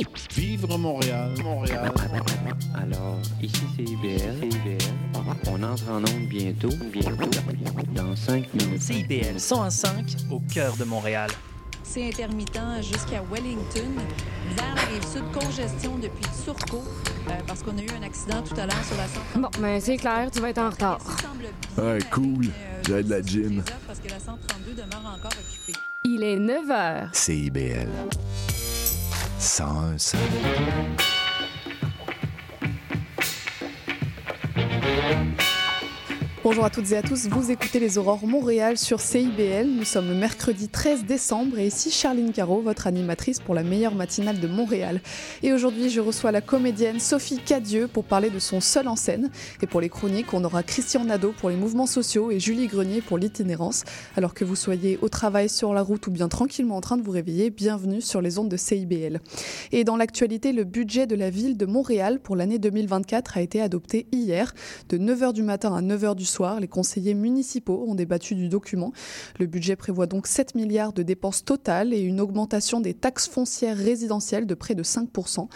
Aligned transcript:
CIBL 0.00 0.06
101.5 0.06 0.08
Montréal. 0.08 0.30
Vivre 0.34 0.78
Montréal, 0.78 1.34
Montréal. 1.42 1.92
Alors, 2.74 3.18
ici 3.42 3.62
c'est 3.76 3.82
IBL. 3.82 4.78
On 5.46 5.62
entre 5.62 5.90
en 5.90 5.98
onde 5.98 6.28
bientôt, 6.28 6.70
bientôt, 6.90 7.30
dans 7.94 8.16
5 8.16 8.54
minutes. 8.54 8.82
CIBL 8.82 9.36
101.5 9.36 10.30
au 10.30 10.40
cœur 10.52 10.76
de 10.76 10.84
Montréal. 10.84 11.30
C'est 11.82 12.06
intermittent 12.06 12.82
jusqu'à 12.82 13.22
Wellington. 13.30 13.90
Vers 14.56 14.74
la 14.74 14.82
rive 14.82 15.06
sud, 15.06 15.24
congestion 15.32 15.98
depuis 15.98 16.24
Turcot, 16.44 16.82
euh, 17.28 17.32
parce 17.46 17.62
qu'on 17.62 17.76
a 17.76 17.82
eu 17.82 17.90
un 17.98 18.02
accident 18.02 18.42
tout 18.42 18.54
à 18.58 18.66
l'heure 18.66 18.84
sur 18.84 18.96
la 18.96 19.06
132. 19.06 19.40
Bon, 19.40 19.50
mais 19.60 19.80
c'est 19.80 19.96
clair, 19.96 20.30
tu 20.30 20.40
vas 20.40 20.50
être 20.50 20.58
en 20.58 20.70
retard. 20.70 20.98
Ouais, 21.76 21.98
cool. 22.10 22.46
J'ai 22.86 23.02
de 23.02 23.10
la 23.10 23.22
gym. 23.22 23.62
Parce 23.86 23.98
que 23.98 24.08
la 24.08 24.18
132 24.18 24.72
demeure 24.72 25.14
encore 25.14 25.32
occupée. 25.32 25.78
Il 26.04 26.22
est 26.22 26.38
9 26.38 26.66
h. 26.68 27.08
CIBL. 27.12 27.88
101 29.40 29.96
seul. 29.98 30.50
Bonjour 36.42 36.64
à 36.64 36.70
toutes 36.70 36.90
et 36.92 36.96
à 36.96 37.02
tous, 37.02 37.28
vous 37.28 37.50
écoutez 37.50 37.78
les 37.80 37.98
Aurores 37.98 38.26
Montréal 38.26 38.78
sur 38.78 38.98
CIBL. 39.00 39.66
Nous 39.66 39.84
sommes 39.84 40.14
mercredi 40.14 40.68
13 40.70 41.04
décembre 41.04 41.58
et 41.58 41.66
ici 41.66 41.90
Charline 41.90 42.32
Caro, 42.32 42.62
votre 42.62 42.86
animatrice 42.86 43.40
pour 43.40 43.54
la 43.54 43.62
meilleure 43.62 43.94
matinale 43.94 44.40
de 44.40 44.48
Montréal. 44.48 45.02
Et 45.42 45.52
aujourd'hui, 45.52 45.90
je 45.90 46.00
reçois 46.00 46.32
la 46.32 46.40
comédienne 46.40 46.98
Sophie 46.98 47.40
Cadieux 47.44 47.88
pour 47.88 48.04
parler 48.04 48.30
de 48.30 48.38
son 48.38 48.62
seul 48.62 48.88
en 48.88 48.96
scène. 48.96 49.28
Et 49.60 49.66
pour 49.66 49.82
les 49.82 49.90
chroniques, 49.90 50.32
on 50.32 50.42
aura 50.42 50.62
Christian 50.62 51.04
Nadeau 51.04 51.34
pour 51.38 51.50
les 51.50 51.56
mouvements 51.56 51.84
sociaux 51.84 52.30
et 52.30 52.40
Julie 52.40 52.68
Grenier 52.68 53.02
pour 53.02 53.18
l'itinérance. 53.18 53.84
Alors 54.16 54.32
que 54.32 54.46
vous 54.46 54.56
soyez 54.56 54.98
au 55.02 55.10
travail, 55.10 55.50
sur 55.50 55.74
la 55.74 55.82
route 55.82 56.06
ou 56.06 56.10
bien 56.10 56.28
tranquillement 56.28 56.76
en 56.78 56.80
train 56.80 56.96
de 56.96 57.02
vous 57.02 57.10
réveiller, 57.10 57.50
bienvenue 57.50 58.00
sur 58.00 58.22
les 58.22 58.38
ondes 58.38 58.48
de 58.48 58.56
CIBL. 58.56 59.20
Et 59.72 59.84
dans 59.84 59.98
l'actualité, 59.98 60.54
le 60.54 60.64
budget 60.64 61.06
de 61.06 61.16
la 61.16 61.28
ville 61.28 61.58
de 61.58 61.66
Montréal 61.66 62.18
pour 62.18 62.34
l'année 62.34 62.58
2024 62.58 63.36
a 63.36 63.42
été 63.42 63.60
adopté 63.60 64.06
hier. 64.10 64.54
De 64.88 64.96
9h 64.96 65.34
du 65.34 65.42
matin 65.42 65.76
à 65.76 65.82
9h 65.82 66.14
du 66.14 66.29
soir, 66.30 66.60
les 66.60 66.68
conseillers 66.68 67.14
municipaux 67.14 67.84
ont 67.86 67.94
débattu 67.94 68.34
du 68.34 68.48
document. 68.48 68.92
Le 69.38 69.46
budget 69.46 69.76
prévoit 69.76 70.06
donc 70.06 70.26
7 70.26 70.54
milliards 70.54 70.92
de 70.92 71.02
dépenses 71.02 71.44
totales 71.44 71.92
et 71.92 72.00
une 72.00 72.20
augmentation 72.20 72.80
des 72.80 72.94
taxes 72.94 73.28
foncières 73.28 73.76
résidentielles 73.76 74.46
de 74.46 74.54
près 74.54 74.74
de 74.74 74.82
5%, 74.82 75.48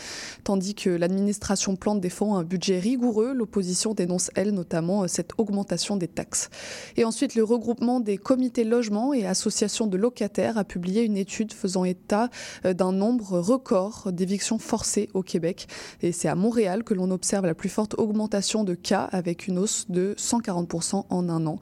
tandis 0.44 0.74
que 0.74 0.90
l'administration 0.90 1.76
plante 1.76 2.00
défend 2.00 2.36
un 2.36 2.44
budget 2.44 2.78
rigoureux. 2.78 3.32
L'opposition 3.32 3.94
dénonce, 3.94 4.30
elle, 4.34 4.50
notamment 4.50 5.06
cette 5.08 5.32
augmentation 5.38 5.96
des 5.96 6.08
taxes. 6.08 6.50
Et 6.96 7.04
ensuite, 7.04 7.34
le 7.34 7.44
regroupement 7.44 8.00
des 8.00 8.18
comités 8.18 8.64
logements 8.64 9.14
et 9.14 9.26
associations 9.26 9.86
de 9.86 9.96
locataires 9.96 10.58
a 10.58 10.64
publié 10.64 11.02
une 11.02 11.16
étude 11.16 11.52
faisant 11.52 11.84
état 11.84 12.28
euh, 12.64 12.74
d'un 12.74 12.92
nombre 12.92 13.38
record 13.38 14.12
d'évictions 14.12 14.58
forcées 14.58 15.08
au 15.14 15.22
Québec. 15.22 15.66
Et 16.02 16.12
c'est 16.12 16.28
à 16.28 16.34
Montréal 16.34 16.84
que 16.84 16.94
l'on 16.94 17.10
observe 17.10 17.46
la 17.46 17.54
plus 17.54 17.68
forte 17.68 17.94
augmentation 17.98 18.64
de 18.64 18.74
cas 18.74 19.08
avec 19.12 19.46
une 19.46 19.58
hausse 19.58 19.86
de 19.88 20.14
140 20.16 20.63
en 21.10 21.28
un 21.28 21.46
an. 21.46 21.58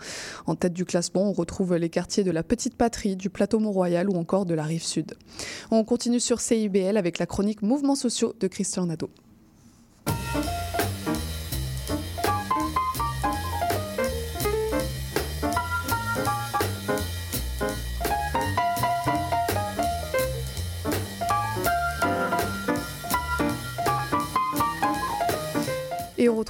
En 0.46 0.54
tête 0.54 0.72
du 0.72 0.84
classement, 0.84 1.28
on 1.28 1.32
retrouve 1.32 1.76
les 1.76 1.88
quartiers 1.88 2.24
de 2.24 2.30
la 2.30 2.42
Petite 2.42 2.76
Patrie, 2.76 3.16
du 3.16 3.30
Plateau 3.30 3.58
Mont-Royal 3.58 4.08
ou 4.08 4.14
encore 4.14 4.46
de 4.46 4.54
la 4.54 4.64
Rive 4.64 4.84
Sud. 4.84 5.14
On 5.70 5.84
continue 5.84 6.20
sur 6.20 6.40
CIBL 6.40 6.96
avec 6.96 7.18
la 7.18 7.26
chronique 7.26 7.62
Mouvements 7.62 7.94
sociaux 7.94 8.34
de 8.40 8.46
Christian 8.46 8.86
Nadeau. 8.86 9.10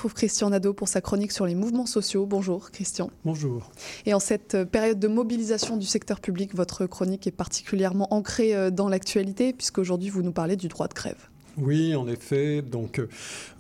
Retrouve 0.03 0.15
Christian 0.15 0.51
Nadeau 0.51 0.73
pour 0.73 0.89
sa 0.89 1.01
chronique 1.01 1.31
sur 1.31 1.47
les 1.47 1.55
mouvements 1.55 1.87
sociaux. 1.87 2.27
Bonjour 2.27 2.73
Christian. 2.73 3.09
Bonjour. 3.25 3.71
Et 4.05 4.15
en 4.15 4.19
cette 4.19 4.65
période 4.65 4.99
de 4.99 5.07
mobilisation 5.07 5.77
du 5.77 5.87
secteur 5.87 6.19
public, 6.19 6.57
votre 6.57 6.87
chronique 6.87 7.29
est 7.29 7.31
particulièrement 7.31 8.13
ancrée 8.13 8.53
euh, 8.53 8.71
dans 8.71 8.89
l'actualité 8.89 9.53
puisqu'aujourd'hui 9.53 10.09
vous 10.09 10.23
nous 10.23 10.33
parlez 10.33 10.57
du 10.57 10.67
droit 10.67 10.89
de 10.89 10.95
grève. 10.95 11.29
Oui, 11.59 11.95
en 11.95 12.09
effet. 12.09 12.63
Donc, 12.63 12.99
euh, 12.99 13.09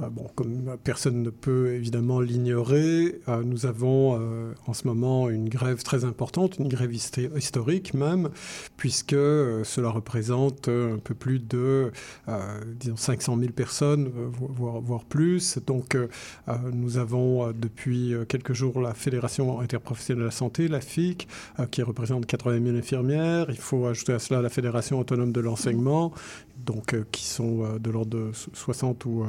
bon, 0.00 0.26
comme 0.34 0.76
personne 0.82 1.22
ne 1.22 1.28
peut 1.28 1.74
évidemment 1.74 2.20
l'ignorer, 2.20 3.20
euh, 3.28 3.42
nous 3.44 3.66
avons 3.66 4.18
euh, 4.18 4.52
en 4.66 4.72
ce 4.72 4.86
moment 4.86 5.28
une 5.28 5.50
grève 5.50 5.82
très 5.82 6.04
importante, 6.04 6.58
une 6.58 6.68
grève 6.68 6.94
historique 6.94 7.92
même, 7.92 8.30
puisque 8.78 9.12
euh, 9.12 9.62
cela 9.64 9.90
représente 9.90 10.68
un 10.68 10.98
peu 11.02 11.14
plus 11.14 11.38
de, 11.38 11.92
disons, 12.80 12.96
500 12.96 13.38
000 13.38 13.52
personnes, 13.52 14.10
voire, 14.32 14.80
voire 14.80 15.04
plus. 15.04 15.58
Donc, 15.66 15.96
nous 16.72 16.98
avons 16.98 17.52
depuis 17.52 18.14
quelques 18.28 18.52
jours 18.52 18.80
la 18.80 18.94
Fédération 18.94 19.60
interprofessionnelle 19.60 20.20
de 20.20 20.26
la 20.26 20.30
santé, 20.30 20.68
la 20.68 20.80
FIC, 20.80 21.28
qui 21.70 21.82
représente 21.82 22.26
80 22.26 22.64
000 22.64 22.76
infirmières. 22.76 23.46
Il 23.48 23.58
faut 23.58 23.86
ajouter 23.86 24.12
à 24.12 24.18
cela 24.18 24.40
la 24.40 24.48
Fédération 24.48 24.98
autonome 24.98 25.32
de 25.32 25.40
l'enseignement, 25.40 26.12
donc 26.56 26.96
qui 27.10 27.24
sont 27.24 27.78
de 27.78 27.90
l'ordre 27.90 28.10
de 28.10 28.30
60 28.32 29.04
ou 29.06 29.24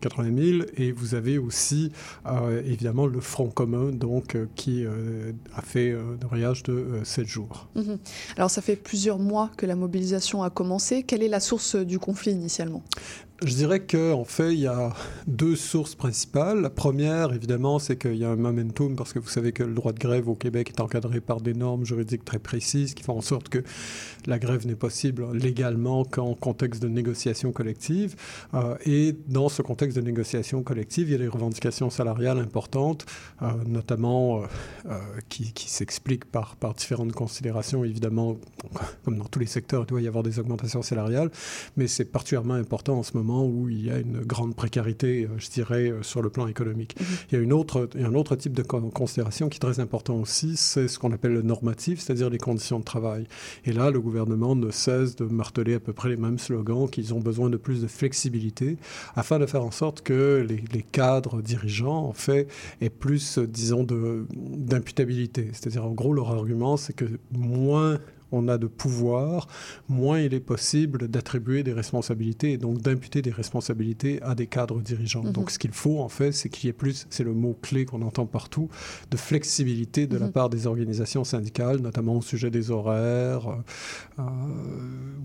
80 0.00 0.58
000. 0.58 0.62
Et 0.76 0.92
vous 0.92 1.14
avez 1.14 1.38
aussi 1.38 1.92
euh, 2.26 2.62
évidemment 2.64 3.06
le 3.06 3.20
Front 3.20 3.48
commun, 3.48 3.90
donc 3.90 4.34
euh, 4.34 4.46
qui 4.54 4.84
euh, 4.84 5.32
a 5.54 5.62
fait 5.62 5.92
un 5.92 6.26
voyage 6.26 6.62
de 6.62 7.00
7 7.04 7.26
jours. 7.26 7.68
Mmh. 7.74 7.94
Alors 8.36 8.50
ça 8.50 8.62
fait 8.62 8.76
plusieurs 8.76 9.18
mois 9.18 9.50
que 9.56 9.66
la 9.66 9.76
mobilisation 9.76 10.42
a 10.42 10.50
commencé. 10.50 11.02
Quelle 11.02 11.22
est 11.22 11.28
la 11.28 11.40
source 11.40 11.76
du 11.76 11.98
conflit 11.98 12.32
initialement? 12.32 12.82
Je 13.42 13.54
dirais 13.54 13.80
qu'en 13.80 14.20
en 14.20 14.24
fait, 14.24 14.52
il 14.52 14.60
y 14.60 14.66
a 14.66 14.92
deux 15.26 15.56
sources 15.56 15.94
principales. 15.94 16.60
La 16.60 16.70
première, 16.70 17.32
évidemment, 17.32 17.78
c'est 17.78 17.96
qu'il 17.96 18.16
y 18.16 18.24
a 18.24 18.30
un 18.30 18.36
momentum, 18.36 18.96
parce 18.96 19.12
que 19.12 19.18
vous 19.18 19.28
savez 19.28 19.52
que 19.52 19.62
le 19.62 19.72
droit 19.72 19.92
de 19.92 19.98
grève 19.98 20.28
au 20.28 20.34
Québec 20.34 20.70
est 20.70 20.80
encadré 20.80 21.20
par 21.20 21.40
des 21.40 21.54
normes 21.54 21.86
juridiques 21.86 22.24
très 22.24 22.38
précises 22.38 22.94
qui 22.94 23.02
font 23.02 23.16
en 23.16 23.22
sorte 23.22 23.48
que 23.48 23.62
la 24.26 24.38
grève 24.38 24.66
n'est 24.66 24.74
possible 24.74 25.26
légalement 25.32 26.04
qu'en 26.04 26.34
contexte 26.34 26.82
de 26.82 26.88
négociation 26.88 27.52
collective. 27.52 28.14
Euh, 28.54 28.76
et 28.84 29.16
dans 29.28 29.48
ce 29.48 29.62
contexte 29.62 29.96
de 29.96 30.02
négociation 30.02 30.62
collective, 30.62 31.08
il 31.08 31.12
y 31.12 31.14
a 31.14 31.18
des 31.18 31.28
revendications 31.28 31.88
salariales 31.88 32.38
importantes, 32.38 33.06
euh, 33.42 33.48
notamment 33.66 34.42
euh, 34.86 34.98
qui, 35.28 35.52
s'expliquent 35.56 36.26
par 36.26 36.56
différentes 36.76 37.12
considérations. 37.12 37.84
Évidemment, 37.84 38.36
comme 39.04 39.16
dans 39.16 39.24
tous 39.24 39.38
les 39.38 39.46
secteurs, 39.46 39.84
il 39.84 39.86
doit 39.86 40.00
y 40.02 40.08
avoir 40.08 40.24
des 40.24 40.38
augmentations 40.38 40.82
salariales, 40.82 41.30
mais 41.76 41.86
c'est 41.86 42.04
particulièrement 42.04 42.54
important 42.54 42.98
en 42.98 43.02
ce 43.02 43.16
moment 43.16 43.29
où 43.38 43.68
il 43.68 43.84
y 43.84 43.90
a 43.90 43.98
une 43.98 44.20
grande 44.20 44.54
précarité, 44.54 45.28
je 45.38 45.48
dirais, 45.48 45.92
sur 46.02 46.22
le 46.22 46.30
plan 46.30 46.46
économique. 46.46 46.94
Mmh. 46.98 47.04
Il, 47.30 47.34
y 47.34 47.38
a 47.38 47.42
une 47.42 47.52
autre, 47.52 47.88
un 47.98 48.14
autre 48.14 48.36
type 48.36 48.52
de 48.52 48.62
considération 48.62 49.48
qui 49.48 49.56
est 49.56 49.60
très 49.60 49.80
important 49.80 50.16
aussi, 50.16 50.56
c'est 50.56 50.88
ce 50.88 50.98
qu'on 50.98 51.12
appelle 51.12 51.32
le 51.32 51.42
normatif, 51.42 52.00
c'est-à-dire 52.00 52.30
les 52.30 52.38
conditions 52.38 52.78
de 52.78 52.84
travail. 52.84 53.26
Et 53.64 53.72
là, 53.72 53.90
le 53.90 54.00
gouvernement 54.00 54.56
ne 54.56 54.70
cesse 54.70 55.16
de 55.16 55.24
marteler 55.24 55.74
à 55.74 55.80
peu 55.80 55.92
près 55.92 56.08
les 56.08 56.16
mêmes 56.16 56.38
slogans, 56.38 56.88
qu'ils 56.88 57.14
ont 57.14 57.20
besoin 57.20 57.50
de 57.50 57.56
plus 57.56 57.82
de 57.82 57.86
flexibilité, 57.86 58.76
afin 59.14 59.38
de 59.38 59.46
faire 59.46 59.64
en 59.64 59.70
sorte 59.70 60.02
que 60.02 60.44
les, 60.48 60.62
les 60.72 60.82
cadres 60.82 61.42
dirigeants, 61.42 62.04
en 62.04 62.12
fait, 62.12 62.48
aient 62.80 62.90
plus, 62.90 63.38
disons, 63.38 63.84
d'imputabilité. 63.84 65.50
C'est-à-dire, 65.52 65.84
en 65.84 65.92
gros, 65.92 66.12
leur 66.12 66.30
argument, 66.30 66.76
c'est 66.76 66.94
que 66.94 67.06
moins 67.32 67.98
on 68.32 68.48
a 68.48 68.58
de 68.58 68.66
pouvoir, 68.66 69.48
moins 69.88 70.20
il 70.20 70.34
est 70.34 70.40
possible 70.40 71.08
d'attribuer 71.08 71.62
des 71.62 71.72
responsabilités 71.72 72.52
et 72.52 72.58
donc 72.58 72.80
d'imputer 72.80 73.22
des 73.22 73.30
responsabilités 73.30 74.22
à 74.22 74.34
des 74.34 74.46
cadres 74.46 74.80
dirigeants. 74.80 75.22
Mm 75.22 75.28
-hmm. 75.28 75.32
Donc 75.32 75.50
ce 75.50 75.58
qu'il 75.58 75.72
faut 75.72 75.98
en 76.00 76.08
fait, 76.08 76.32
c'est 76.32 76.48
qu'il 76.48 76.66
y 76.68 76.70
ait 76.70 76.80
plus, 76.84 77.06
c'est 77.10 77.24
le 77.24 77.34
mot 77.34 77.54
clé 77.60 77.84
qu'on 77.84 78.02
entend 78.02 78.26
partout, 78.26 78.68
de 79.10 79.16
flexibilité 79.16 80.06
de 80.06 80.16
mm 80.16 80.18
-hmm. 80.18 80.26
la 80.26 80.28
part 80.36 80.48
des 80.56 80.62
organisations 80.66 81.24
syndicales, 81.24 81.78
notamment 81.88 82.16
au 82.20 82.22
sujet 82.32 82.50
des 82.58 82.66
horaires 82.70 83.46
euh, 84.18 84.22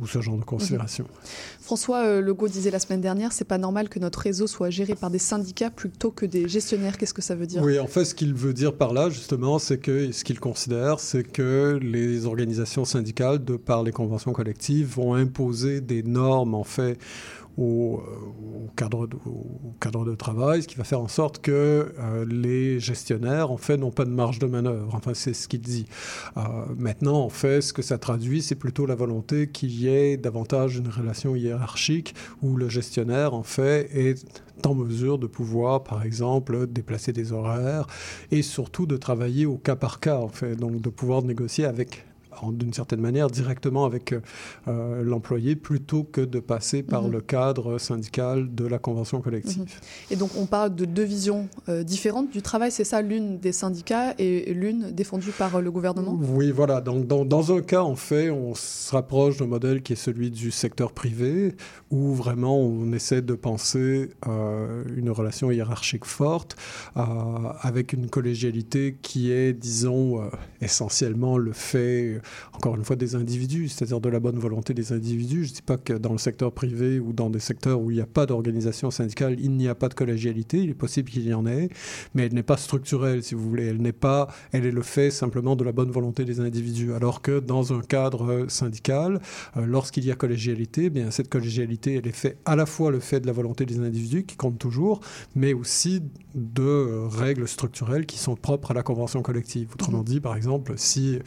ou 0.02 0.08
ce 0.14 0.20
genre 0.26 0.38
de 0.44 0.48
considérations. 0.54 1.08
Mm 1.10 1.18
-hmm. 1.18 1.64
François 1.70 2.02
euh, 2.06 2.22
Legault 2.28 2.52
disait 2.58 2.72
la 2.72 2.80
semaine 2.86 3.02
dernière, 3.10 3.32
c'est 3.38 3.50
pas 3.54 3.58
normal 3.68 3.86
que 3.90 4.00
notre 4.06 4.20
réseau 4.30 4.48
soit 4.56 4.70
géré 4.80 4.94
par 5.04 5.10
des 5.16 5.24
syndicats 5.32 5.72
plutôt 5.82 6.12
que 6.20 6.26
des 6.36 6.46
gestionnaires. 6.56 6.96
Qu'est-ce 6.98 7.14
que 7.20 7.22
ça 7.30 7.36
veut 7.40 7.48
dire? 7.54 7.62
Oui, 7.68 7.76
en 7.80 7.88
fait, 7.88 8.06
ce 8.06 8.14
qu'il 8.18 8.34
veut 8.34 8.54
dire 8.54 8.74
par 8.82 8.92
là, 8.98 9.10
justement, 9.10 9.56
c'est 9.60 9.80
que 9.88 9.96
ce 10.18 10.24
qu'il 10.24 10.40
considère, 10.40 10.96
c'est 11.00 11.24
que 11.38 11.80
les 11.82 12.26
organisations 12.26 12.86
syndicales, 12.86 12.95
de 13.02 13.58
par 13.58 13.84
les 13.84 13.92
conventions 13.92 14.34
collectives, 14.34 14.88
vont 14.96 15.14
imposer 15.14 15.82
des 15.82 16.04
normes, 16.04 16.56
en 16.56 16.64
fait, 16.64 16.98
au, 17.58 18.02
au, 18.04 18.70
cadre 18.76 19.08
de, 19.08 19.16
au, 19.26 19.74
cadre 19.80 20.06
de, 20.06 20.16
travail, 20.16 20.64
ce 20.64 20.68
qui 20.68 20.76
va 20.76 20.84
faire 20.84 21.00
en 21.00 21.08
sorte 21.08 21.40
que 21.40 21.94
euh, 21.98 22.26
les 22.30 22.80
gestionnaires, 22.80 23.52
en 23.52 23.58
fait, 23.58 23.78
n'ont 23.78 23.92
pas 23.92 24.06
de 24.06 24.10
marge 24.10 24.40
de 24.40 24.46
manœuvre. 24.46 24.94
Enfin, 24.94 25.14
c'est 25.14 25.34
ce 25.34 25.48
qu'il 25.48 25.62
dit. 25.62 25.86
Euh, 26.38 26.42
maintenant, 26.78 27.20
en 27.22 27.30
fait, 27.30 27.62
ce 27.62 27.74
que 27.74 27.82
ça 27.82 27.98
traduit, 27.98 28.42
c'est 28.42 28.56
plutôt 28.56 28.86
la 28.86 28.96
volonté 28.96 29.48
qu'il 29.48 29.72
y 29.72 29.88
ait 29.88 30.18
davantage 30.18 30.78
une 30.78 30.90
relation 30.90 31.36
hiérarchique 31.36 32.14
où 32.42 32.58
le 32.58 32.70
gestionnaire, 32.70 33.34
en 33.34 33.44
fait, 33.44 33.90
est 33.96 34.42
en 34.66 34.76
mesure 34.76 35.18
de 35.18 35.28
pouvoir, 35.28 35.84
par 35.84 36.04
exemple, 36.04 36.68
déplacer 36.68 37.14
des 37.14 37.32
horaires 37.32 37.88
et 38.32 38.42
surtout 38.42 38.86
de 38.86 38.98
travailler 38.98 39.46
au 39.46 39.58
cas 39.58 39.76
par 39.76 40.00
cas, 40.00 40.18
en 40.18 40.30
fait, 40.30 40.56
donc 40.56 40.82
de 40.82 40.90
pouvoir 40.90 41.22
négocier 41.22 41.66
avec 41.66 42.06
d'une 42.52 42.74
certaine 42.74 43.02
manière 43.02 43.30
directement 43.30 43.86
avec 43.86 44.14
euh, 44.68 45.04
l'employé 45.04 45.56
plutôt 45.56 46.04
que 46.04 46.22
de 46.22 46.40
passer 46.40 46.84
par 46.84 47.04
Mhm. 47.04 47.12
le 47.12 47.22
cadre 47.22 47.78
syndical 47.78 48.54
de 48.54 48.66
la 48.66 48.80
convention 48.80 49.22
collective. 49.22 49.62
Mhm. 49.62 49.68
Et 50.12 50.16
donc 50.16 50.32
on 50.38 50.46
parle 50.46 50.76
de 50.76 50.86
deux 50.86 51.04
visions 51.04 51.48
euh, 51.70 51.84
différentes 51.84 52.32
du 52.32 52.42
travail, 52.42 52.72
c'est 52.72 52.84
ça 52.84 53.02
l'une 53.02 53.40
des 53.40 53.52
syndicats 53.52 54.14
et 54.20 54.54
l'une 54.54 54.92
défendue 54.92 55.32
par 55.38 55.56
euh, 55.56 55.62
le 55.62 55.72
gouvernement? 55.72 56.18
Oui, 56.22 56.52
voilà. 56.52 56.82
Donc, 56.82 57.08
dans, 57.08 57.26
dans 57.26 57.54
un 57.56 57.62
cas, 57.62 57.82
en 57.84 57.96
fait, 57.96 58.30
on 58.30 58.54
se 58.56 58.92
rapproche 58.92 59.38
d'un 59.38 59.48
modèle 59.48 59.82
qui 59.82 59.94
est 59.94 59.98
celui 59.98 60.32
du 60.32 60.52
secteur 60.52 60.92
privé, 60.92 61.56
où 61.92 62.14
vraiment 62.14 62.58
on 62.60 62.92
essaie 62.94 63.22
de 63.22 63.34
penser 63.34 64.10
euh, 64.28 64.84
une 64.96 65.10
relation 65.10 65.52
hiérarchique 65.52 66.06
forte, 66.06 66.56
euh, 66.98 67.02
avec 67.62 67.94
une 67.94 68.10
collégialité 68.10 68.98
qui 69.02 69.32
est, 69.32 69.54
disons, 69.54 70.22
euh, 70.22 70.28
essentiellement 70.62 71.38
le 71.38 71.52
fait, 71.54 72.16
euh, 72.16 72.20
encore 72.54 72.76
une 72.76 72.84
fois, 72.84 72.96
des 72.96 73.16
individus, 73.16 73.70
c'est-à-dire 73.70 74.00
de 74.00 74.10
la 74.10 74.20
bonne 74.20 74.40
volonté 74.40 74.74
des 74.74 74.94
individus. 74.94 75.46
Je 75.46 75.50
ne 75.52 75.56
dis 75.56 75.62
pas 75.62 75.78
que 75.78 75.94
dans 75.94 76.12
le 76.12 76.18
secteur 76.18 76.52
privé 76.52 77.00
ou 77.00 77.14
dans 77.14 77.30
des 77.30 77.40
secteurs 77.40 77.82
où 77.82 77.92
il 77.92 77.96
n'y 77.96 78.02
a 78.02 78.08
pas 78.08 78.26
d'organisation 78.26 78.92
syndicale, 78.92 79.38
il 79.40 79.52
n'y 79.52 79.68
a 79.68 79.76
pas 79.76 79.90
de 79.90 79.94
collégialité. 79.94 80.60
Il 80.60 80.70
est 80.70 80.74
possible 80.74 81.10
qu'il 81.10 81.28
y 81.28 81.34
en 81.34 81.46
ait, 81.46 81.70
mais 82.14 82.26
elle 82.26 82.34
n'est 82.34 82.44
pas 82.44 82.58
structurelle, 82.58 83.24
si 83.24 83.36
vous 83.36 83.48
voulez. 83.48 83.66
Elle 83.66 83.82
n'est 83.82 83.92
pas, 83.92 84.28
elle 84.52 84.66
est 84.66 84.72
le 84.72 84.82
fait 84.82 85.12
simplement 85.12 85.56
de 85.56 85.64
la 85.64 85.72
bonne 85.72 85.92
volonté 85.92 86.26
des 86.26 86.40
individus. 86.40 86.94
Alors 86.94 87.22
que 87.22 87.40
dans 87.40 87.74
un 87.74 87.82
cadre 87.82 88.46
syndical, 88.48 89.22
euh, 89.58 89.66
lorsqu'il 89.66 90.06
y 90.06 90.12
a 90.12 90.16
collégialité, 90.16 90.86
eh 90.86 90.90
bien 90.90 91.12
cette 91.12 91.30
collégialité, 91.30 91.96
elle 91.96 92.08
est 92.08 92.12
faite 92.12 92.38
à 92.46 92.56
la 92.56 92.66
fois 92.66 92.92
le 92.92 93.00
fait 93.00 93.20
de 93.20 93.28
la 93.28 93.34
volonté 93.34 93.66
des 93.66 93.80
individus 93.80 94.24
qui 94.24 94.36
compte 94.36 94.58
toujours, 94.58 95.02
mais 95.36 95.54
aussi 95.54 96.02
de 96.34 97.06
règles 97.08 97.48
structurelles 97.48 98.06
qui 98.06 98.18
sont 98.18 98.36
propres 98.36 98.72
à 98.72 98.74
la 98.74 98.84
convention 98.84 99.22
collective. 99.22 99.72
Autrement 99.74 100.04
dit, 100.04 100.20
par 100.20 100.36
exemple, 100.36 100.74
si, 100.78 101.16
euh, 101.16 101.20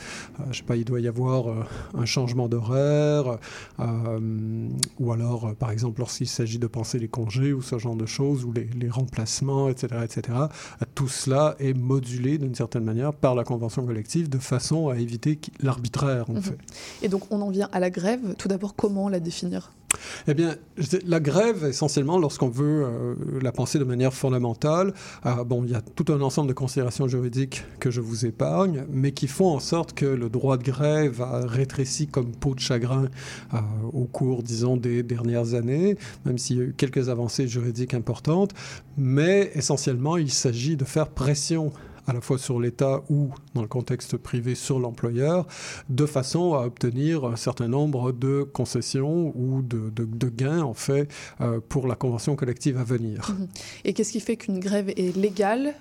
je 0.51 0.59
sais 0.59 0.65
pas, 0.65 0.77
il 0.77 0.85
doit 0.89 1.01
y 1.01 1.09
avoir 1.09 1.49
euh, 1.49 1.63
un 1.97 2.05
changement 2.05 2.49
d'horaire, 2.49 3.39
euh, 3.81 4.69
ou 4.99 5.13
alors, 5.13 5.47
euh, 5.49 5.53
par 5.55 5.71
exemple, 5.71 6.01
lorsqu'il 6.01 6.27
s'agit 6.29 6.59
de 6.59 6.67
penser 6.67 6.99
les 6.99 7.09
congés 7.09 7.53
ou 7.53 7.63
ce 7.63 7.79
genre 7.79 7.97
de 7.97 8.07
choses, 8.07 8.45
ou 8.45 8.53
les, 8.53 8.69
les 8.77 8.89
remplacements, 8.91 9.69
etc., 9.69 10.01
etc., 10.05 10.39
tout 10.95 11.09
cela 11.09 11.55
est 11.59 11.75
modulé 11.75 12.39
d'une 12.39 12.55
certaine 12.55 12.85
manière 12.85 13.13
par 13.13 13.35
la 13.35 13.45
convention 13.45 13.85
collective 13.87 14.29
de 14.29 14.39
façon 14.39 14.89
à 14.89 14.97
éviter 14.99 15.39
l'arbitraire, 15.61 16.29
en 16.31 16.35
Mhm. 16.35 16.43
fait. 16.43 16.59
Et 17.03 17.09
donc 17.09 17.23
on 17.31 17.41
en 17.41 17.51
vient 17.51 17.69
à 17.73 17.81
la 17.81 17.91
grève. 17.91 18.35
Tout 18.37 18.49
d'abord, 18.49 18.75
comment 18.75 19.09
la 19.09 19.21
définir? 19.21 19.73
Eh 20.27 20.35
bien, 20.35 20.57
la 21.07 21.21
grève, 21.21 21.65
essentiellement, 21.65 22.19
lorsqu'on 22.19 22.51
veut 22.51 22.85
euh, 22.85 23.15
la 23.41 23.53
penser 23.53 23.79
de 23.79 23.85
manière 23.85 24.13
fondamentale, 24.13 24.93
euh, 25.25 25.45
bon, 25.45 25.65
il 25.65 25.71
y 25.71 25.75
a 25.75 25.81
tout 25.81 26.13
un 26.13 26.21
ensemble 26.21 26.49
de 26.49 26.55
considérations 26.55 27.09
juridiques 27.09 27.65
que 27.81 27.91
je 27.91 28.01
vous 28.01 28.27
épargne, 28.27 28.85
mais 28.91 29.13
qui 29.13 29.27
font 29.27 29.55
en 29.55 29.61
sorte 29.61 29.95
que 29.95 30.05
le 30.05 30.29
droit 30.29 30.59
de 30.59 30.65
grève 30.65 31.23
a 31.23 31.47
rétréci 31.47 32.07
comme 32.07 32.33
peau 32.33 32.55
de 32.55 32.61
chagrin 32.61 33.07
euh, 33.55 33.59
au 33.93 34.05
cours, 34.05 34.43
disons, 34.43 34.77
des 34.77 35.03
dernières 35.03 35.55
années, 35.55 35.97
même 36.27 36.37
s'il 36.37 36.57
y 36.59 36.61
a 36.61 36.65
eu 36.65 36.75
quelques 36.77 37.09
avancées 37.09 37.49
juridiques 37.49 37.95
importantes. 37.95 38.53
Mais 38.99 39.51
essentiellement, 39.55 40.17
il 40.19 40.31
s'agit 40.31 40.77
de 40.77 40.85
faire 40.85 41.09
pression 41.09 41.73
à 42.09 42.15
la 42.15 42.21
fois 42.21 42.39
sur 42.39 42.59
l'État 42.59 43.03
ou, 43.11 43.31
dans 43.55 43.63
le 43.63 43.69
contexte 43.69 44.17
privé, 44.17 44.55
sur 44.55 44.81
l'employeur, 44.81 45.47
de 45.89 46.07
façon 46.07 46.55
à 46.55 46.63
obtenir 46.63 47.25
un 47.25 47.37
certain 47.37 47.69
nombre 47.69 48.13
de 48.13 48.43
concessions 48.43 49.33
ou 49.37 49.63
de, 49.63 50.29
gains, 50.29 50.63
en 50.63 50.75
fait, 50.75 51.09
euh, 51.41 51.61
pour 51.69 51.87
la 51.87 51.95
convention 51.95 52.35
collective 52.35 52.79
à 52.79 52.85
venir. 52.85 53.37
Et 53.85 53.93
qu'est-ce 53.93 54.13
qui 54.13 54.21
fait 54.21 54.37
qu'une 54.37 54.59
grève 54.59 54.89
est 54.91 55.15
légale 55.17 55.75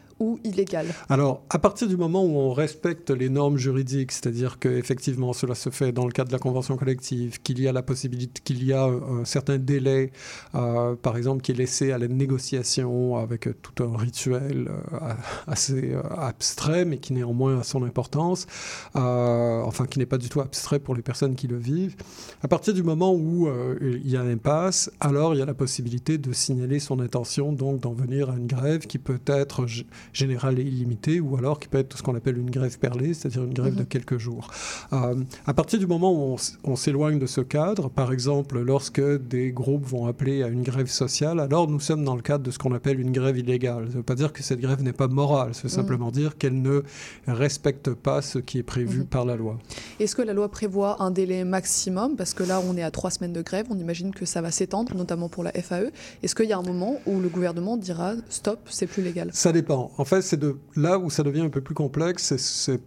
Alors, 1.10 1.44
à 1.50 1.60
partir 1.60 1.88
du 1.88 1.98
moment 1.98 2.24
où 2.24 2.38
on 2.38 2.54
respecte 2.54 3.12
les 3.12 3.30
normes 3.30 3.58
juridiques, 3.58 4.12
c'est-à-dire 4.12 4.60
qu'effectivement 4.60 5.34
cela 5.34 5.56
se 5.56 5.70
fait 5.70 5.92
dans 5.92 6.06
le 6.06 6.12
cadre 6.12 6.30
de 6.30 6.34
la 6.34 6.40
convention 6.40 6.78
collective, 6.78 7.42
qu'il 7.42 7.60
y 7.60 7.68
a 7.68 7.72
la 7.72 7.84
possibilité, 7.84 8.42
qu'il 8.44 8.64
y 8.64 8.74
a 8.74 8.84
un, 8.84 9.20
un 9.22 9.26
certain 9.26 9.58
délai, 9.58 10.12
euh, 10.56 10.96
par 10.96 11.18
exemple, 11.18 11.42
qui 11.42 11.52
est 11.52 11.56
laissé 11.56 11.92
à 11.92 11.98
la 11.98 12.08
négociation 12.08 13.18
avec 13.18 13.48
euh, 13.48 13.56
tout 13.62 13.84
un 13.84 13.96
rituel 13.96 14.70
euh, 14.70 15.14
assez 15.46 15.94
euh, 15.94 16.02
abstrait, 16.18 16.86
mais 16.86 16.98
qui 16.98 17.14
néanmoins 17.14 17.60
a 17.60 17.64
son 17.64 17.84
importance, 17.84 18.48
euh, 18.96 19.62
enfin 19.64 19.86
qui 19.86 20.00
n'est 20.00 20.06
pas 20.06 20.18
du 20.18 20.30
tout 20.30 20.42
abstrait 20.42 20.80
pour 20.80 20.96
les 20.96 21.02
personnes 21.02 21.36
qui 21.36 21.48
le 21.48 21.58
vivent. 21.58 21.96
À 22.42 22.48
partir 22.48 22.74
du 22.74 22.84
moment 22.84 23.14
où 23.14 23.48
euh, 23.48 23.78
il 23.82 24.10
y 24.10 24.18
a 24.18 24.22
un 24.22 24.32
impasse, 24.32 24.92
alors 25.00 25.34
il 25.36 25.40
y 25.40 25.42
a 25.42 25.46
la 25.46 25.54
possibilité 25.54 26.18
de 26.18 26.34
signaler 26.34 26.80
son 26.80 27.00
intention, 27.00 27.54
donc 27.54 27.80
d'en 27.82 27.94
venir 27.94 28.30
à 28.30 28.36
une 28.36 28.48
grève 28.48 28.88
qui 28.88 28.98
peut 28.98 29.20
être 29.26 29.66
générale 30.14 30.60
et 30.60 30.64
illimitée, 30.64 31.20
ou 31.20 31.38
alors 31.38 31.60
qui 31.60 31.68
peut 31.68 31.78
être 31.78 31.98
ce 31.98 32.04
qu'on 32.04 32.16
appelle 32.16 32.38
une 32.38 32.50
grève 32.50 32.78
perlée, 32.80 33.14
c'est-à-dire 33.14 33.44
une 33.44 33.54
grève 33.54 33.76
de 33.76 33.84
quelques 33.84 34.18
jours. 34.18 34.50
Euh, 34.94 35.16
à 35.46 35.54
partir 35.54 35.80
du 35.80 35.88
moment 35.88 36.12
où 36.14 36.38
on, 36.64 36.76
s'éloigne 36.76 37.20
de 37.20 37.26
ce 37.26 37.42
cadre, 37.42 37.90
par 37.90 38.12
exemple 38.12 38.60
lorsque 38.60 39.02
des 39.02 39.52
groupes 39.52 39.86
vont 39.86 40.06
appeler 40.08 40.44
à 40.44 40.48
une 40.48 40.64
grève 40.64 40.88
sociale, 40.88 41.40
alors 41.40 41.68
nous 41.68 41.80
sommes 41.80 42.04
dans 42.04 42.16
le 42.16 42.22
cadre 42.22 42.44
de 42.44 42.52
ce 42.52 42.60
qu'on 42.60 42.74
appelle 42.74 43.00
une 43.00 43.12
grève 43.12 43.38
illégale. 43.38 43.86
Ça 43.86 43.92
ne 43.92 43.98
veut 43.98 44.04
pas 44.04 44.16
dire 44.16 44.34
que 44.34 44.44
cette 44.44 44.60
grève 44.60 44.82
n'est 44.84 44.94
pas 44.94 45.08
morale, 45.08 45.54
ça 45.54 45.64
veut 45.64 45.70
simplement 45.70 46.12
dire 46.12 46.38
qu'elle 46.38 46.62
ne 46.62 46.84
respecte 47.28 47.92
pas 47.94 48.22
ce 48.22 48.40
qui 48.40 48.60
est 48.60 48.64
prévu 48.64 49.00
Mhm. 49.00 49.06
par 49.08 49.26
la 49.26 49.36
loi. 49.36 49.58
Est-ce 50.00 50.16
que 50.16 50.22
la 50.22 50.34
loi 50.34 50.50
prévoit 50.50 51.02
un 51.02 51.12
délai 51.12 51.44
maximum? 51.44 52.16
Parce 52.16 52.34
que 52.34 52.44
là, 52.44 52.62
on 52.68 52.78
est 52.78 52.84
à 52.84 52.92
trois 52.92 53.12
semaines 53.12 53.34
de 53.34 53.42
grève, 53.42 53.68
on 53.70 53.78
imagine 53.78 54.14
que 54.14 54.26
ça 54.26 54.42
va 54.42 54.52
s'étendre, 54.52 54.96
notamment 54.96 55.30
pour 55.30 55.44
la 55.44 55.52
FAE. 55.52 55.92
Est-ce 56.24 56.36
qu'il 56.36 56.46
y 56.46 56.54
a 56.54 56.58
un 56.58 56.64
moment 56.64 56.96
où 57.06 57.20
le 57.20 57.30
gouvernement 57.30 57.78
dira 57.78 58.14
stop, 58.30 58.60
c'est 58.70 58.88
plus 58.88 59.04
légal? 59.04 59.30
Ça 59.34 59.52
dépend. 59.52 59.92
En 59.98 60.06
fait, 60.06 60.22
c'est 60.22 60.38
de 60.38 60.58
là 60.76 61.00
où 61.00 61.10
ça 61.10 61.24
devient 61.24 61.42
un 61.42 61.50
peu 61.50 61.62
plus 61.62 61.76
complexe, 61.76 62.36
c'est- 62.38 62.82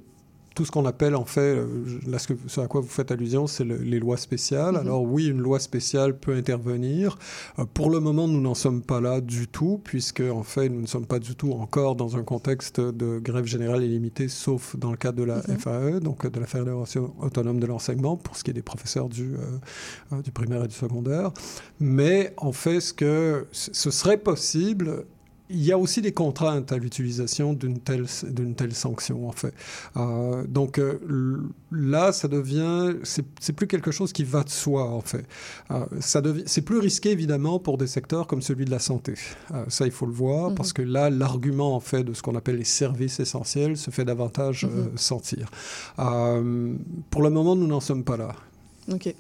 tout 0.57 0.65
ce 0.65 0.73
qu'on 0.73 0.85
appelle 0.85 1.15
en 1.15 1.25
fait, 1.25 1.41
euh, 1.59 1.67
là 2.09 2.19
ce, 2.19 2.27
que, 2.27 2.35
ce 2.49 2.61
à 2.61 2.67
quoi 2.67 2.81
vous 2.81 2.89
faites 2.89 3.13
allusion, 3.13 3.47
c'est 3.47 3.63
le- 3.65 3.77
les 3.79 4.01
lois 4.01 4.17
spéciales. 4.17 4.75
Mhm. 4.75 4.81
Alors 4.81 5.03
oui, 5.05 5.29
une 5.29 5.39
loi 5.41 5.61
spéciale 5.61 6.19
peut 6.19 6.35
intervenir. 6.35 7.17
Euh, 7.61 7.65
pour 7.73 7.89
le 7.89 8.01
moment, 8.01 8.27
nous 8.27 8.41
n'en 8.41 8.55
sommes 8.57 8.83
pas 8.83 9.01
là 9.01 9.21
du 9.21 9.47
tout, 9.47 9.81
puisque 9.85 10.21
en 10.23 10.43
fait, 10.43 10.69
nous 10.69 10.81
ne 10.83 10.87
sommes 10.89 11.07
pas 11.07 11.21
du 11.21 11.37
tout 11.37 11.53
encore 11.53 11.95
dans 11.95 12.17
un 12.17 12.25
contexte 12.25 12.81
de 12.81 13.21
grève 13.21 13.47
générale 13.47 13.85
illimitée, 13.85 14.27
sauf 14.29 14.77
dans 14.77 14.91
le 14.91 14.97
cadre 14.97 15.19
de 15.19 15.25
la 15.25 15.37
Mhm. 15.37 15.59
FAE, 15.61 16.01
donc 16.01 16.27
de 16.31 16.41
la 16.41 16.47
Fédération 16.47 17.15
autonome 17.21 17.61
de 17.61 17.67
l'enseignement, 17.67 18.17
pour 18.17 18.37
ce 18.37 18.43
qui 18.43 18.51
est 18.51 18.55
des 18.55 18.61
professeurs 18.63 19.09
du, 19.09 19.35
euh, 19.37 19.39
euh, 20.15 20.21
du 20.21 20.33
primaire 20.33 20.65
et 20.65 20.69
du 20.69 20.75
secondaire. 20.75 21.31
Mais 21.79 22.35
en 22.39 22.53
fait, 22.53 22.81
ce 22.81 22.93
que 22.93 23.47
ce 23.53 23.91
serait 23.93 24.19
possible 24.19 25.05
il 25.53 25.63
y 25.65 25.73
a 25.73 25.79
aussi 25.79 26.01
des 26.01 26.13
contraintes 26.13 26.71
à 26.73 26.79
l'utilisation 26.79 27.53
d'une 27.55 27.79
telle, 27.81 28.07
d'une 28.31 28.55
telle 28.55 28.75
sanction, 28.75 29.29
en 29.29 29.33
fait. 29.33 29.53
Euh, 29.97 30.45
donc 30.47 30.79
euh, 30.79 30.99
là, 31.73 32.13
ça 32.13 32.29
devient, 32.29 32.95
c'est, 33.03 33.25
c'est 33.41 33.53
plus 33.53 33.67
quelque 33.67 33.91
chose 33.91 34.13
qui 34.13 34.25
va 34.25 34.45
de 34.45 34.49
soi, 34.49 34.85
en 34.91 35.01
fait. 35.01 35.25
Euh, 35.71 35.85
ça 36.01 36.21
devient, 36.21 36.45
c'est 36.47 36.63
plus 36.63 36.79
risqué, 36.79 37.11
évidemment, 37.11 37.59
pour 37.59 37.79
des 37.79 37.87
secteurs 37.87 38.27
comme 38.27 38.43
celui 38.43 38.65
de 38.65 38.71
la 38.71 38.79
santé. 38.79 39.15
Euh, 39.53 39.65
ça, 39.69 39.87
il 39.87 39.93
faut 39.93 40.07
le 40.07 40.13
voir, 40.13 40.51
Mhm. 40.51 40.55
parce 40.55 40.73
que 40.73 40.83
là, 40.83 41.11
l'argument, 41.11 41.75
en 41.75 41.81
fait, 41.81 42.03
de 42.05 42.15
ce 42.15 42.23
qu'on 42.23 42.37
appelle 42.37 42.57
les 42.57 42.65
services 42.65 43.19
essentiels 43.21 43.77
se 43.77 43.91
fait 43.91 44.05
davantage 44.05 44.65
Mhm. 44.67 44.97
sentir. 44.97 45.51
Pour 47.11 47.23
le 47.23 47.31
moment, 47.31 47.57
nous 47.57 47.67
n'en 47.67 47.81
sommes 47.81 48.05
pas 48.05 48.17
là. 48.17 48.35
Ok. 48.91 49.15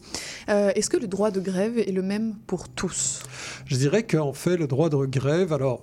Euh, 0.48 0.72
Est-ce 0.74 0.90
que 0.90 0.96
le 0.96 1.06
droit 1.06 1.30
de 1.30 1.38
grève 1.40 1.78
est 1.78 1.92
le 1.92 2.02
même 2.02 2.34
pour 2.46 2.68
tous? 2.68 3.22
Je 3.66 3.76
dirais 3.76 4.04
qu'en 4.04 4.32
fait, 4.32 4.56
le 4.56 4.66
droit 4.66 4.88
de 4.88 4.96
grève, 5.06 5.52
alors 5.52 5.82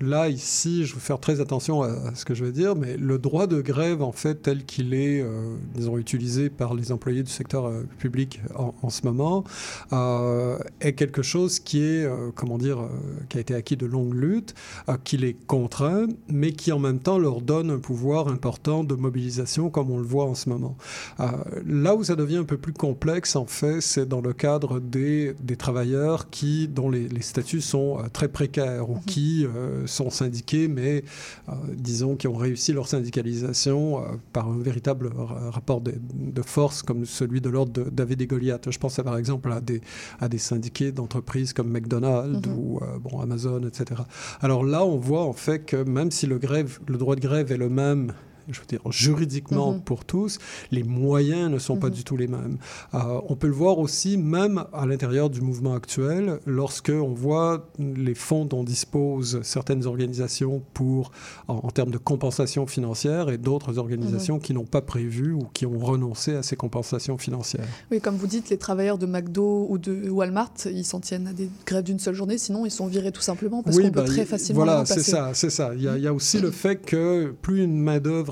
là, 0.00 0.28
ici, 0.28 0.84
je 0.84 0.94
vais 0.94 1.00
faire 1.00 1.20
très 1.20 1.40
attention 1.40 1.82
à, 1.82 2.14
ce 2.14 2.24
que 2.24 2.34
je 2.34 2.44
vais 2.44 2.52
dire, 2.52 2.74
mais 2.76 2.96
le 2.96 3.18
droit 3.18 3.46
de 3.46 3.60
grève, 3.60 4.02
en 4.02 4.12
fait, 4.12 4.42
tel 4.42 4.64
qu'il 4.64 4.94
est, 4.94 5.20
euh, 5.22 5.56
disons, 5.74 5.98
utilisé 5.98 6.50
par 6.50 6.74
les 6.74 6.92
employés 6.92 7.22
du 7.22 7.30
secteur 7.30 7.66
euh, 7.66 7.82
public 7.98 8.40
en, 8.54 8.74
en 8.82 8.90
ce 8.90 9.02
moment, 9.04 9.44
euh, 9.92 10.58
est 10.80 10.94
quelque 10.94 11.22
chose 11.22 11.58
qui 11.60 11.80
est, 11.82 12.04
euh, 12.04 12.30
comment 12.34 12.58
dire, 12.58 12.80
euh, 12.80 12.88
qui 13.28 13.38
a 13.38 13.40
été 13.40 13.54
acquis 13.54 13.76
de 13.76 13.86
longue 13.86 14.14
lutte, 14.14 14.54
euh, 14.88 14.96
qui 15.04 15.16
les 15.16 15.34
contraint, 15.34 16.06
mais 16.28 16.52
qui 16.52 16.72
en 16.72 16.78
même 16.78 16.98
temps 16.98 17.18
leur 17.18 17.40
donne 17.40 17.70
un 17.70 17.78
pouvoir 17.78 18.28
important 18.28 18.84
de 18.84 18.94
mobilisation, 18.94 19.70
comme 19.70 19.90
on 19.90 19.98
le 19.98 20.06
voit 20.06 20.24
en 20.24 20.34
ce 20.34 20.48
moment. 20.48 20.76
Euh, 21.20 21.26
là 21.66 21.94
où 21.94 22.04
ça 22.04 22.16
devient 22.16 22.38
un 22.38 22.44
peu 22.44 22.58
plus 22.58 22.72
complexe, 22.72 23.36
en 23.36 23.46
fait, 23.46 23.80
c'est 23.80 24.08
dans 24.08 24.20
le 24.20 24.32
cadre 24.32 24.80
des, 24.80 25.34
des 25.40 25.56
travailleurs 25.56 26.30
qui, 26.30 26.68
dont 26.68 26.90
les, 26.90 27.08
les 27.08 27.22
statuts 27.22 27.60
sont 27.60 27.98
euh, 27.98 28.08
très 28.12 28.28
précaires 28.28 28.90
ou 28.90 28.98
qui 29.06 29.46
euh, 29.56 29.86
sont 29.86 30.10
syndiqués, 30.10 30.68
mais 30.68 31.04
euh, 31.48 31.52
disons 31.74 32.16
qui 32.16 32.28
ont 32.28 32.34
réussi 32.36 32.72
leur 32.72 32.86
syndicalisation 32.88 34.00
euh, 34.02 34.06
par 34.32 34.48
un 34.48 34.58
véritable 34.58 35.08
ra- 35.14 35.50
rapport 35.50 35.80
de, 35.80 35.94
de 36.14 36.42
force 36.42 36.82
comme 36.82 37.04
celui 37.04 37.40
de 37.40 37.48
l'ordre 37.48 37.84
David 37.90 38.22
et 38.22 38.26
Goliath. 38.26 38.70
Je 38.70 38.78
pense 38.78 38.96
par 38.96 39.16
exemple 39.16 39.50
à 39.52 39.60
des, 39.60 39.80
à 40.20 40.28
des 40.28 40.38
syndiqués 40.38 40.92
d'entreprises 40.92 41.52
comme 41.52 41.70
McDonald's 41.70 42.46
Mhm. 42.48 42.58
ou 42.58 42.80
bon, 43.02 43.20
Amazon, 43.20 43.62
etc. 43.66 44.02
Alors 44.40 44.64
là, 44.64 44.84
on 44.84 44.96
voit 44.96 45.22
en 45.24 45.32
fait 45.32 45.60
que 45.60 45.76
même 45.84 46.10
si 46.10 46.26
le, 46.26 46.38
grève, 46.38 46.78
le 46.88 46.96
droit 46.98 47.14
de 47.16 47.20
grève 47.20 47.52
est 47.52 47.56
le 47.56 47.68
même 47.68 48.12
je 48.50 48.60
veux 48.60 48.66
dire 48.66 48.80
juridiquement 48.90 49.72
Mhm. 49.72 49.80
pour 49.82 50.04
tous, 50.04 50.38
les 50.70 50.82
moyens 50.82 51.50
ne 51.50 51.58
sont 51.58 51.76
pas 51.76 51.88
Mhm. 51.88 51.94
du 51.94 52.04
tout 52.04 52.16
les 52.16 52.26
mêmes. 52.28 52.58
Euh, 52.94 53.20
on 53.28 53.36
peut 53.36 53.46
le 53.46 53.52
voir 53.52 53.78
aussi 53.78 54.16
même 54.16 54.64
à 54.72 54.86
l'intérieur 54.86 55.30
du 55.30 55.40
mouvement 55.40 55.74
actuel, 55.74 56.38
lorsque 56.46 56.90
on 56.94 57.12
voit 57.14 57.68
les 57.78 58.14
fonds 58.14 58.44
dont 58.44 58.64
disposent 58.64 59.40
certaines 59.42 59.86
organisations 59.86 60.62
pour, 60.74 61.12
en, 61.48 61.54
en 61.62 61.70
termes 61.70 61.90
de 61.90 61.98
compensation 61.98 62.66
financière, 62.66 63.30
et 63.30 63.38
d'autres 63.38 63.78
organisations 63.78 64.38
qui 64.38 64.52
n'ont 64.54 64.64
pas 64.64 64.80
prévu 64.82 65.32
ou 65.32 65.42
qui 65.52 65.66
ont 65.66 65.78
renoncé 65.78 66.34
à 66.34 66.42
ces 66.42 66.56
compensations 66.56 67.18
financières. 67.18 67.64
Oui, 67.90 68.00
comme 68.00 68.16
vous 68.16 68.26
dites, 68.26 68.50
les 68.50 68.58
travailleurs 68.58 68.98
de 68.98 69.06
McDo 69.06 69.66
ou 69.68 69.78
de 69.78 70.08
Walmart, 70.10 70.52
ils 70.66 70.84
s'en 70.84 71.00
tiennent 71.00 71.26
à 71.28 71.32
des 71.32 71.48
grèves 71.66 71.84
d'une 71.84 71.98
seule 71.98 72.14
journée, 72.14 72.38
sinon 72.38 72.64
ils 72.66 72.70
sont 72.70 72.86
virés 72.86 73.12
tout 73.12 73.20
simplement 73.22 73.62
parce 73.62 73.76
qu'on 73.78 73.88
bah, 73.88 74.02
peut 74.02 74.08
très 74.08 74.22
il- 74.22 74.26
facilement 74.26 74.64
Voilà, 74.64 74.84
c'est 74.86 75.00
ça, 75.02 75.30
c'est 75.34 75.50
ça. 75.50 75.72
Il 75.74 75.82
y, 75.82 75.88
a, 75.88 75.96
il 75.96 76.02
y 76.02 76.06
a 76.06 76.12
aussi 76.14 76.38
le 76.40 76.50
fait 76.50 76.76
que 76.76 77.34
plus 77.42 77.62
une 77.64 77.78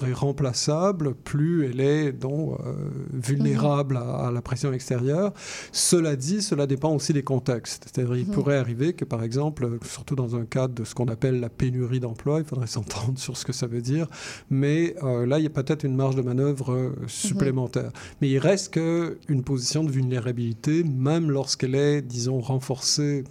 est 0.07 0.13
remplaçable, 0.13 1.15
plus 1.15 1.67
elle 1.67 1.81
est 1.81 2.13
donc 2.13 2.59
euh, 2.61 2.73
vulnérable 3.13 3.97
à, 3.97 4.27
à 4.27 4.31
la 4.31 4.43
pression 4.43 4.73
extérieure. 4.73 5.33
Cela 5.73 6.17
dit, 6.17 6.43
cela 6.43 6.67
dépend 6.67 6.95
aussi 6.95 7.13
des 7.13 7.23
contextes. 7.23 7.87
C'est-à-dire, 7.93 8.17
il 8.17 8.27
Mhm. 8.27 8.33
pourrait 8.33 8.57
arriver 8.59 8.93
que, 8.93 9.05
par 9.05 9.23
exemple, 9.23 9.79
surtout 9.85 10.15
dans 10.17 10.37
un 10.37 10.45
cadre 10.45 10.75
de 10.75 10.85
ce 10.85 10.95
qu'on 10.95 11.07
appelle 11.09 11.41
la 11.41 11.49
pénurie 11.49 12.01
d'emploi, 12.01 12.39
il 12.41 12.45
faudrait 12.45 12.67
s'entendre 13.15 13.19
sur 13.19 13.37
ce 13.37 13.45
que 13.45 13.53
ça 13.53 13.67
veut 13.67 13.81
dire, 13.83 14.07
mais 14.51 14.95
euh, 15.03 15.27
là, 15.27 15.39
il 15.39 15.43
y 15.45 15.47
a 15.47 15.51
peut-être 15.51 15.85
une 15.85 15.97
marge 15.97 16.17
de 16.17 16.23
manœuvre 16.23 16.73
euh, 16.73 16.91
supplémentaire. 17.07 17.91
Mais 18.21 18.29
il 18.29 18.39
reste 18.39 18.73
que 18.75 19.19
une 19.29 19.43
position 19.43 19.85
de 19.85 19.91
vulnérabilité, 19.91 20.83
même 20.85 21.31
lorsqu'elle 21.31 21.75
est, 21.75 22.03
disons, 22.03 22.41
renforcée, 22.41 23.25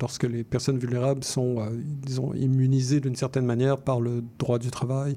lorsque 0.00 0.24
les 0.24 0.44
personnes 0.44 0.78
vulnérables 0.78 1.24
sont, 1.24 1.60
euh, 1.60 1.70
disons, 1.74 2.34
immunisées 2.34 3.00
d'une 3.00 3.16
certaine 3.16 3.46
manière 3.46 3.78
par 3.78 4.00
le 4.00 4.22
droit 4.38 4.58
du 4.58 4.70
travail 4.70 5.16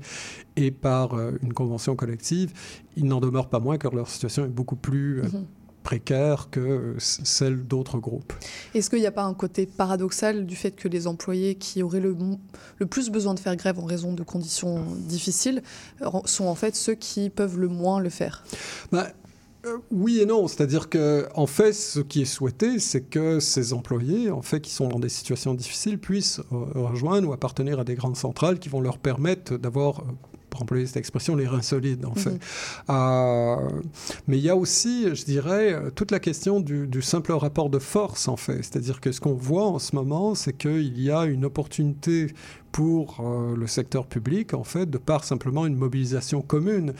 et 0.55 0.71
par 0.71 1.13
euh, 1.13 1.31
une 1.41 1.53
convention 1.53 1.95
collective, 1.95 2.53
il 2.95 3.05
n'en 3.05 3.19
demeure 3.19 3.49
pas 3.49 3.59
moins 3.59 3.77
que 3.77 3.87
leur 3.87 4.09
situation 4.09 4.45
est 4.45 4.49
beaucoup 4.49 4.75
plus 4.75 5.19
euh, 5.19 5.23
Mhm. 5.23 5.45
précaire 5.83 6.49
que 6.49 6.95
celle 6.97 7.63
d'autres 7.63 7.99
groupes. 7.99 8.33
Est-ce 8.73 8.89
qu'il 8.89 8.99
n'y 8.99 9.05
a 9.05 9.11
pas 9.11 9.23
un 9.23 9.35
côté 9.35 9.67
paradoxal 9.67 10.45
du 10.45 10.55
fait 10.55 10.71
que 10.71 10.87
les 10.87 11.05
employés 11.05 11.55
qui 11.55 11.83
auraient 11.83 11.99
le, 11.99 12.15
plus 12.87 13.11
besoin 13.11 13.35
de 13.35 13.39
faire 13.39 13.55
grève 13.55 13.77
en 13.79 13.85
raison 13.85 14.13
de 14.13 14.23
conditions 14.23 14.83
difficiles 14.97 15.61
sont 16.25 16.45
en 16.45 16.55
fait 16.55 16.75
ceux 16.75 16.95
qui 16.95 17.29
peuvent 17.29 17.59
le 17.59 17.67
moins 17.67 17.99
le 17.99 18.09
faire? 18.09 18.43
Bah, 18.91 19.09
oui 19.91 20.19
et 20.19 20.25
non, 20.25 20.47
c'est-à-dire 20.47 20.89
que 20.89 21.27
en 21.35 21.47
fait, 21.47 21.73
ce 21.73 21.99
qui 21.99 22.21
est 22.21 22.25
souhaité, 22.25 22.79
c'est 22.79 23.01
que 23.01 23.39
ces 23.39 23.73
employés, 23.73 24.31
en 24.31 24.41
fait, 24.41 24.61
qui 24.61 24.71
sont 24.71 24.87
dans 24.87 24.99
des 24.99 25.09
situations 25.09 25.53
difficiles, 25.53 25.99
puissent 25.99 26.41
euh, 26.51 26.65
rejoindre 26.73 27.29
ou 27.29 27.33
appartenir 27.33 27.79
à 27.79 27.83
des 27.83 27.95
grandes 27.95 28.17
centrales 28.17 28.59
qui 28.59 28.69
vont 28.69 28.81
leur 28.81 28.97
permettre 28.97 29.57
d'avoir, 29.57 29.99
euh, 29.99 30.03
pour 30.49 30.61
employer 30.61 30.85
cette 30.85 30.97
expression, 30.97 31.35
les 31.35 31.47
reins 31.47 31.61
solides, 31.61 32.05
en 32.05 32.15
fait. 32.15 32.31
Mhm. 32.31 32.39
Euh, 32.89 33.69
mais 34.27 34.37
il 34.37 34.43
y 34.43 34.49
a 34.49 34.55
aussi, 34.55 35.15
je 35.15 35.25
dirais, 35.25 35.73
euh, 35.73 35.89
toute 35.89 36.11
la 36.11 36.19
question 36.19 36.59
du, 36.59 36.87
du 36.87 37.01
simple 37.01 37.33
rapport 37.33 37.69
de 37.69 37.79
force, 37.79 38.27
en 38.27 38.37
fait. 38.37 38.63
C'est-à-dire 38.63 39.01
que 39.01 39.11
ce 39.11 39.19
qu'on 39.19 39.33
voit 39.33 39.65
en 39.65 39.79
ce 39.79 39.95
moment, 39.95 40.35
c'est 40.35 40.53
qu'il 40.53 40.99
y 41.01 41.11
a 41.11 41.25
une 41.25 41.45
opportunité 41.45 42.27
pour 42.75 43.21
euh, 43.21 43.55
le 43.55 43.67
secteur 43.67 44.05
public, 44.05 44.53
en 44.53 44.65
fait, 44.65 44.89
de 44.89 44.97
par 44.97 45.23
simplement 45.23 45.65
une 45.65 45.77
mobilisation 45.77 46.41
commune. 46.41 46.93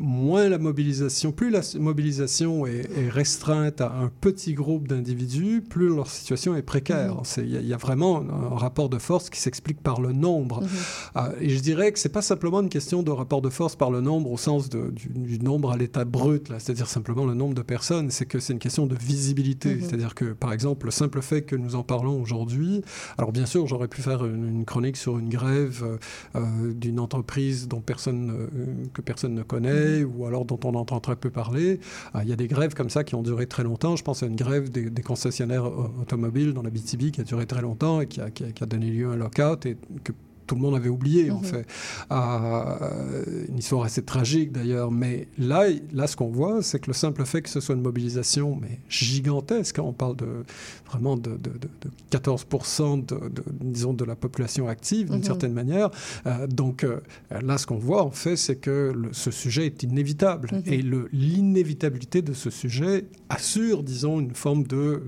Moins 0.00 0.48
la 0.48 0.58
mobilisation, 0.58 1.32
plus 1.32 1.50
la 1.50 1.60
mobilisation 1.78 2.66
est, 2.66 2.88
est 2.96 3.10
restreinte 3.10 3.80
à 3.82 3.92
un 3.92 4.10
petit 4.22 4.54
groupe 4.54 4.88
d'individus, 4.88 5.60
plus 5.60 5.88
leur 5.94 6.08
situation 6.08 6.56
est 6.56 6.62
précaire. 6.62 7.16
Mhm. 7.16 7.20
C'est- 7.24 7.42
Il 7.42 7.50
y, 7.52 7.56
a- 7.56 7.60
il 7.60 7.66
y 7.66 7.74
a 7.74 7.76
vraiment 7.76 8.22
un 8.22 8.56
rapport 8.56 8.88
de 8.88 8.98
force 8.98 9.28
qui 9.28 9.38
s'explique 9.38 9.82
par 9.82 10.00
le 10.00 10.12
nombre. 10.12 10.62
Mhm. 10.62 10.68
Ah, 11.14 11.30
et 11.40 11.50
je 11.50 11.60
dirais 11.60 11.92
que 11.92 11.98
c'est 11.98 12.08
pas 12.08 12.22
simplement 12.22 12.60
une 12.62 12.70
question 12.70 13.02
de 13.02 13.10
rapport 13.10 13.42
de 13.42 13.50
force 13.50 13.76
par 13.76 13.90
le 13.90 14.00
nombre 14.00 14.30
au 14.30 14.38
sens 14.38 14.70
de- 14.70 14.90
du, 14.90 15.08
du 15.10 15.38
nombre 15.38 15.70
à 15.72 15.76
l'état 15.76 16.04
brut, 16.06 16.48
c'est-à-dire 16.58 16.88
simplement 16.88 17.26
le 17.26 17.34
nombre 17.34 17.54
de 17.54 17.62
personnes, 17.62 18.10
c'est 18.10 18.24
que 18.26 18.38
c'est 18.38 18.54
une 18.54 18.58
question 18.58 18.86
de 18.86 18.94
visibilité. 18.96 19.74
Mhm. 19.74 19.80
C'est-à-dire 19.82 20.14
que, 20.14 20.32
par 20.32 20.52
exemple, 20.54 20.86
le 20.86 20.92
simple 20.92 21.20
fait 21.20 21.42
que 21.42 21.54
nous 21.56 21.74
en 21.74 21.82
parlons 21.82 22.20
aujourd'hui, 22.22 22.82
alors 23.18 23.32
bien 23.32 23.44
sûr, 23.46 23.66
j'aurais 23.66 23.88
pu 23.88 24.00
faire 24.00 24.24
une, 24.24 24.48
une 24.48 24.64
chronique 24.64 24.96
sur 24.96 25.18
une 25.18 25.28
grève 25.28 25.82
euh, 25.84 25.96
euh, 26.36 26.72
d'une 26.72 26.98
entreprise 26.98 27.68
dont 27.68 27.80
personne, 27.80 28.30
euh, 28.30 28.46
que 28.94 29.02
personne 29.02 29.34
ne 29.34 29.42
connaît, 29.42 29.81
ou 30.04 30.26
alors 30.26 30.44
dont 30.44 30.58
on 30.64 30.74
entend 30.74 31.00
très 31.00 31.16
peu 31.16 31.30
parler. 31.30 31.80
Ah, 32.14 32.22
Il 32.22 32.28
y 32.28 32.32
a 32.32 32.36
des 32.36 32.48
grèves 32.48 32.74
comme 32.74 32.90
ça 32.90 33.04
qui 33.04 33.14
ont 33.14 33.22
duré 33.22 33.46
très 33.46 33.62
longtemps. 33.64 33.96
Je 33.96 34.04
pense 34.04 34.22
à 34.22 34.26
une 34.26 34.36
grève 34.36 34.70
des, 34.70 34.90
concessionnaires 35.02 35.66
euh, 35.66 35.90
automobiles 36.00 36.52
dans 36.54 36.62
la 36.62 36.70
BTB 36.70 37.10
qui 37.12 37.20
a 37.20 37.24
duré 37.24 37.46
très 37.46 37.62
longtemps 37.62 38.00
et 38.00 38.06
qui 38.06 38.20
a, 38.20 38.30
qui 38.30 38.44
a- 38.44 38.52
qui 38.52 38.62
a 38.62 38.66
donné 38.66 38.86
lieu 38.90 39.08
à 39.08 39.12
un 39.12 39.16
lockout 39.16 39.66
et 39.66 39.76
que 40.04 40.12
tout 40.52 40.56
le 40.56 40.60
monde 40.62 40.74
avait 40.74 40.90
oublié, 40.90 41.30
en 41.30 41.38
Mhm. 41.38 41.44
fait. 41.44 41.66
Euh, 42.10 43.46
une 43.48 43.58
histoire 43.58 43.84
assez 43.84 44.02
tragique, 44.02 44.52
d'ailleurs. 44.52 44.90
Mais 44.90 45.28
là, 45.38 45.64
là 45.94 46.06
ce 46.06 46.14
qu'on 46.14 46.28
voit, 46.28 46.62
c'est 46.62 46.78
que 46.78 46.88
le 46.88 46.92
simple 46.92 47.24
fait 47.24 47.40
que 47.40 47.48
ce 47.48 47.58
soit 47.60 47.74
une 47.74 47.80
mobilisation 47.80 48.58
mais 48.60 48.78
gigantesque, 48.90 49.78
hein, 49.78 49.84
on 49.86 49.94
parle 49.94 50.16
de, 50.16 50.44
vraiment 50.90 51.16
de, 51.16 51.30
de- 51.30 51.36
de- 51.36 51.58
de 51.80 51.90
14% 52.10 52.98
de, 52.98 53.18
disons, 53.62 53.94
de 53.94 54.04
la 54.04 54.14
population 54.14 54.68
active, 54.68 55.06
d'une 55.08 55.18
Mhm. 55.18 55.24
certaine 55.24 55.52
manière. 55.54 55.88
Euh, 56.26 56.46
donc 56.46 56.84
euh, 56.84 57.00
là, 57.40 57.56
ce 57.56 57.66
qu'on 57.66 57.78
voit, 57.78 58.02
en 58.04 58.10
fait, 58.10 58.36
c'est 58.36 58.56
que 58.56 58.92
le- 58.94 59.12
ce 59.12 59.30
sujet 59.30 59.64
est 59.66 59.82
inévitable. 59.82 60.50
Mhm. 60.52 60.62
Et 60.66 60.82
l'inévitabilité 61.12 62.20
de 62.20 62.34
ce 62.34 62.50
sujet 62.50 63.06
assure, 63.30 63.82
disons, 63.82 64.20
une 64.20 64.34
forme 64.34 64.64
de, 64.64 65.04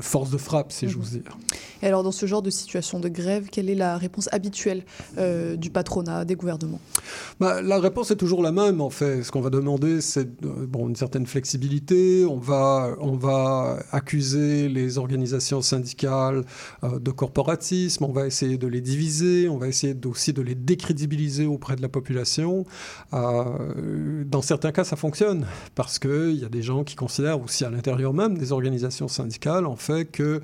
force 0.00 0.30
de 0.30 0.36
frappe, 0.36 0.72
si 0.72 0.88
j'ose 0.88 1.12
dire. 1.12 1.38
Et 1.82 1.86
alors 1.86 2.02
dans 2.02 2.12
ce 2.12 2.26
genre 2.26 2.42
de 2.42 2.50
situation 2.50 3.00
de 3.00 3.08
grève, 3.08 3.48
quelle 3.50 3.70
est 3.70 3.74
la 3.74 3.96
réponse 3.96 4.28
habituelle 4.32 4.73
euh, 5.18 5.56
du 5.56 5.70
patronat, 5.70 6.24
des 6.24 6.34
gouvernements 6.34 6.80
Bah, 7.40 7.62
la 7.62 7.78
réponse 7.78 8.10
est 8.10 8.16
toujours 8.16 8.42
la 8.42 8.52
même, 8.52 8.80
en 8.80 8.90
fait. 8.90 9.22
Ce 9.22 9.30
qu'on 9.30 9.40
va 9.40 9.50
demander, 9.50 10.00
c'est 10.00 10.28
euh, 10.44 10.66
bon, 10.66 10.88
une 10.88 10.96
certaine 10.96 11.26
flexibilité. 11.26 12.24
On 12.24 12.38
va, 12.38 12.96
on 13.00 13.16
va 13.16 13.78
accuser 13.92 14.68
les 14.68 14.98
organisations 14.98 15.62
syndicales 15.62 16.44
euh, 16.82 16.98
de 16.98 17.10
corporatisme. 17.10 18.04
On 18.04 18.12
va 18.12 18.26
essayer 18.26 18.58
de 18.58 18.66
les 18.66 18.80
diviser. 18.80 19.48
On 19.48 19.58
va 19.58 19.68
essayer 19.68 19.94
aussi 20.06 20.32
de 20.32 20.42
les 20.42 20.54
décrédibiliser 20.54 21.46
auprès 21.46 21.76
de 21.76 21.82
la 21.82 21.88
population. 21.88 22.64
Euh, 23.12 24.24
dans 24.24 24.42
certains 24.42 24.72
cas, 24.72 24.84
ça 24.84 24.96
fonctionne 24.96 25.46
parce 25.74 25.98
qu'il 25.98 26.36
y 26.36 26.44
a 26.44 26.48
des 26.48 26.62
gens 26.62 26.84
qui 26.84 26.96
considèrent 26.96 27.40
aussi 27.40 27.64
à 27.64 27.70
l'intérieur 27.70 28.12
même 28.14 28.38
des 28.38 28.52
organisations 28.52 29.08
syndicales, 29.08 29.66
en 29.66 29.76
fait, 29.76 30.04
que 30.04 30.40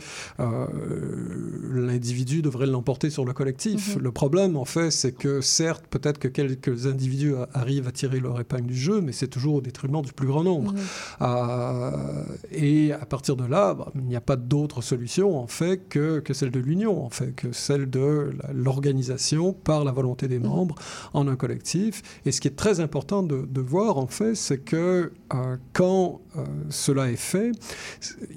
l'individu 1.73 2.43
devrait 2.43 2.67
l'emporter 2.67 3.11
sur 3.11 3.25
le 3.25 3.33
collectif. 3.33 3.97
Mhm. 3.97 4.03
Le 4.03 4.10
problème, 4.12 4.57
en 4.57 4.64
fait, 4.64 4.90
c'est 4.90 5.12
que 5.12 5.40
certes, 5.40 5.85
peut-être 5.90 6.19
que 6.19 6.29
quelques 6.29 6.87
individus 6.87 7.35
a- 7.35 7.49
arrivent 7.55 7.88
à 7.88 7.93
tirer 7.93 8.21
leur 8.21 8.38
épingle 8.40 8.67
du 8.67 8.76
jeu, 8.76 9.00
mais 9.00 9.12
c'est 9.12 9.29
toujours 9.29 9.55
au 9.57 9.61
détriment 9.61 10.02
du 10.02 10.12
plus 10.12 10.26
grand 10.26 10.45
nombre. 10.45 10.75
Euh, 11.21 12.25
et 12.52 12.93
à 12.93 13.05
partir 13.07 13.37
de 13.37 13.45
là, 13.45 13.75
bah, 13.75 13.93
il 13.95 14.02
n'y 14.02 14.17
a 14.17 14.21
pas 14.21 14.37
d'autre 14.37 14.83
solution, 14.83 15.38
en 15.38 15.47
fait, 15.47 15.88
que, 15.88 16.21
que 16.21 16.35
celle 16.35 16.50
de 16.50 16.61
l'union, 16.61 17.05
en 17.05 17.11
fait, 17.11 17.35
que 17.35 17.52
celle 17.52 17.88
de 17.90 18.33
l'organisation 18.52 19.52
par 19.52 19.85
la 19.85 19.93
volonté 19.93 20.29
des 20.29 20.38
membres 20.38 20.75
en 21.14 21.29
un 21.29 21.37
collectif. 21.37 22.02
Et 22.26 22.33
ce 22.33 22.40
qui 22.40 22.49
est 22.49 22.57
très 22.57 22.81
important 22.81 23.23
de, 23.23 23.47
de 23.49 23.61
voir, 23.61 23.99
en 23.99 24.07
fait, 24.07 24.35
c'est 24.35 24.59
que 24.59 25.12
euh, 25.35 25.57
quand 25.73 26.21
euh, 26.37 26.45
cela 26.69 27.11
est 27.11 27.17
fait, 27.17 27.53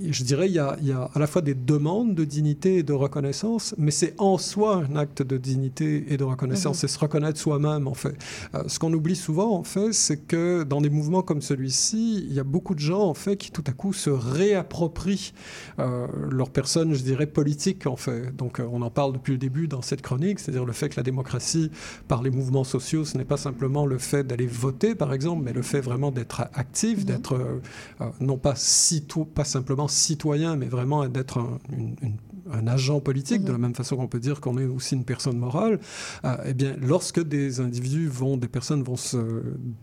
je 0.10 0.24
dirais, 0.24 0.48
il 0.48 0.54
y, 0.54 0.60
a, 0.60 0.76
il 0.82 0.88
y 0.88 0.92
a 0.92 1.10
à 1.14 1.20
la 1.20 1.28
fois 1.28 1.42
des 1.42 1.54
demandes 1.56 2.16
de 2.16 2.24
dignité 2.26 2.78
et 2.78 2.84
de 2.84 2.94
reconnaissance, 2.94 3.76
mais 3.78 3.92
c'est 3.92 4.16
en 4.20 4.38
soi 4.38 4.84
un 4.90 4.96
acte 4.96 5.22
de 5.22 5.38
dignité 5.38 6.06
et 6.10 6.18
de 6.18 6.24
reconnaissance, 6.24 6.78
Mhm. 6.78 6.82
c'est 6.82 6.88
se 6.88 7.00
reconnaître 7.00 7.40
soi-même, 7.40 7.88
en 7.88 7.94
fait. 7.94 8.16
Euh, 8.56 8.64
ce 8.68 8.80
qu'on 8.80 8.94
oublie 8.94 9.16
souvent, 9.16 9.56
en 9.58 9.64
fait, 9.64 9.94
c'est 9.94 10.18
que 10.18 10.64
dans 10.64 10.82
des 10.82 10.90
mouvements 10.90 11.22
comme 11.22 11.42
celui-ci, 11.42 12.26
il 12.28 12.34
y 12.34 12.40
a 12.40 12.44
beaucoup 12.44 12.74
de 12.76 12.80
gens, 12.80 13.02
en 13.04 13.14
fait, 13.14 13.38
qui 13.38 13.52
tout 13.52 13.64
à 13.68 13.72
coup 13.72 13.94
se 13.94 14.10
réapproprient 14.10 15.34
euh, 15.80 16.08
leur 16.32 16.50
personne, 16.50 16.94
je 16.94 17.02
dirais, 17.04 17.26
politique, 17.28 17.88
en 17.88 17.96
fait. 17.96 18.36
Donc, 18.36 18.60
on 18.60 18.82
en 18.82 18.90
parle 18.90 19.14
depuis 19.14 19.32
le 19.34 19.38
début 19.38 19.68
dans 19.68 19.82
cette 19.82 20.02
chronique, 20.02 20.40
c'est-à-dire 20.40 20.66
le 20.66 20.74
fait 20.74 20.90
que 20.90 20.96
la 20.98 21.04
démocratie, 21.04 21.72
par 22.08 22.22
les 22.22 22.30
mouvements 22.30 22.64
sociaux, 22.64 23.06
ce 23.06 23.18
n'est 23.18 23.26
pas 23.26 23.38
simplement 23.38 23.86
le 23.86 23.98
fait 23.98 24.24
d'aller 24.26 24.48
voter, 24.48 24.96
par 24.96 25.14
exemple, 25.14 25.44
mais 25.44 25.54
le 25.54 25.62
fait 25.62 25.82
vraiment 25.82 26.12
d'être 26.12 26.42
actif, 26.54 27.00
Mhm. 27.00 27.04
d'être 27.06 27.40
non 28.20 28.38
pas, 28.38 28.54
pas 29.26 29.44
simplement 29.44 29.88
citoyen, 29.88 30.56
mais 30.56 30.68
vraiment 30.68 31.08
d'être 31.08 31.38
un, 31.40 31.60
une- 31.72 31.96
une- 32.02 32.18
un 32.52 32.68
agent 32.68 33.00
politique, 33.00 33.42
Mhm. 33.42 33.48
de 33.48 33.52
la 33.52 33.58
même 33.58 33.76
façon 33.76 33.96
qu'on 33.96 34.08
peut 34.08 34.20
dire 34.20 34.42
qu'on 34.42 34.58
est 34.58 34.66
aussi 34.66 34.96
une 34.96 35.06
personne 35.06 35.38
morale. 35.38 35.80
Euh, 36.26 36.36
eh 36.46 36.54
bien, 36.54 36.76
lorsque 36.82 37.22
des 37.24 37.60
individus 37.60 38.08
vont, 38.08 38.38
des 38.38 38.48
personnes 38.48 38.84
vont 38.84 38.96
se 38.98 39.18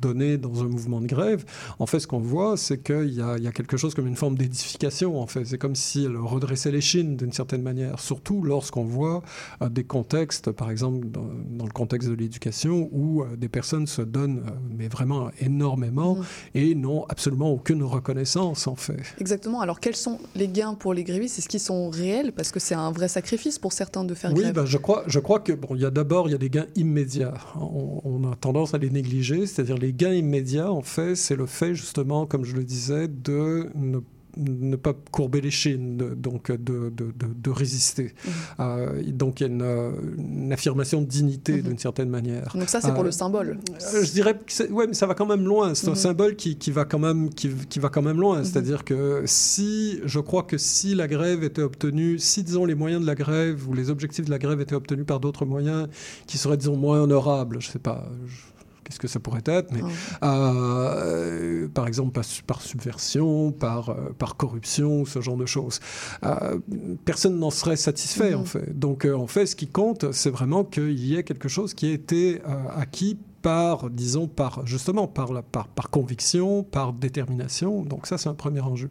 donner 0.00 0.36
dans 0.38 0.62
un 0.62 0.68
mouvement 0.68 1.00
de 1.00 1.06
grève, 1.06 1.44
en 1.78 1.86
fait, 1.86 2.00
ce 2.00 2.06
qu'on 2.06 2.18
voit, 2.18 2.56
c'est 2.56 2.82
qu'il 2.82 3.08
y 3.08 3.20
y 3.20 3.46
a 3.46 3.52
quelque 3.52 3.76
chose 3.76 3.94
comme 3.94 4.06
une 4.06 4.16
forme 4.16 4.36
d'édification, 4.36 5.20
en 5.20 5.26
fait. 5.26 5.44
C'est 5.44 5.58
comme 5.58 5.74
si 5.74 6.04
elle 6.04 6.16
redressait 6.16 6.70
les 6.70 6.80
chines 6.80 7.16
d'une 7.16 7.32
certaine 7.32 7.62
manière, 7.62 7.98
surtout 8.00 8.42
lorsqu'on 8.42 8.84
voit 8.84 9.22
euh, 9.62 9.68
des 9.68 9.84
contextes, 9.84 10.50
par 10.52 10.70
exemple, 10.70 11.06
dans, 11.08 11.26
dans 11.50 11.64
le 11.64 11.72
contexte 11.72 12.08
de 12.08 12.14
l'éducation, 12.14 12.88
où 12.92 13.22
euh, 13.22 13.36
des 13.36 13.48
personnes 13.48 13.86
se 13.86 14.02
donnent, 14.02 14.42
mais 14.76 14.88
vraiment 14.88 15.30
énormément, 15.40 16.16
Mhm. 16.16 16.24
et 16.54 16.74
n'ont 16.74 17.04
absolument 17.08 17.50
aucune 17.50 17.82
reconnaissance, 17.82 18.66
en 18.66 18.76
fait. 18.76 19.02
Exactement. 19.18 19.60
Alors 19.60 19.80
quels 19.80 19.96
sont 19.96 20.18
les 20.34 20.48
gains 20.48 20.74
pour 20.74 20.94
les 20.94 21.04
grévistes? 21.04 21.38
Est-ce 21.38 21.48
qu'ils 21.48 21.60
sont 21.60 21.90
réels? 21.90 22.32
Parce 22.32 22.49
que 22.52 22.60
que 22.60 22.66
c'est 22.66 22.74
un 22.74 22.90
vrai 22.92 23.08
sacrifice 23.08 23.58
pour 23.58 23.72
certains 23.72 24.04
de 24.04 24.14
faire 24.14 24.32
oui, 24.32 24.42
grève. 24.42 24.54
Ben, 24.54 24.66
je 24.66 24.78
crois, 24.78 25.04
je 25.06 25.18
crois 25.18 25.40
que 25.40 25.52
bon, 25.52 25.74
il 25.74 25.82
y 25.82 25.84
a 25.84 25.90
d'abord 25.90 26.28
il 26.28 26.32
y 26.32 26.34
a 26.34 26.38
des 26.38 26.50
gains 26.50 26.66
immédiats. 26.76 27.34
On, 27.56 28.00
on, 28.04 28.30
a 28.30 28.36
tendance 28.36 28.74
à 28.74 28.78
les 28.78 28.90
négliger, 28.90 29.46
c'est-à-dire 29.46 29.78
les 29.78 29.92
gains 29.92 30.12
immédiats. 30.12 30.70
En 30.70 30.82
fait, 30.82 31.14
c'est 31.14 31.36
le 31.36 31.46
fait 31.46 31.74
justement, 31.74 32.26
comme 32.26 32.44
je 32.44 32.54
le 32.54 32.64
disais, 32.64 33.08
de 33.08 33.70
ne 33.74 33.98
ne 34.40 34.76
pas 34.76 34.94
courber 35.10 35.40
les 35.40 35.50
chines, 35.50 35.96
donc 35.96 36.50
de, 36.50 36.56
de, 36.56 36.90
de, 36.90 37.12
de 37.34 37.50
résister. 37.50 38.04
Mmh. 38.04 38.30
Euh, 38.60 39.02
donc 39.12 39.40
il 39.40 39.44
y 39.44 39.46
a 39.46 39.52
une, 39.52 39.94
une 40.18 40.52
affirmation 40.52 41.00
de 41.00 41.06
dignité 41.06 41.54
mmh. 41.54 41.62
d'une 41.62 41.78
certaine 41.78 42.08
manière. 42.08 42.52
Donc 42.54 42.68
ça 42.68 42.80
c'est 42.80 42.90
euh, 42.90 42.94
pour 42.94 43.04
le 43.04 43.12
symbole. 43.12 43.58
Je 43.80 44.10
dirais 44.12 44.38
que 44.38 44.72
ouais, 44.72 44.86
mais 44.86 44.94
ça 44.94 45.06
va 45.06 45.14
quand 45.14 45.26
même 45.26 45.44
loin. 45.44 45.74
C'est 45.74 45.88
mmh. 45.88 45.92
un 45.92 45.96
symbole 45.96 46.36
qui, 46.36 46.56
qui, 46.56 46.70
va 46.70 46.84
quand 46.84 46.98
même 46.98 47.30
qui, 47.30 47.50
qui 47.68 47.78
va 47.78 47.88
quand 47.88 48.02
même 48.02 48.20
loin. 48.20 48.42
C'est-à-dire 48.44 48.84
que 48.84 49.22
si 49.26 50.00
je 50.04 50.20
crois 50.20 50.42
que 50.42 50.58
si 50.58 50.94
la 50.94 51.08
grève 51.08 51.44
était 51.44 51.62
obtenue, 51.62 52.18
si 52.18 52.42
disons 52.42 52.64
les 52.64 52.74
moyens 52.74 53.02
de 53.02 53.06
la 53.06 53.14
grève 53.14 53.68
ou 53.68 53.74
les 53.74 53.90
objectifs 53.90 54.24
de 54.24 54.30
la 54.30 54.38
grève 54.38 54.60
étaient 54.60 54.74
obtenus 54.74 55.06
par 55.06 55.20
d'autres 55.20 55.44
moyens 55.44 55.88
qui 56.26 56.38
seraient 56.38 56.56
disons 56.56 56.76
moins 56.76 57.00
honorables, 57.00 57.60
je 57.60 57.70
sais 57.70 57.78
pas. 57.78 58.08
Je, 58.26 58.49
qu'est-ce 58.90 59.00
que 59.00 59.08
ça 59.08 59.20
pourrait 59.20 59.42
être, 59.46 59.72
mais 59.72 59.82
oh. 59.82 60.24
euh, 60.24 61.68
par 61.68 61.86
exemple 61.86 62.12
par, 62.12 62.24
par 62.46 62.60
subversion, 62.60 63.52
par, 63.52 63.90
euh, 63.90 64.10
par 64.18 64.36
corruption, 64.36 65.04
ce 65.04 65.20
genre 65.20 65.36
de 65.36 65.46
choses. 65.46 65.80
Euh, 66.24 66.58
personne 67.04 67.38
n'en 67.38 67.50
serait 67.50 67.76
satisfait 67.76 68.34
en 68.34 68.44
fait. 68.44 68.78
Donc 68.78 69.04
en 69.04 69.26
fait, 69.26 69.46
ce 69.46 69.56
qui 69.56 69.68
compte, 69.68 70.12
c'est 70.12 70.30
vraiment 70.30 70.64
qu'il 70.64 70.98
y 70.98 71.16
ait 71.16 71.22
quelque 71.22 71.48
chose 71.48 71.74
qui 71.74 71.86
ait 71.86 71.94
été 71.94 72.42
acquis 72.76 73.18
par, 73.42 73.90
disons, 73.90 74.28
par 74.28 74.66
justement 74.66 75.06
par, 75.06 75.32
la, 75.32 75.42
par, 75.42 75.68
par 75.68 75.90
conviction, 75.90 76.62
par 76.62 76.92
détermination. 76.92 77.82
Donc 77.82 78.06
ça, 78.06 78.18
c'est 78.18 78.28
un 78.28 78.34
premier 78.34 78.60
enjeu. 78.60 78.90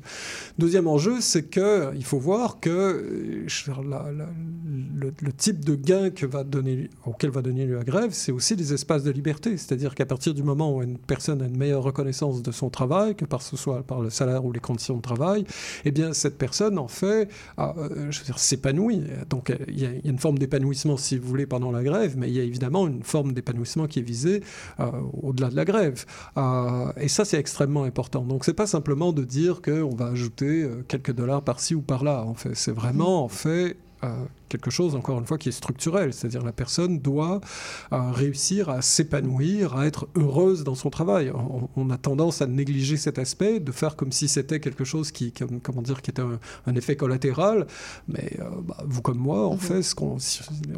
Deuxième 0.58 0.88
enjeu, 0.88 1.22
c'est 1.22 1.44
que 1.44 1.92
il 1.96 2.04
faut 2.04 2.20
voir 2.20 2.60
que 2.60 3.46
la, 3.90 4.06
le, 4.96 5.34
type 5.34 5.64
de 5.64 5.76
gain 5.76 6.10
que 6.10 6.26
va 6.26 6.44
donner, 6.44 6.90
auquel 7.06 7.30
va 7.30 7.42
donner 7.42 7.66
la 7.66 7.84
grève, 7.84 8.10
c'est 8.12 8.32
aussi 8.32 8.56
des 8.56 8.74
espaces 8.74 9.04
de 9.04 9.12
liberté. 9.12 9.58
C'est-à-dire 9.58 9.96
qu'à 9.96 10.06
partir 10.06 10.34
du 10.34 10.44
moment 10.44 10.76
où 10.76 10.84
une 10.84 10.98
personne 10.98 11.42
a 11.42 11.46
une 11.46 11.58
meilleure 11.58 11.84
reconnaissance 11.84 12.42
de 12.42 12.52
son 12.52 12.70
travail, 12.70 13.16
que 13.16 13.26
par 13.26 13.42
ce 13.42 13.56
soit 13.58 13.84
par 13.84 14.02
le 14.02 14.10
salaire 14.10 14.46
ou 14.46 14.52
les 14.52 14.60
conditions 14.60 14.98
de 14.98 15.02
travail, 15.02 15.46
eh 15.86 15.92
bien 15.92 16.14
cette 16.14 16.38
personne 16.38 16.78
en 16.78 16.88
fait, 16.88 17.30
euh, 17.60 18.12
s'épanouit. 18.36 19.04
Donc 19.30 19.54
il 19.68 19.80
y, 19.80 19.84
il 19.84 20.06
y 20.06 20.08
a 20.08 20.12
une 20.12 20.20
forme 20.20 20.38
d'épanouissement, 20.38 20.98
si 20.98 21.18
vous 21.18 21.28
voulez, 21.28 21.46
pendant 21.46 21.72
la 21.72 21.84
grève, 21.84 22.16
mais 22.18 22.30
il 22.30 22.36
y 22.36 22.40
a 22.40 22.44
évidemment 22.44 22.88
une 22.88 23.04
forme 23.04 23.34
d'épanouissement 23.34 23.88
qui 23.88 24.00
est 24.00 24.04
visée 24.04 24.39
euh, 24.80 24.86
au-delà 25.22 25.50
de 25.50 25.56
la 25.56 25.66
grève. 25.66 26.06
Euh, 26.38 26.92
et 26.98 27.08
ça, 27.08 27.26
c'est 27.26 27.38
extrêmement 27.38 27.84
important. 27.84 28.22
Donc, 28.22 28.46
c'est 28.46 28.54
pas 28.54 28.68
simplement 28.68 29.14
de 29.14 29.24
dire 29.24 29.62
qu'on 29.62 29.96
va 29.96 30.08
ajouter 30.08 30.64
euh, 30.64 30.84
quelques 30.88 31.14
dollars 31.14 31.42
par-ci 31.42 31.76
ou 31.76 31.82
par-là. 31.82 32.24
En 32.24 32.34
fait, 32.34 32.56
c'est 32.56 32.72
vraiment, 32.72 33.24
en 33.24 33.30
fait, 33.30 33.78
quelque 34.50 34.72
chose, 34.72 34.96
encore 34.96 35.20
une 35.20 35.26
fois, 35.26 35.38
qui 35.38 35.50
est 35.50 35.54
structurel. 35.54 36.12
C'est-à-dire 36.14 36.44
la 36.44 36.52
personne 36.52 37.00
doit 37.00 37.40
euh, 37.94 38.12
réussir 38.12 38.70
à 38.70 38.82
s'épanouir, 38.82 39.76
à 39.76 39.86
être 39.86 40.08
heureuse 40.16 40.64
dans 40.64 40.76
son 40.76 40.90
travail. 40.90 41.32
On, 41.34 41.70
on, 41.76 41.90
a 41.90 41.98
tendance 41.98 42.42
à 42.42 42.48
négliger 42.48 42.98
cet 42.98 43.20
aspect, 43.20 43.60
de 43.60 43.72
faire 43.72 43.96
comme 43.96 44.12
si 44.12 44.28
c'était 44.28 44.60
quelque 44.60 44.84
chose 44.84 45.12
qui, 45.12 45.32
comme, 45.32 45.62
comment 45.62 45.82
dire, 45.82 46.02
qui 46.02 46.10
était 46.12 46.22
un, 46.22 46.40
un 46.66 46.76
effet 46.76 46.96
collatéral. 46.96 47.68
Mais 48.08 48.38
euh, 48.40 48.50
bah, 48.68 48.78
vous 48.86 49.02
comme 49.02 49.20
moi, 49.20 49.48
en 49.48 49.54
mm 49.54 49.58
-hmm. 49.58 49.60
fait, 49.60 49.82
ce 49.84 49.96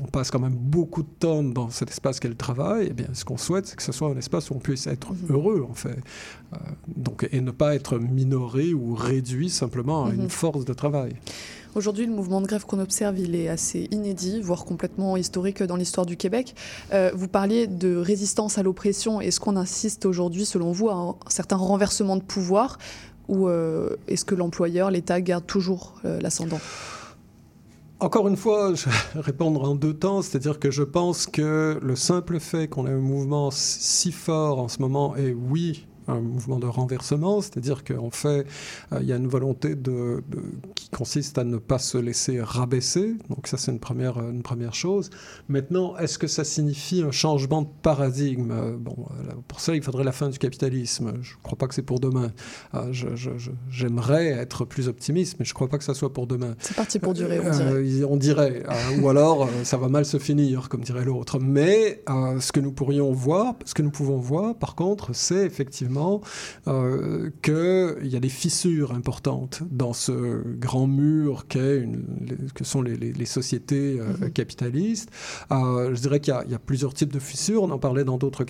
on 0.04 0.08
passe 0.08 0.30
quand 0.32 0.40
même 0.40 0.56
beaucoup 0.56 1.04
de 1.04 1.14
temps 1.20 1.44
dans 1.44 1.70
cet 1.70 1.90
espace 1.90 2.20
qu'est 2.20 2.30
le 2.38 2.44
travail. 2.48 2.88
Et 2.88 2.94
bien, 2.94 3.08
ce 3.14 3.24
qu'on 3.26 3.38
souhaite, 3.38 3.66
c'est 3.68 3.76
que 3.76 3.84
ce 3.84 3.92
soit 3.92 4.10
un 4.10 4.18
espace 4.18 4.50
où 4.50 4.54
on 4.56 4.60
puisse 4.60 4.86
être 4.88 5.10
mm 5.12 5.16
-hmm. 5.16 5.34
heureux, 5.34 5.62
en 5.70 5.76
fait. 5.84 6.00
Euh, 6.54 6.58
donc, 7.06 7.18
et 7.32 7.42
ne 7.42 7.52
pas 7.52 7.72
être 7.80 7.94
minoré 8.00 8.74
ou 8.74 8.96
réduit 8.96 9.50
simplement 9.50 10.00
à 10.06 10.10
mm 10.10 10.12
-hmm. 10.12 10.24
une 10.24 10.30
force 10.30 10.66
de 10.66 10.74
travail. 10.84 11.14
Aujourd'hui, 11.74 12.06
le 12.06 12.12
mouvement 12.12 12.42
de 12.42 12.48
grève 12.48 12.66
qu'on 12.66 12.80
observe, 12.80 13.18
il 13.18 13.34
est 13.34 13.48
assez 13.48 13.88
inédit, 13.92 14.42
voire 14.42 14.66
complètement 14.66 15.16
historique 15.16 15.64
dans 15.64 15.78
l'histoire 15.78 16.06
du 16.06 16.18
Québec. 16.18 16.54
Euh, 16.92 17.12
vous 17.16 17.30
parliez 17.30 17.66
de 17.66 17.96
résistance 17.96 18.58
à 18.58 18.64
l'oppression. 18.64 19.22
Est-ce 19.22 19.40
qu'on 19.40 19.56
insiste 19.56 20.06
aujourd'hui, 20.06 20.46
selon 20.46 20.74
vous, 20.74 20.90
à 20.90 20.96
un 20.96 21.16
certain 21.30 21.56
renversement 21.56 22.18
de 22.18 22.24
pouvoir 22.24 22.78
ou 23.30 23.48
euh, 23.48 23.96
est-ce 24.10 24.26
que 24.26 24.36
l'employeur, 24.36 24.92
l'État, 24.92 25.22
garde 25.22 25.48
toujours 25.48 25.94
euh, 26.04 26.20
l'ascendant? 26.20 26.60
Encore 28.02 28.28
une 28.28 28.36
fois, 28.36 28.74
je 28.74 28.90
vais 28.90 28.96
répondre 29.22 29.64
en 29.64 29.76
deux 29.76 29.94
temps, 29.94 30.22
c'est-à-dire 30.22 30.60
que 30.60 30.72
je 30.72 30.84
pense 30.84 31.26
que 31.26 31.80
le 31.82 31.96
simple 31.96 32.42
fait 32.42 32.68
qu'on 32.68 32.86
ait 32.86 32.92
un 32.92 32.98
mouvement 32.98 33.50
si 33.52 34.12
fort 34.12 34.60
en 34.60 34.68
ce 34.68 34.82
moment 34.82 35.16
est 35.16 35.32
oui, 35.32 35.88
un 36.12 36.22
mouvement 36.22 36.60
de 36.60 36.68
renversement, 36.68 37.42
c'est-à-dire 37.42 37.84
qu'en 37.84 38.12
fait, 38.12 38.46
euh, 38.92 39.00
il 39.02 39.08
y 39.08 39.14
a 39.14 39.16
une 39.16 39.28
volonté 39.28 39.76
de, 39.76 40.24
de, 40.28 40.42
qui 40.76 40.90
consiste 40.90 41.38
à 41.38 41.44
ne 41.44 41.58
pas 41.58 41.80
se 41.80 41.98
laisser 41.98 42.42
rabaisser. 42.42 43.16
Donc 43.30 43.48
ça, 43.48 43.58
c'est 43.58 43.72
une 43.72 43.80
première, 43.80 44.20
une 44.20 44.44
première 44.44 44.74
chose. 44.74 45.10
Maintenant, 45.48 45.98
est-ce 45.98 46.18
que 46.18 46.28
ça 46.28 46.44
signifie 46.44 47.02
un 47.02 47.12
changement 47.12 47.62
de 47.62 47.70
paradigme? 47.82 48.78
Bon, 48.78 48.96
pour 49.48 49.60
ça, 49.60 49.76
il 49.76 49.82
faudrait 49.82 50.04
la 50.04 50.12
fin 50.12 50.30
du 50.30 50.38
capitalisme. 50.38 51.14
Je 51.22 51.34
ne 51.36 51.44
crois 51.44 51.58
pas 51.58 51.68
que 51.68 51.76
c'est 51.76 51.82
pour 51.82 52.00
demain. 52.00 52.32
Euh, 52.74 52.92
J'aimerais 53.70 54.28
être 54.28 54.66
plus 54.66 54.88
optimiste, 54.88 55.38
mais 55.40 55.46
je 55.46 55.52
ne 55.52 55.56
crois 55.56 55.68
pas 55.68 55.78
que 55.78 55.84
ça 55.84 55.94
soit 55.94 56.14
pour 56.14 56.28
demain. 56.28 56.56
C'est 56.60 56.76
parti 56.76 57.00
pour 57.00 57.14
durer, 57.14 57.40
on 57.40 57.52
dirait. 57.52 57.74
Euh, 57.74 58.08
on 58.10 58.18
dirait. 58.18 58.64
ou 59.02 59.10
alors, 59.10 59.50
ça 59.64 59.78
va 59.78 59.88
mal 59.88 60.06
se 60.06 60.18
finir, 60.18 60.70
comme 60.70 60.82
dirait 60.82 61.06
l'autre. 61.06 61.40
Mais 61.40 62.04
ce 62.40 62.52
que 62.52 62.60
nous 62.60 62.72
pourrions 62.72 63.12
voir, 63.12 63.56
ce 63.66 63.74
que 63.74 63.82
nous 63.82 63.92
pouvons 63.92 64.18
voir, 64.18 64.56
par 64.56 64.76
contre, 64.76 65.14
c'est 65.14 65.46
effectivement 65.46 66.01
euh, 66.68 67.30
qu'il 67.42 68.08
y 68.08 68.16
a 68.16 68.20
des 68.20 68.30
fissures 68.30 68.92
importantes 68.94 69.62
dans 69.72 69.94
ce 69.94 70.44
grand 70.58 70.88
mur 70.88 71.46
une, 71.56 72.04
que 72.56 72.64
sont 72.64 72.82
les, 72.82 72.96
les, 72.96 73.12
les 73.14 73.26
sociétés 73.26 74.00
euh, 74.00 74.14
-hmm. 74.14 74.32
capitalistes. 74.32 75.10
Euh, 75.52 75.96
je 75.96 76.02
dirais 76.02 76.20
qu'il 76.20 76.34
y, 76.48 76.52
y, 76.52 76.56
a 76.56 76.60
plusieurs 76.60 76.94
types 76.94 77.14
de 77.14 77.24
fissures. 77.32 77.62
On 77.64 77.72
en 77.72 77.80
parlait 77.88 78.06
dans 78.12 78.18
d'autres 78.24 78.46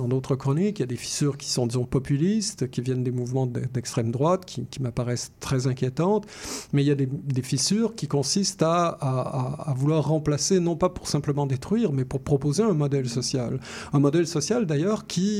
dans 0.00 0.08
d'autres 0.12 0.36
chroniques. 0.36 0.78
Il 0.78 0.82
y 0.86 0.88
a 0.90 0.92
des 0.96 1.02
fissures 1.08 1.36
qui 1.36 1.48
sont, 1.56 1.66
disons, 1.70 1.86
populistes, 1.98 2.62
qui 2.72 2.80
viennent 2.86 3.04
des 3.10 3.16
mouvements 3.20 3.46
d'extrême 3.74 4.10
droite, 4.18 4.42
qui, 4.50 4.58
qui 4.72 4.80
m'apparaissent 4.84 5.32
très 5.46 5.60
inquiétantes. 5.72 6.24
Mais 6.72 6.80
il 6.82 6.88
y 6.92 6.94
a 6.96 6.98
des, 7.02 7.08
des 7.38 7.46
fissures 7.52 7.90
qui 7.98 8.06
consistent 8.18 8.62
à, 8.62 8.84
à, 9.10 9.70
à, 9.70 9.72
vouloir 9.80 10.02
remplacer, 10.16 10.56
non 10.60 10.76
pas 10.82 10.90
pour 10.96 11.06
simplement 11.16 11.46
détruire, 11.54 11.90
mais 11.96 12.06
pour 12.12 12.20
proposer 12.32 12.62
un 12.72 12.76
modèle 12.84 13.08
social. 13.20 13.52
Un 13.96 14.00
modèle 14.06 14.26
social, 14.38 14.60
d'ailleurs, 14.70 15.00
qui, 15.12 15.32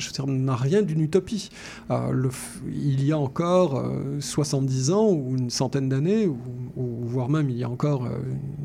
je 0.00 0.06
veux 0.06 0.14
dire, 0.18 0.26
n'a 0.26 0.56
rien 0.68 0.82
d'une 0.88 1.00
utopie. 1.00 1.50
Euh, 1.90 2.10
le, 2.10 2.30
il 2.66 3.04
y 3.04 3.12
a 3.12 3.18
encore 3.18 3.78
euh, 3.78 4.20
70 4.20 4.90
ans 4.90 5.10
ou 5.10 5.36
une 5.36 5.50
centaine 5.50 5.88
d'années, 5.88 6.26
ou, 6.26 6.38
ou, 6.76 7.04
voire 7.04 7.28
même 7.28 7.50
il 7.50 7.58
y 7.58 7.64
a 7.64 7.70
encore 7.70 8.04
euh, 8.04 8.18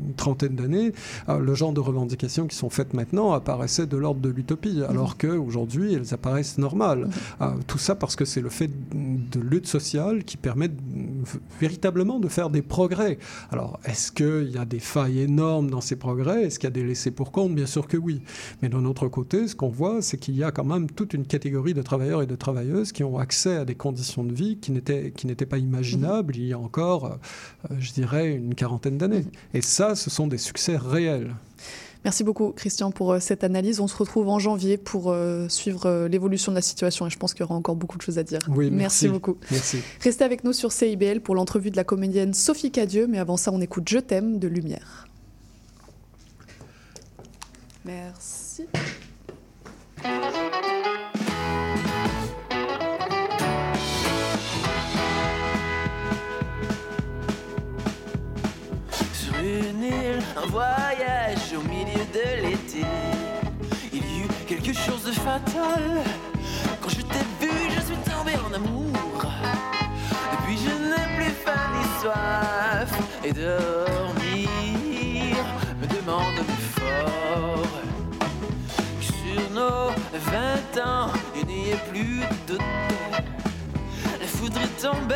une 0.06 0.14
trentaine 0.14 0.56
d'années, 0.56 0.92
euh, 1.28 1.38
le 1.38 1.54
genre 1.54 1.72
de 1.72 1.80
revendications 1.80 2.46
qui 2.46 2.56
sont 2.56 2.70
faites 2.70 2.94
maintenant 2.94 3.32
apparaissaient 3.32 3.86
de 3.86 3.96
l'ordre 3.96 4.20
de 4.20 4.30
l'utopie, 4.30 4.82
alors 4.88 5.10
mmh. 5.10 5.18
qu'aujourd'hui 5.18 5.94
elles 5.94 6.12
apparaissent 6.12 6.58
normales. 6.58 7.08
Mmh. 7.40 7.46
tout 7.66 7.78
ça 7.78 7.94
parce 7.94 8.16
que 8.16 8.24
c'est 8.24 8.40
le 8.40 8.48
fait 8.48 8.70
de 8.92 9.40
lutte 9.40 9.66
sociale 9.66 10.24
qui 10.24 10.36
permet 10.36 10.70
véritablement 11.60 12.18
de 12.18 12.28
faire 12.28 12.50
des 12.50 12.62
progrès. 12.62 13.18
Alors, 13.50 13.78
est-ce 13.84 14.12
qu'il 14.12 14.50
y 14.50 14.58
a 14.58 14.64
des 14.64 14.78
failles 14.78 15.20
énormes 15.20 15.70
dans 15.70 15.80
ces 15.80 15.96
progrès? 15.96 16.44
Est-ce 16.44 16.58
qu'il 16.58 16.66
y 16.66 16.72
a 16.72 16.74
des 16.74 16.84
laissés 16.84 17.10
pour 17.10 17.32
compte? 17.32 17.54
Bien 17.54 17.66
sûr 17.66 17.86
que 17.86 17.96
oui. 17.96 18.22
Mais 18.62 18.68
d'un 18.68 18.84
autre 18.84 19.08
côté, 19.08 19.48
ce 19.48 19.54
qu'on 19.54 19.68
voit, 19.68 20.02
c'est 20.02 20.18
qu'il 20.18 20.36
y 20.36 20.44
a 20.44 20.50
quand 20.50 20.64
même 20.64 20.90
toute 20.90 21.14
une 21.14 21.26
catégorie 21.26 21.74
de 21.74 21.82
travailleurs 21.82 22.13
et 22.22 22.26
de 22.26 22.36
travailleuses 22.36 22.92
qui 22.92 23.04
ont 23.04 23.18
accès 23.18 23.56
à 23.56 23.64
des 23.64 23.74
conditions 23.74 24.24
de 24.24 24.32
vie 24.32 24.58
qui 24.58 24.72
n'étaient 24.72 25.12
qui 25.12 25.26
n'étaient 25.26 25.46
pas 25.46 25.58
imaginables 25.58 26.36
il 26.36 26.46
y 26.46 26.52
a 26.52 26.58
encore, 26.58 27.06
euh, 27.70 27.74
je 27.78 27.92
dirais, 27.92 28.32
une 28.32 28.54
quarantaine 28.54 28.98
d'années. 28.98 29.24
Et 29.52 29.62
ça, 29.62 29.94
ce 29.94 30.10
sont 30.10 30.26
des 30.26 30.38
succès 30.38 30.76
réels. 30.76 31.34
Merci 32.04 32.22
beaucoup, 32.22 32.52
Christian, 32.52 32.90
pour 32.90 33.12
euh, 33.12 33.18
cette 33.18 33.44
analyse. 33.44 33.80
On 33.80 33.88
se 33.88 33.96
retrouve 33.96 34.28
en 34.28 34.38
janvier 34.38 34.76
pour 34.76 35.10
euh, 35.10 35.48
suivre 35.48 35.86
euh, 35.86 36.06
l'évolution 36.06 36.52
de 36.52 36.56
la 36.56 36.62
situation 36.62 37.06
et 37.06 37.10
je 37.10 37.16
pense 37.16 37.32
qu'il 37.32 37.40
y 37.40 37.44
aura 37.44 37.54
encore 37.54 37.76
beaucoup 37.76 37.96
de 37.96 38.02
choses 38.02 38.18
à 38.18 38.22
dire. 38.22 38.40
Oui, 38.48 38.66
merci. 38.70 38.76
merci 38.76 39.08
beaucoup. 39.08 39.38
Merci. 39.50 39.78
Restez 40.00 40.22
avec 40.22 40.44
nous 40.44 40.52
sur 40.52 40.70
CIBL 40.70 41.20
pour 41.20 41.34
l'entrevue 41.34 41.70
de 41.70 41.76
la 41.76 41.84
comédienne 41.84 42.34
Sophie 42.34 42.70
Cadieux, 42.70 43.06
mais 43.06 43.18
avant 43.18 43.38
ça, 43.38 43.50
on 43.52 43.60
écoute 43.60 43.88
Je 43.88 43.98
t'aime 43.98 44.38
de 44.38 44.48
Lumière. 44.48 45.08
Merci. 47.86 48.66
Un 60.36 60.46
voyage 60.46 61.54
au 61.56 61.62
milieu 61.68 62.04
de 62.12 62.42
l'été. 62.42 62.86
Il 63.92 63.98
y 63.98 64.20
eut 64.22 64.28
quelque 64.46 64.72
chose 64.72 65.04
de 65.04 65.12
fatal. 65.12 66.02
Quand 66.80 66.88
je 66.88 67.02
t'ai 67.02 67.24
vu, 67.40 67.50
je 67.70 67.80
suis 67.80 67.96
tombé 68.10 68.32
en 68.46 68.52
amour. 68.52 68.90
Depuis, 70.32 70.58
je 70.58 70.72
n'ai 70.90 71.16
plus 71.16 71.32
faim 71.44 71.64
ni 71.74 71.84
soif. 72.00 72.90
Et 73.24 73.32
dormir 73.32 74.48
me 75.80 75.86
demande 75.86 76.40
fort. 76.74 77.66
Sur 79.00 79.50
nos 79.52 79.90
vingt 80.30 80.82
ans, 80.82 81.10
il 81.36 81.46
n'y 81.46 81.72
a 81.72 81.76
plus 81.76 82.20
de. 82.48 82.58
La 84.20 84.26
foudre 84.26 84.60
est 84.60 84.82
tombée. 84.82 85.14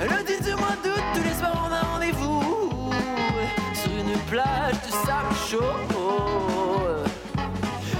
Le 0.00 0.24
10 0.24 0.48
du 0.48 0.54
mois 0.54 0.76
d'août, 0.84 1.02
tous 1.14 1.22
les 1.22 1.34
soirs, 1.34 1.68
on 1.68 1.72
a 1.72 1.80
rendez-vous. 1.80 2.55
Plage 4.28 4.74
de 4.86 4.90
sable 4.90 5.34
chaud. 5.48 5.58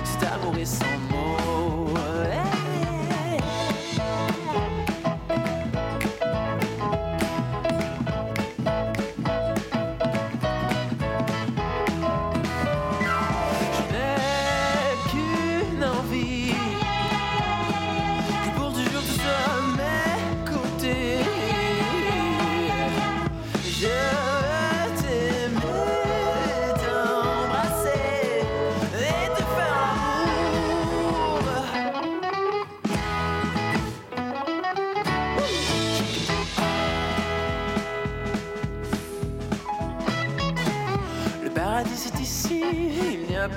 Cet 0.05 0.31
amour 0.31 0.57
est 0.59 0.65
sans 0.65 0.85
mots. 1.11 1.46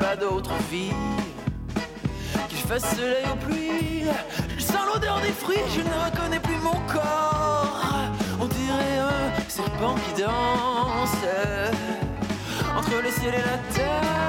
Pas 0.09 0.15
d'autre 0.15 0.53
vie. 0.71 0.91
Qu'il 2.47 2.57
fasse 2.57 2.95
soleil 2.95 3.25
ou 3.31 3.35
pluie, 3.45 4.03
je 4.57 4.63
sens 4.63 4.83
l'odeur 4.91 5.19
des 5.21 5.31
fruits, 5.31 5.67
je 5.75 5.81
ne 5.81 5.95
reconnais 6.05 6.39
plus 6.39 6.57
mon 6.57 6.79
corps. 6.91 7.83
On 8.41 8.45
dirait 8.45 8.99
un 8.99 9.49
serpent 9.49 9.95
qui 10.03 10.21
danse 10.21 11.21
entre 12.77 13.03
le 13.03 13.11
ciel 13.11 13.35
et 13.35 13.45
la 13.51 13.57
terre. 13.75 14.28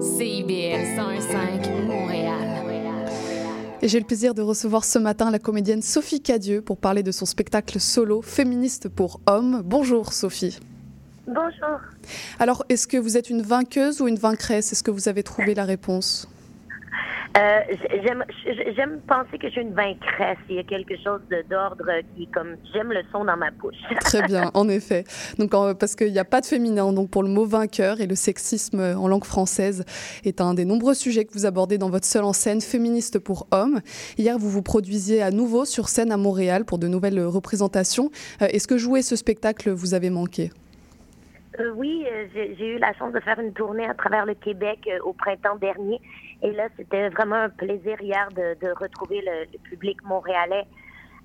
CIBL 0.00 0.96
101.5 0.96 1.86
Montréal. 1.86 2.48
Et 3.82 3.88
j'ai 3.88 3.98
le 3.98 4.06
plaisir 4.06 4.32
de 4.32 4.42
recevoir 4.42 4.84
ce 4.84 4.98
matin 4.98 5.30
la 5.32 5.40
comédienne 5.40 5.82
Sophie 5.82 6.20
Cadieux 6.20 6.60
pour 6.60 6.78
parler 6.78 7.02
de 7.02 7.10
son 7.10 7.26
spectacle 7.26 7.80
solo 7.80 8.22
Féministe 8.22 8.88
pour 8.88 9.20
hommes. 9.26 9.62
Bonjour 9.64 10.12
Sophie. 10.12 10.60
Bonjour. 11.26 11.80
Alors, 12.38 12.64
est-ce 12.68 12.86
que 12.86 12.96
vous 12.96 13.16
êtes 13.16 13.28
une 13.28 13.42
vainqueuse 13.42 14.00
ou 14.00 14.06
une 14.06 14.18
vaincresse? 14.18 14.72
Est-ce 14.72 14.84
que 14.84 14.92
vous 14.92 15.08
avez 15.08 15.24
trouvé 15.24 15.54
la 15.54 15.64
réponse? 15.64 16.28
Euh, 17.36 17.60
j'aime, 18.04 19.00
penser 19.06 19.38
que 19.38 19.48
suis 19.50 19.60
une 19.60 19.74
vaincresse. 19.74 20.38
Il 20.48 20.56
y 20.56 20.58
a 20.58 20.64
quelque 20.64 20.94
chose 20.96 21.20
d'ordre 21.48 21.86
qui, 22.16 22.26
comme, 22.28 22.56
j'aime 22.72 22.92
le 22.92 23.02
son 23.12 23.24
dans 23.24 23.36
ma 23.36 23.50
bouche. 23.50 23.76
Très 24.00 24.22
bien, 24.22 24.50
en 24.54 24.68
effet. 24.68 25.04
Donc, 25.38 25.50
parce 25.78 25.94
qu'il 25.94 26.12
n'y 26.12 26.18
a 26.18 26.24
pas 26.24 26.40
de 26.40 26.46
féminin, 26.46 26.92
donc 26.92 27.10
pour 27.10 27.22
le 27.22 27.28
mot 27.28 27.44
vainqueur 27.44 28.00
et 28.00 28.06
le 28.06 28.14
sexisme 28.14 28.80
en 28.80 29.08
langue 29.08 29.24
française 29.24 29.84
est 30.24 30.40
un 30.40 30.54
des 30.54 30.64
nombreux 30.64 30.94
sujets 30.94 31.24
que 31.24 31.32
vous 31.32 31.46
abordez 31.46 31.78
dans 31.78 31.90
votre 31.90 32.06
seule 32.06 32.24
en 32.24 32.32
scène 32.32 32.60
féministe 32.60 33.18
pour 33.18 33.46
hommes. 33.50 33.80
Hier, 34.16 34.38
vous 34.38 34.50
vous 34.50 34.62
produisiez 34.62 35.22
à 35.22 35.30
nouveau 35.30 35.64
sur 35.64 35.88
scène 35.88 36.12
à 36.12 36.16
Montréal 36.16 36.64
pour 36.64 36.78
de 36.78 36.88
nouvelles 36.88 37.20
représentations. 37.20 38.10
Euh, 38.42 38.46
Est-ce 38.46 38.66
que 38.66 38.78
jouer 38.78 39.02
ce 39.02 39.16
spectacle 39.16 39.70
vous 39.70 39.94
avez 39.94 40.10
manqué? 40.10 40.50
Euh, 41.60 41.72
oui, 41.74 42.06
euh, 42.10 42.26
j'ai 42.34 42.76
eu 42.76 42.78
la 42.78 42.92
chance 42.94 43.12
de 43.12 43.20
faire 43.20 43.38
une 43.40 43.52
tournée 43.52 43.86
à 43.86 43.94
travers 43.94 44.26
le 44.26 44.34
Québec 44.34 44.88
euh, 44.88 44.98
au 45.02 45.12
printemps 45.12 45.56
dernier. 45.56 46.00
Et 46.42 46.52
là, 46.52 46.68
c'était 46.76 47.08
vraiment 47.08 47.36
un 47.36 47.48
plaisir 47.48 48.00
hier 48.00 48.28
de, 48.30 48.56
de 48.64 48.72
retrouver 48.78 49.22
le, 49.22 49.50
le 49.52 49.58
public 49.70 50.02
montréalais 50.04 50.66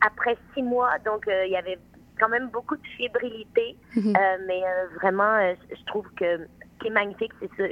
après 0.05 0.37
six 0.53 0.63
mois. 0.63 0.97
Donc, 1.05 1.25
il 1.27 1.51
y 1.51 1.55
avait 1.55 1.77
quand 2.19 2.29
même 2.29 2.49
beaucoup 2.49 2.75
de 2.75 2.87
fébrilité. 2.97 3.77
Mhm. 3.95 4.13
Mais 4.47 4.61
vraiment, 5.01 5.53
je 5.69 5.85
trouve 5.85 6.05
que 6.15 6.39
ce 6.39 6.79
qui 6.79 6.87
est 6.87 6.91
magnifique, 6.91 7.31
c'est 7.39 7.49
ce. 7.57 7.71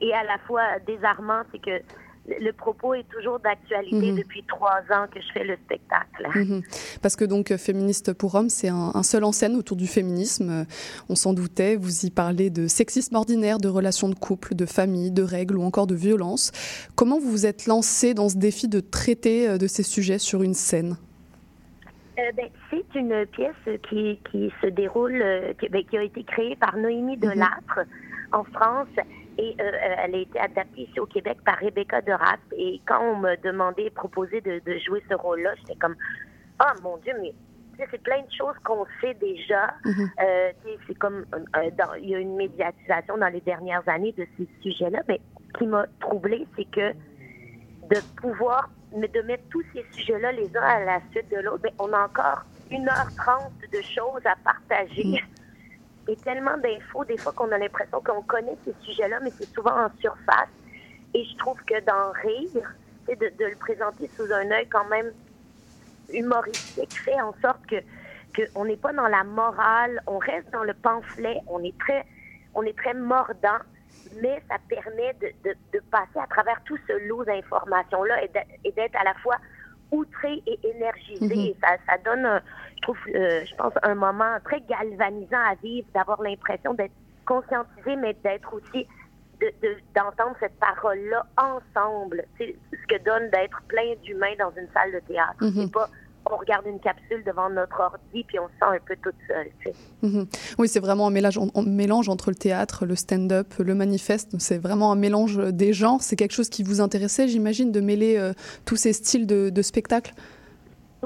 Et 0.00 0.14
à 0.14 0.24
la 0.24 0.38
fois 0.46 0.62
désarmant, 0.86 1.42
c'est 1.52 1.60
que 1.60 1.82
le 2.28 2.52
propos 2.52 2.94
est 2.94 3.06
toujours 3.08 3.38
d'actualité 3.40 4.10
Mhm. 4.12 4.16
depuis 4.16 4.42
trois 4.48 4.80
ans 4.90 5.06
que 5.12 5.20
je 5.20 5.32
fais 5.32 5.44
le 5.44 5.56
spectacle. 5.64 6.28
Mhm. 6.34 6.62
Parce 7.02 7.16
que 7.16 7.24
donc 7.24 7.50
euh, 7.50 7.56
Féministe 7.58 8.12
pour 8.12 8.34
Hommes, 8.34 8.48
c'est 8.48 8.68
un, 8.68 8.90
un 8.94 9.02
seul 9.02 9.24
en 9.24 9.32
scène 9.32 9.54
autour 9.56 9.76
du 9.76 9.86
féminisme. 9.86 10.50
Euh, 10.50 10.64
On 11.08 11.14
s'en 11.14 11.32
doutait, 11.32 11.76
vous 11.76 12.04
y 12.04 12.10
parlez 12.10 12.50
de 12.50 12.66
sexisme 12.66 13.14
ordinaire, 13.16 13.58
de 13.58 13.68
relations 13.68 14.08
de 14.08 14.14
couple, 14.14 14.54
de 14.54 14.66
famille, 14.66 15.10
de 15.10 15.22
règles 15.22 15.56
ou 15.56 15.62
encore 15.62 15.86
de 15.86 15.94
violence. 15.94 16.52
Comment 16.96 17.18
vous 17.18 17.30
vous 17.30 17.46
êtes 17.46 17.66
lancé 17.66 18.12
dans 18.14 18.28
ce 18.28 18.36
défi 18.36 18.66
de 18.68 18.80
traiter 18.80 19.48
euh, 19.48 19.58
de 19.58 19.66
ces 19.66 19.82
sujets 19.82 20.18
sur 20.18 20.42
une 20.42 20.54
scène? 20.54 20.96
Euh, 22.18 22.22
ben, 22.36 22.46
c'est 22.70 22.98
une 22.98 23.26
pièce 23.26 23.78
qui, 23.88 24.18
qui 24.30 24.50
se 24.62 24.66
déroule, 24.68 25.22
qui, 25.60 25.68
ben, 25.68 25.84
qui 25.84 25.96
a 25.98 26.02
été 26.02 26.24
créée 26.24 26.56
par 26.56 26.76
Noémie 26.76 27.18
Delattre 27.18 27.80
en 28.32 28.42
France 28.44 28.88
et 29.38 29.56
euh, 29.60 29.64
euh, 29.64 29.94
elle 30.04 30.14
a 30.14 30.18
été 30.18 30.38
adaptée 30.38 30.82
ici 30.82 30.98
au 31.00 31.06
Québec 31.06 31.38
par 31.44 31.58
Rebecca 31.58 32.00
Derat. 32.00 32.38
Et 32.56 32.80
quand 32.86 33.00
on 33.02 33.16
me 33.16 33.36
demandait, 33.42 33.90
proposé 33.90 34.40
de, 34.40 34.60
de 34.64 34.78
jouer 34.78 35.02
ce 35.08 35.14
rôle-là, 35.14 35.54
j'étais 35.56 35.76
comme, 35.76 35.96
ah 36.58 36.72
mon 36.82 36.96
Dieu, 36.98 37.12
mais 37.20 37.34
c'est 37.90 38.02
plein 38.02 38.22
de 38.22 38.32
choses 38.32 38.54
qu'on 38.64 38.86
sait 39.00 39.14
déjà. 39.14 39.74
Euh, 39.86 40.50
tu 40.64 40.70
sais, 40.70 40.78
c'est 40.86 40.98
comme, 40.98 41.26
euh, 41.34 41.70
dans- 41.76 41.94
il 42.00 42.08
y 42.08 42.14
a 42.14 42.18
une 42.18 42.36
médiatisation 42.36 43.18
dans 43.18 43.28
les 43.28 43.42
dernières 43.42 43.86
années 43.88 44.12
de 44.12 44.26
ces 44.38 44.48
sujets-là, 44.62 45.00
mais 45.08 45.20
ce 45.52 45.58
qui 45.58 45.66
m'a 45.66 45.84
troublée, 46.00 46.46
c'est 46.56 46.64
que 46.70 46.92
de 46.92 48.00
pouvoir, 48.20 48.70
mais 48.96 49.08
de 49.08 49.20
mettre 49.22 49.44
tous 49.50 49.62
ces 49.74 49.84
sujets-là 49.92 50.32
les 50.32 50.56
uns 50.56 50.62
à 50.62 50.84
la 50.84 51.00
suite 51.10 51.30
de 51.30 51.36
l'autre, 51.40 51.62
ben, 51.62 51.72
on 51.78 51.92
a 51.92 52.06
encore 52.06 52.44
1h30 52.70 53.50
de 53.72 53.82
choses 53.82 54.24
à 54.24 54.34
partager. 54.42 55.22
Et 56.08 56.16
tellement 56.18 56.56
d'infos, 56.58 57.04
des 57.04 57.18
fois 57.18 57.32
qu'on 57.32 57.50
a 57.52 57.58
l'impression 57.58 58.00
qu'on 58.00 58.22
connaît 58.22 58.56
ces 58.64 58.74
sujets-là, 58.82 59.18
mais 59.20 59.32
c'est 59.38 59.52
souvent 59.54 59.72
en 59.86 59.90
surface. 60.00 60.48
Et 61.14 61.24
je 61.24 61.36
trouve 61.38 61.58
que 61.64 61.80
d'en 61.80 62.12
rire, 62.12 62.74
de, 63.08 63.14
de 63.14 63.44
le 63.44 63.56
présenter 63.56 64.10
sous 64.16 64.30
un 64.32 64.50
œil 64.50 64.68
quand 64.68 64.86
même 64.88 65.12
humoristique, 66.08 66.90
fait 67.04 67.20
en 67.20 67.34
sorte 67.42 67.64
que 67.66 67.76
qu'on 68.52 68.66
n'est 68.66 68.76
pas 68.76 68.92
dans 68.92 69.08
la 69.08 69.24
morale, 69.24 70.00
on 70.06 70.18
reste 70.18 70.50
dans 70.50 70.62
le 70.64 70.74
pamphlet, 70.74 71.40
on 71.46 71.62
est 71.64 71.76
très, 71.78 72.04
on 72.54 72.62
est 72.64 72.76
très 72.76 72.92
mordant, 72.92 73.58
mais 74.20 74.42
ça 74.50 74.56
permet 74.68 75.14
de, 75.14 75.28
de, 75.42 75.56
de 75.72 75.80
passer 75.90 76.18
à 76.18 76.26
travers 76.26 76.62
tout 76.64 76.76
ce 76.86 76.92
lot 77.08 77.24
d'informations-là 77.24 78.22
et 78.24 78.28
d'être- 78.72 78.94
à 78.96 79.04
la 79.04 79.14
fois 79.14 79.36
outré 79.90 80.42
et 80.46 80.58
énergisé. 80.68 81.24
Mhm. 81.24 81.32
Et 81.46 81.56
ça, 81.62 81.76
ça 81.86 81.96
donne, 82.04 82.26
un- 82.26 82.42
je 82.76 82.82
trouve, 82.82 82.96
euh, 83.14 83.44
je 83.44 83.54
pense, 83.56 83.72
un 83.82 83.94
moment 83.94 84.36
très 84.44 84.60
galvanisant 84.62 85.42
à 85.50 85.54
vivre, 85.62 85.86
d'avoir 85.94 86.22
l'impression 86.22 86.74
d'être 86.74 86.92
conscientisé, 87.26 87.96
mais 87.96 88.14
d'être 88.22 88.52
aussi 88.54 88.86
de- 89.40 89.52
de- 89.62 89.76
d'entendre 89.94 90.34
cette 90.40 90.58
parole-là 90.58 91.26
ensemble. 91.36 92.24
C'est 92.38 92.56
ce 92.72 92.86
que 92.96 93.02
donne 93.04 93.28
d'être 93.30 93.60
plein 93.68 93.94
d'humains 94.02 94.34
dans 94.38 94.50
une 94.56 94.68
salle 94.72 94.92
de 94.92 95.00
théâtre. 95.06 95.36
Mhm. 95.40 95.52
C'est 95.66 95.72
pas 95.72 95.88
on 96.28 96.38
regarde 96.38 96.66
une 96.66 96.80
capsule 96.80 97.22
devant 97.24 97.48
notre 97.48 97.78
ordi 97.78 98.24
puis 98.24 98.36
on 98.40 98.48
se 98.48 98.52
sent 98.54 98.64
un 98.64 98.78
peu 98.84 98.96
toute 99.00 99.14
seule. 99.28 99.46
tu 99.60 99.70
sais. 99.70 99.76
Mhm. 100.02 100.26
Oui, 100.58 100.66
c'est 100.66 100.80
vraiment 100.80 101.06
un 101.06 101.10
mélange, 101.10 102.08
entre 102.08 102.30
le 102.30 102.34
théâtre, 102.34 102.84
le 102.84 102.96
stand-up, 102.96 103.54
le 103.60 103.74
manifeste. 103.76 104.34
C'est 104.40 104.58
vraiment 104.58 104.90
un 104.90 104.96
mélange 104.96 105.36
des 105.36 105.72
genres. 105.72 106.00
C'est 106.02 106.16
quelque 106.16 106.32
chose 106.32 106.48
qui 106.48 106.64
vous 106.64 106.80
intéressait, 106.80 107.28
j'imagine, 107.28 107.70
de 107.70 107.80
mêler 107.80 108.16
euh, 108.18 108.32
tous 108.64 108.74
ces 108.74 108.92
styles 108.92 109.28
de, 109.28 109.50
de 109.50 109.62
spectacle? 109.62 110.14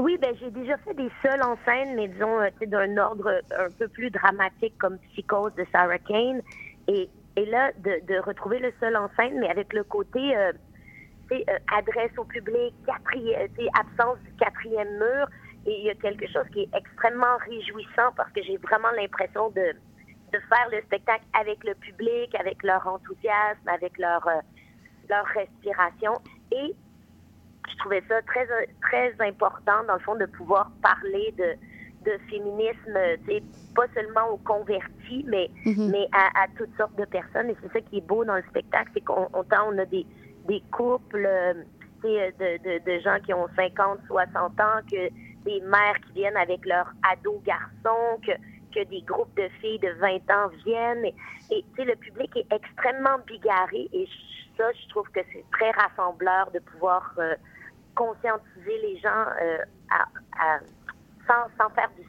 Oui, 0.00 0.16
ben 0.16 0.34
j'ai 0.40 0.50
déjà 0.50 0.78
fait 0.78 0.94
des 0.94 1.10
seuls 1.20 1.42
en 1.42 1.58
scène, 1.66 1.94
mais 1.94 2.08
disons 2.08 2.40
euh, 2.40 2.48
d'un 2.62 2.96
ordre 2.96 3.42
un 3.58 3.70
peu 3.78 3.86
plus 3.86 4.08
dramatique 4.10 4.72
comme 4.78 4.96
Psychose 5.12 5.54
de 5.56 5.66
Sarah 5.70 5.98
Kane. 5.98 6.40
Et, 6.88 7.10
et 7.36 7.44
là, 7.44 7.70
de, 7.76 8.00
de 8.06 8.18
retrouver 8.20 8.60
le 8.60 8.72
seul 8.80 8.96
en 8.96 9.10
scène, 9.14 9.38
mais 9.38 9.50
avec 9.50 9.74
le 9.74 9.84
côté 9.84 10.34
euh, 10.34 10.52
euh, 11.32 11.58
adresse 11.76 12.12
au 12.16 12.24
public, 12.24 12.72
quatrième, 12.86 13.46
sais, 13.56 13.68
absence 13.78 14.16
du 14.20 14.32
quatrième 14.36 14.88
mur. 14.96 15.28
Et 15.66 15.80
il 15.80 15.84
y 15.84 15.90
a 15.90 15.94
quelque 15.96 16.26
chose 16.28 16.46
qui 16.54 16.60
est 16.60 16.74
extrêmement 16.74 17.36
réjouissant 17.46 18.10
parce 18.16 18.32
que 18.32 18.42
j'ai 18.42 18.56
vraiment 18.56 18.90
l'impression 18.96 19.50
de, 19.50 19.74
de 20.32 20.38
faire 20.48 20.66
le 20.72 20.80
spectacle 20.80 21.24
avec 21.38 21.62
le 21.62 21.74
public, 21.74 22.34
avec 22.40 22.62
leur 22.62 22.86
enthousiasme, 22.86 23.68
avec 23.68 23.98
leur, 23.98 24.26
euh, 24.26 24.40
leur 25.10 25.26
respiration. 25.26 26.22
Et 26.52 26.74
je 27.68 27.76
trouvais 27.78 28.02
ça 28.08 28.20
très, 28.22 28.46
très 28.82 29.14
important, 29.20 29.84
dans 29.86 29.94
le 29.94 30.00
fond, 30.00 30.16
de 30.16 30.26
pouvoir 30.26 30.70
parler 30.82 31.34
de, 31.38 31.54
de 32.10 32.18
féminisme, 32.28 32.98
pas 33.74 33.86
seulement 33.94 34.28
aux 34.30 34.38
convertis, 34.38 35.24
mais, 35.28 35.50
Mhm. 35.66 35.90
mais 35.90 36.08
à, 36.12 36.42
à 36.42 36.46
toutes 36.56 36.74
sortes 36.76 36.96
de 36.96 37.04
personnes. 37.04 37.50
Et 37.50 37.56
c'est 37.62 37.72
ça 37.72 37.80
qui 37.80 37.98
est 37.98 38.06
beau 38.06 38.24
dans 38.24 38.36
le 38.36 38.42
spectacle, 38.50 38.90
c'est 38.94 39.04
qu'on 39.04 39.28
on, 39.32 39.44
on 39.50 39.78
a 39.78 39.84
des, 39.84 40.06
des 40.46 40.62
couples 40.72 41.24
euh, 41.26 41.54
tu 42.02 42.08
sais, 42.08 42.34
de, 42.38 42.78
de, 42.78 42.84
de 42.84 43.00
gens 43.00 43.18
qui 43.24 43.32
ont 43.34 43.46
50, 43.56 44.00
60 44.06 44.60
ans, 44.60 44.80
que 44.90 45.08
des 45.44 45.60
mères 45.60 45.98
qui 46.06 46.12
viennent 46.14 46.36
avec 46.36 46.64
leurs 46.66 46.90
ados 47.12 47.42
garçons, 47.44 48.18
que, 48.26 48.32
que 48.74 48.84
des 48.88 49.02
groupes 49.02 49.34
de 49.36 49.48
filles 49.60 49.78
de 49.80 49.90
20 50.00 50.16
ans 50.34 50.48
viennent. 50.64 51.04
Et, 51.04 51.14
et, 51.50 51.64
tu 51.74 51.76
sais, 51.76 51.84
le 51.84 51.96
public 51.96 52.30
est 52.36 52.52
extrêmement 52.54 53.18
bigarré 53.26 53.88
et 53.92 54.08
ça, 54.56 54.64
je 54.72 54.88
trouve 54.90 55.06
que 55.14 55.20
c'est 55.32 55.44
très 55.52 55.70
rassembleur 55.72 56.50
de 56.52 56.58
pouvoir 56.58 57.12
euh, 57.18 57.34
conscientiser 57.94 58.78
les 58.82 58.98
gens 59.00 59.24
euh, 59.42 59.58
à, 59.90 60.02
à- 60.44 60.60
sans, 61.26 61.48
sans 61.58 61.70
faire 61.74 61.90
du 61.96 62.04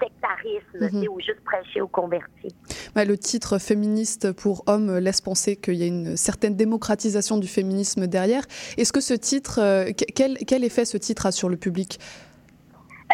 sectarisme 0.00 0.88
tu 0.90 1.00
sais, 1.00 1.08
ou 1.08 1.20
juste 1.20 1.44
prêcher 1.44 1.80
aux 1.80 1.88
convertis. 1.88 2.54
Ouais, 2.96 3.04
le 3.04 3.16
titre 3.16 3.58
féministe 3.58 4.32
pour 4.32 4.64
hommes 4.66 4.98
laisse 4.98 5.20
penser 5.20 5.56
qu'il 5.56 5.74
y 5.74 5.84
a 5.84 5.86
une 5.86 6.16
certaine 6.16 6.56
démocratisation 6.56 7.38
du 7.38 7.46
féminisme 7.46 8.06
derrière. 8.06 8.42
Est-ce 8.78 8.92
que 8.92 9.00
ce 9.00 9.14
titre, 9.14 9.60
euh, 9.60 9.84
que- 9.92 10.10
quel, 10.14 10.38
quel 10.38 10.64
effet 10.64 10.84
ce 10.84 10.96
titre 10.96 11.26
a 11.26 11.32
sur 11.32 11.48
le 11.48 11.56
public? 11.56 12.00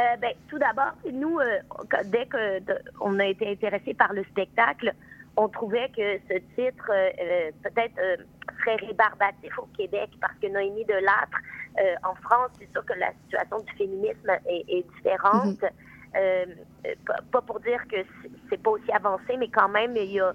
Euh, 0.00 0.16
ben, 0.18 0.32
tout 0.48 0.58
d'abord, 0.58 0.92
nous, 1.10 1.40
euh, 1.40 1.58
dès 2.04 2.26
que 2.26 2.60
de- 2.60 2.78
on 3.00 3.18
a 3.18 3.26
été 3.26 3.48
intéressé 3.50 3.94
par 3.94 4.12
le 4.12 4.22
spectacle, 4.24 4.92
on 5.36 5.48
trouvait 5.48 5.88
que 5.90 6.18
ce 6.28 6.34
titre 6.54 6.90
euh, 6.90 7.10
euh, 7.20 7.50
peut-être 7.62 7.98
serait 8.60 8.76
rébarbatif 8.76 9.56
au 9.58 9.66
Québec 9.76 10.10
parce 10.20 10.34
que 10.40 10.46
Noémie 10.48 10.84
Delattre, 10.84 11.38
en 12.02 12.14
France, 12.16 12.50
c'est 12.58 12.70
sûr 12.72 12.84
que 12.84 12.94
la 12.94 13.12
situation 13.24 13.60
du 13.60 13.72
féminisme 13.74 14.30
est, 14.46 14.64
est 14.68 14.86
différente. 14.96 15.62
Euh, 16.16 16.46
pas- 17.30 17.42
pour 17.42 17.60
dire 17.60 17.80
que 17.88 17.96
c'est- 18.50 18.56
pas 18.62 18.70
aussi 18.70 18.90
avancé, 18.92 19.36
mais 19.36 19.48
quand 19.48 19.68
même, 19.68 19.96
il 19.96 20.10
y 20.12 20.20
a, 20.20 20.34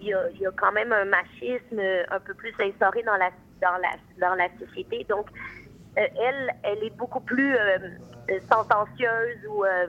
il 0.00 0.08
y 0.08 0.14
a, 0.14 0.28
il 0.30 0.40
y 0.40 0.46
a 0.46 0.50
quand 0.52 0.72
même 0.72 0.92
un 0.92 1.06
machisme 1.06 1.80
un 2.10 2.20
peu 2.20 2.34
plus 2.34 2.52
instauré 2.60 3.02
dans 3.02 3.16
la, 3.16 3.30
dans 3.62 3.78
la, 3.78 3.92
dans 4.18 4.34
la 4.34 4.48
société. 4.58 5.04
Donc, 5.08 5.26
euh, 5.98 6.06
elle, 6.20 6.50
elle 6.64 6.84
est 6.84 6.96
beaucoup 6.98 7.20
plus 7.20 7.56
euh, 7.56 7.78
sentencieuse 8.50 9.46
ou, 9.48 9.64
euh, 9.64 9.86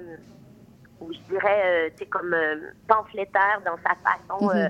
ou 0.99 1.13
je 1.13 1.19
dirais, 1.29 1.61
euh, 1.65 1.89
tu 1.91 1.99
sais, 1.99 2.05
comme 2.05 2.33
euh, 2.33 2.71
pamphlétaire 2.87 3.61
dans 3.65 3.77
sa 3.77 3.95
façon 3.95 4.49
euh, 4.49 4.69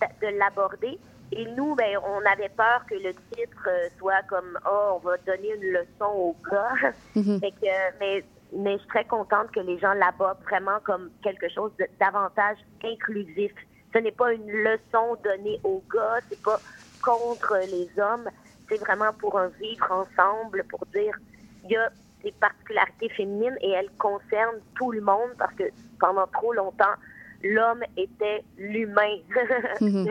de, 0.00 0.26
de 0.26 0.38
l'aborder. 0.38 0.98
Et 1.32 1.44
nous, 1.56 1.74
ben, 1.74 1.98
on 2.04 2.24
avait 2.24 2.50
peur 2.50 2.84
que 2.88 2.94
le 2.94 3.12
titre 3.32 3.68
euh, 3.68 3.88
soit 3.98 4.22
comme, 4.28 4.58
oh, 4.64 4.92
on 4.96 4.98
va 4.98 5.16
donner 5.26 5.54
une 5.54 5.72
leçon 5.72 6.04
au 6.04 6.36
gars. 6.50 6.92
Fait 7.14 7.50
que, 7.50 7.98
mais, 8.00 8.24
mais 8.52 8.74
je 8.74 8.78
suis 8.78 8.88
très 8.88 9.04
contente 9.04 9.50
que 9.50 9.60
les 9.60 9.78
gens 9.78 9.92
l'abordent 9.94 10.42
vraiment 10.44 10.78
comme 10.84 11.10
quelque 11.22 11.48
chose 11.48 11.72
davantage 11.98 12.58
inclusif. 12.84 13.52
Ce 13.92 13.98
n'est 13.98 14.12
pas 14.12 14.32
une 14.32 14.50
leçon 14.50 15.16
donnée 15.24 15.58
aux 15.64 15.82
gars, 15.92 16.18
c'est 16.28 16.42
pas 16.42 16.60
contre 17.02 17.56
les 17.70 17.88
hommes, 18.00 18.28
c'est 18.68 18.78
vraiment 18.78 19.12
pour 19.18 19.38
un 19.38 19.48
vivre 19.48 19.90
ensemble, 19.90 20.64
pour 20.64 20.84
dire 20.94 21.16
il 21.64 21.70
y 21.70 21.76
a 21.76 21.90
des 22.26 22.32
particularités 22.40 23.08
féminines 23.10 23.56
et 23.60 23.70
elles 23.70 23.90
concernent 23.98 24.60
tout 24.74 24.90
le 24.90 25.00
monde 25.00 25.30
parce 25.38 25.54
que 25.54 25.64
pendant 26.00 26.26
trop 26.26 26.52
longtemps, 26.52 26.96
l'homme 27.44 27.82
était 27.96 28.42
l'humain 28.58 29.16
Mhm. 29.80 30.08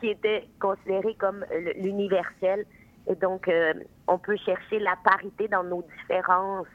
qui 0.00 0.10
était 0.10 0.44
considéré 0.60 1.14
comme 1.18 1.44
l'universel. 1.76 2.64
Et 3.08 3.16
donc, 3.16 3.48
euh, 3.48 3.72
on 4.06 4.18
peut 4.18 4.36
chercher 4.36 4.78
la 4.78 4.94
parité 5.02 5.48
dans 5.48 5.64
nos 5.64 5.82
différences 5.98 6.66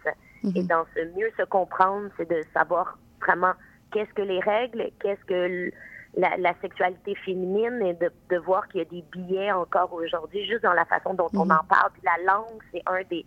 et 0.43 0.61
Mhm. 0.61 0.67
dans 0.67 0.85
ce 0.93 1.01
mieux 1.17 1.31
se 1.37 1.43
comprendre, 1.43 2.09
c'est 2.17 2.29
de 2.29 2.41
savoir 2.53 2.97
vraiment 3.21 3.53
qu'est-ce 3.91 4.13
que 4.13 4.21
les 4.23 4.41
règles, 4.41 4.89
qu'est-ce 5.01 5.23
que 5.25 5.71
la, 6.17 6.35
la 6.37 6.53
sexualité 6.61 7.15
féminine 7.15 7.81
et 7.81 7.93
de, 7.93 8.11
de 8.29 8.37
voir 8.37 8.67
qu'il 8.67 8.79
y 8.79 8.81
a 8.81 8.89
des 8.97 9.03
billets 9.13 9.51
encore 9.53 9.93
aujourd'hui, 9.93 10.45
juste 10.45 10.63
dans 10.63 10.73
la 10.73 10.85
façon 10.85 11.13
dont 11.13 11.29
on 11.33 11.45
Mhm. 11.45 11.51
en 11.59 11.63
parle. 11.69 11.89
Puis 11.93 12.01
la 12.03 12.17
langue, 12.33 12.61
c'est 12.73 12.81
un 12.87 13.01
des 13.09 13.25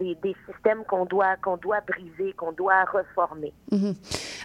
des, 0.00 0.14
des 0.22 0.34
systèmes 0.46 0.84
qu'on 0.88 1.04
doit, 1.04 1.36
qu'on 1.36 1.56
doit 1.56 1.80
briser, 1.80 2.32
qu'on 2.34 2.52
doit 2.52 2.84
reformer. 2.84 3.52
Mhm. 3.70 3.94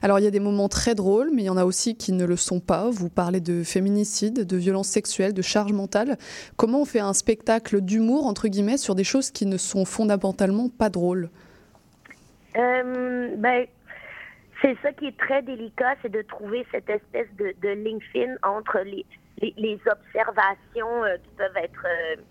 Alors 0.01 0.19
il 0.19 0.25
y 0.25 0.27
a 0.27 0.31
des 0.31 0.39
moments 0.39 0.69
très 0.69 0.95
drôles, 0.95 1.29
mais 1.33 1.43
il 1.43 1.45
y 1.45 1.49
en 1.49 1.57
a 1.57 1.65
aussi 1.65 1.95
qui 1.95 2.11
ne 2.11 2.25
le 2.25 2.35
sont 2.35 2.59
pas. 2.59 2.89
Vous 2.89 3.09
parlez 3.09 3.41
de 3.41 3.63
féminicide, 3.63 4.45
de 4.45 4.57
violence 4.57 4.87
sexuelle, 4.87 5.33
de 5.33 5.41
charge 5.41 5.73
mentale. 5.73 6.17
Comment 6.55 6.81
on 6.81 6.85
fait 6.85 6.99
un 6.99 7.13
spectacle 7.13 7.81
d'humour, 7.81 8.27
entre 8.27 8.47
guillemets, 8.47 8.77
sur 8.77 8.95
des 8.95 9.03
choses 9.03 9.31
qui 9.31 9.45
ne 9.45 9.57
sont 9.57 9.85
fondamentalement 9.85 10.69
pas 10.69 10.89
drôles? 10.89 11.29
Euh, 12.57 13.35
ben, 13.37 13.65
c'est 14.61 14.77
ça 14.81 14.91
qui 14.91 15.07
est 15.07 15.17
très 15.17 15.41
délicat, 15.41 15.95
c'est 16.01 16.11
de 16.11 16.21
trouver 16.21 16.65
cette 16.71 16.89
espèce 16.89 17.27
de, 17.37 17.53
de 17.61 17.69
ligne 17.69 18.01
fine 18.11 18.37
entre 18.43 18.79
les, 18.79 19.05
les, 19.41 19.53
les 19.57 19.79
observations 19.89 21.03
euh, 21.03 21.15
qui 21.17 21.29
peuvent 21.37 21.57
être 21.57 21.85
euh, 21.85 22.21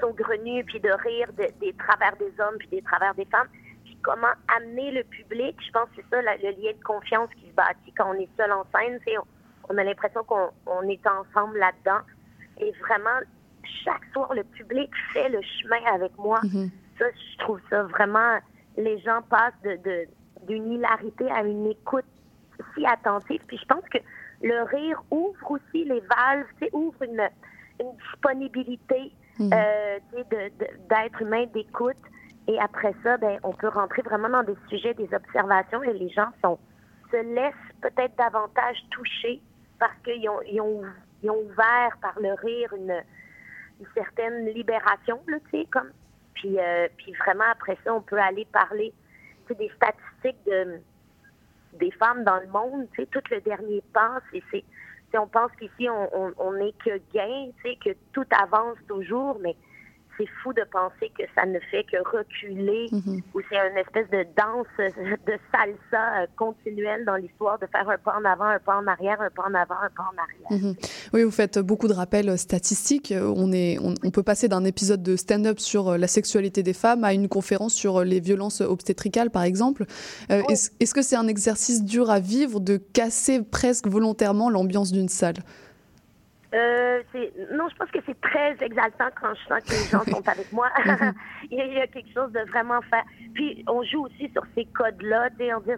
saugrenues, 0.00 0.64
puis 0.64 0.80
de 0.80 0.90
rire 0.90 1.28
de- 1.32 1.52
des 1.60 1.72
travers 1.74 2.16
des 2.16 2.32
hommes, 2.40 2.56
puis 2.58 2.68
des 2.68 2.82
travers 2.82 3.14
des 3.14 3.24
femmes, 3.26 3.48
puis 3.84 3.96
comment 4.02 4.34
amener 4.56 4.90
le 4.92 5.04
public? 5.04 5.56
Je 5.64 5.70
pense 5.72 5.88
que 5.90 5.96
c'est 6.02 6.08
ça 6.10 6.22
la- 6.22 6.36
le 6.36 6.50
lien 6.50 6.72
de 6.72 6.82
confiance 6.84 7.28
qui 7.36 7.46
se 7.48 7.54
bâtit 7.54 7.92
quand 7.96 8.10
on 8.10 8.14
est 8.14 8.28
seul 8.36 8.52
en 8.52 8.64
scène. 8.74 8.98
On, 9.18 9.74
on 9.74 9.78
a 9.78 9.84
l'impression 9.84 10.22
qu'on 10.24 10.50
on 10.66 10.82
est 10.88 11.06
ensemble 11.06 11.58
là-dedans. 11.58 12.00
Et 12.58 12.70
vraiment, 12.80 13.18
chaque 13.84 14.04
soir, 14.12 14.32
le 14.34 14.44
public 14.44 14.90
fait 15.12 15.28
le 15.28 15.40
chemin 15.42 15.82
avec 15.92 16.16
moi. 16.18 16.40
Ça, 16.98 17.06
je 17.10 17.38
trouve 17.38 17.60
ça 17.70 17.82
vraiment. 17.84 18.38
Les 18.76 18.98
gens 19.00 19.22
passent 19.22 19.60
de, 19.64 19.76
de- 19.76 20.06
d'une 20.46 20.72
hilarité 20.72 21.30
à 21.30 21.42
une 21.42 21.66
écoute 21.66 22.04
si 22.74 22.86
attentive. 22.86 23.40
Puis 23.48 23.58
je 23.58 23.64
pense 23.64 23.82
que 23.88 23.98
le 24.42 24.62
rire 24.64 25.02
ouvre 25.10 25.50
aussi 25.50 25.84
les 25.84 26.00
valves, 26.00 26.46
ouvre 26.72 27.02
une, 27.02 27.28
une 27.80 27.96
disponibilité 27.96 29.12
euh, 29.40 29.98
de, 30.16 30.22
de- 30.58 30.88
d'être 30.88 31.20
humain, 31.22 31.46
d'écoute. 31.52 31.96
Et 32.46 32.58
après 32.60 32.94
ça, 33.02 33.16
ben, 33.16 33.38
on 33.42 33.52
peut 33.52 33.68
rentrer 33.68 34.02
vraiment 34.02 34.28
dans 34.28 34.42
des 34.42 34.56
sujets, 34.68 34.94
des 34.94 35.08
observations, 35.14 35.82
et 35.82 35.92
les 35.92 36.10
gens 36.10 36.28
sont 36.42 36.58
se 37.10 37.16
laissent 37.16 37.54
peut-être 37.80 38.16
davantage 38.16 38.76
toucher 38.90 39.40
parce 39.78 39.94
qu'ils 40.04 40.28
ont, 40.28 40.40
ils 40.42 40.60
ont, 40.60 40.82
ils 41.22 41.30
ont 41.30 41.38
ouvert 41.38 41.96
par 42.00 42.18
le 42.20 42.32
rire 42.34 42.72
une, 42.74 43.02
une 43.80 43.86
certaine 43.94 44.46
libération, 44.46 45.20
tu 45.26 45.38
sais, 45.50 45.66
comme. 45.70 45.90
Puis, 46.34 46.58
euh, 46.58 46.88
puis 46.96 47.12
vraiment, 47.14 47.44
après 47.50 47.78
ça, 47.84 47.94
on 47.94 48.00
peut 48.00 48.18
aller 48.18 48.46
parler 48.52 48.92
des 49.52 49.70
statistiques 49.76 50.44
de, 50.46 50.80
des 51.78 51.90
femmes 51.92 52.24
dans 52.24 52.40
le 52.40 52.46
monde, 52.48 52.88
tu 52.94 53.02
sais, 53.02 53.06
tout 53.06 53.22
le 53.30 53.40
dernier 53.40 53.82
pas, 53.92 54.20
c'est, 54.32 54.64
on 55.18 55.26
pense 55.26 55.50
qu'ici, 55.58 55.88
on, 55.88 56.08
on, 56.12 56.32
on 56.38 56.52
n'est 56.52 56.74
que 56.84 57.00
gain, 57.12 57.50
que 57.84 57.90
tout 58.12 58.26
avance 58.30 58.76
toujours, 58.88 59.38
mais 59.40 59.56
c'est 60.18 60.28
fou 60.42 60.52
de 60.52 60.62
penser 60.70 61.10
que 61.18 61.24
ça 61.34 61.46
ne 61.46 61.58
fait 61.70 61.84
que 61.84 61.96
reculer, 62.16 62.86
ou 63.34 63.40
c'est 63.48 63.56
une 63.56 63.78
espèce 63.78 64.08
de 64.10 64.26
danse, 64.36 64.66
de 65.26 65.32
salsa 65.52 66.22
euh, 66.22 66.26
continuelle 66.36 67.04
dans 67.04 67.16
l'histoire, 67.16 67.58
de 67.58 67.66
faire 67.66 67.88
un 67.88 67.98
pas 67.98 68.16
en 68.18 68.24
avant, 68.24 68.44
un 68.44 68.58
pas 68.58 68.76
en 68.76 68.86
arrière, 68.86 69.20
un 69.20 69.30
pas 69.30 69.44
en 69.48 69.54
avant, 69.54 69.76
un 69.82 69.90
pas 69.90 70.04
en 70.04 70.16
arrière. 70.22 70.64
Mhm. 70.64 70.74
Oui, 71.12 71.22
vous 71.22 71.30
faites 71.30 71.58
beaucoup 71.58 71.88
de 71.88 71.94
rappels 71.94 72.36
statistiques. 72.38 73.12
Euh, 73.12 73.32
On, 73.36 73.52
est, 73.52 73.78
on, 73.80 73.94
on 74.04 74.10
peut 74.10 74.22
passer 74.22 74.48
d'un 74.48 74.64
épisode 74.64 75.02
de 75.02 75.16
stand-up 75.16 75.58
sur 75.58 75.88
euh, 75.88 75.98
la 75.98 76.06
sexualité 76.06 76.62
des 76.62 76.72
femmes 76.72 77.04
à 77.04 77.12
une 77.12 77.28
conférence 77.28 77.74
sur 77.74 77.98
euh, 77.98 78.04
les 78.04 78.20
violences 78.20 78.60
obstétricales, 78.60 79.30
par 79.30 79.42
exemple. 79.42 79.84
Euh, 80.30 80.42
Est-ce 80.48 80.70
est-ce 80.80 80.94
que 80.94 81.02
c'est 81.02 81.16
un 81.16 81.28
exercice 81.28 81.84
dur 81.84 82.10
à 82.10 82.20
vivre 82.20 82.60
de 82.60 82.76
casser 82.76 83.42
presque 83.42 83.86
volontairement 83.86 84.50
l'ambiance 84.50 84.92
d'une 84.92 85.08
salle? 85.08 85.36
Euh, 86.54 87.02
non, 87.52 87.68
je 87.68 87.76
pense 87.76 87.90
que 87.90 87.98
c'est 88.06 88.20
très 88.20 88.56
exaltant 88.60 89.08
quand 89.20 89.34
je 89.34 89.44
sens 89.48 89.60
que 89.62 89.70
les 89.70 89.90
gens 89.90 90.04
sont 90.04 90.28
avec 90.28 90.52
moi. 90.52 90.68
il, 91.50 91.58
y 91.58 91.60
a, 91.60 91.64
il 91.66 91.72
y 91.74 91.80
a 91.80 91.86
quelque 91.88 92.12
chose 92.14 92.30
de 92.32 92.40
vraiment 92.50 92.80
faire. 92.82 93.04
Puis 93.34 93.64
on 93.68 93.82
joue 93.82 94.04
aussi 94.06 94.30
sur 94.32 94.42
ces 94.54 94.64
codes-là, 94.66 95.30
tu 95.30 95.38
sais, 95.38 95.54
on 95.54 95.60
dit 95.60 95.72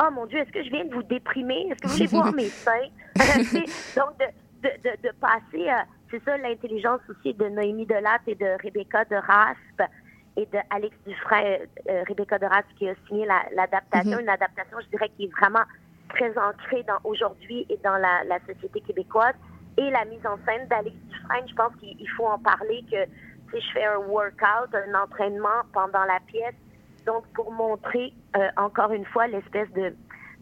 Oh 0.00 0.10
mon 0.10 0.24
Dieu, 0.26 0.38
est-ce 0.38 0.50
que 0.52 0.62
je 0.64 0.70
viens 0.70 0.86
de 0.86 0.94
vous 0.94 1.02
déprimer? 1.02 1.68
Est-ce 1.70 1.80
que 1.82 1.86
vous 1.88 1.92
voulez 1.94 2.06
voir 2.10 2.32
mes 2.34 2.48
seins? 2.48 2.88
Donc 3.96 4.18
de, 4.18 4.24
de, 4.68 4.70
de, 4.90 5.08
de 5.08 5.12
passer 5.20 5.68
à 5.68 5.84
c'est 6.10 6.22
ça 6.24 6.36
l'intelligence 6.38 7.00
aussi 7.08 7.32
de 7.34 7.48
Noémie 7.48 7.86
Delatte 7.86 8.22
et 8.26 8.34
de 8.34 8.56
Rebecca 8.62 9.04
de 9.06 9.16
Raspe 9.16 9.90
et 10.36 10.46
de 10.46 10.58
Alex 10.70 10.94
Dufresne, 11.06 11.44
euh, 11.44 11.66
euh, 11.90 12.02
Rebecca 12.08 12.38
de 12.38 12.46
Raspe 12.46 12.68
qui 12.78 12.88
a 12.88 12.94
signé 13.06 13.26
la- 13.26 13.44
l'adaptation, 13.54 14.12
Mhm. 14.16 14.20
une 14.20 14.28
adaptation, 14.28 14.78
je 14.80 14.88
dirais, 14.88 15.10
qui 15.16 15.24
est 15.24 15.30
vraiment 15.40 15.64
très 16.10 16.30
ancrée 16.38 16.82
dans 16.84 16.98
aujourd'hui 17.04 17.66
et 17.70 17.78
dans 17.84 17.96
la, 17.96 18.24
la 18.24 18.38
société 18.46 18.80
québécoise. 18.82 19.34
Et 19.76 19.90
la 19.90 20.04
mise 20.04 20.24
en 20.26 20.36
scène 20.44 20.68
d'Alex 20.68 20.96
Dufresne, 21.08 21.48
je 21.48 21.54
pense 21.54 21.74
qu'il 21.76 22.00
il 22.00 22.08
faut 22.10 22.26
en 22.26 22.38
parler 22.38 22.84
que 22.90 23.06
sais, 23.52 23.60
je 23.60 23.72
fais 23.72 23.84
un 23.84 23.98
workout, 23.98 24.74
un 24.74 24.94
entraînement 24.94 25.62
pendant 25.72 26.04
la 26.04 26.20
pièce, 26.26 26.54
donc 27.06 27.26
pour 27.34 27.52
montrer 27.52 28.12
euh, 28.36 28.48
encore 28.56 28.92
une 28.92 29.04
fois 29.06 29.26
l'espèce 29.26 29.70
de, 29.72 29.94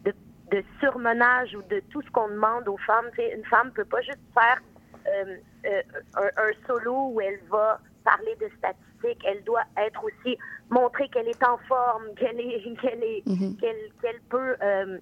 de, 0.05 0.13
de 0.51 0.63
surmenage 0.79 1.55
ou 1.55 1.61
de 1.63 1.81
tout 1.91 2.01
ce 2.01 2.09
qu'on 2.11 2.29
demande 2.29 2.67
aux 2.67 2.77
femmes. 2.77 3.09
Tu 3.11 3.17
sais, 3.17 3.35
une 3.35 3.45
femme 3.45 3.71
peut 3.71 3.85
pas 3.85 4.01
juste 4.01 4.19
faire 4.33 4.61
euh, 5.07 5.37
euh, 5.65 5.81
un, 6.15 6.41
un 6.41 6.67
solo 6.67 7.11
où 7.13 7.21
elle 7.21 7.39
va 7.49 7.79
parler 8.03 8.35
de 8.39 8.49
statistiques. 8.57 9.23
Elle 9.25 9.43
doit 9.43 9.65
être 9.77 10.03
aussi 10.03 10.37
montrer 10.69 11.09
qu'elle 11.09 11.27
est 11.27 11.43
en 11.43 11.57
forme, 11.67 12.03
qu'elle 12.15 12.39
est, 12.39 12.61
qu'elle 12.81 13.03
est, 13.03 13.23
qu'elle, 13.59 13.91
qu'elle 14.01 14.21
peut 14.29 14.55
euh, 14.61 14.97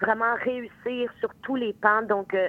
vraiment 0.00 0.34
réussir 0.42 1.12
sur 1.20 1.32
tous 1.42 1.56
les 1.56 1.72
pans. 1.74 2.02
Donc 2.02 2.34
euh, 2.34 2.48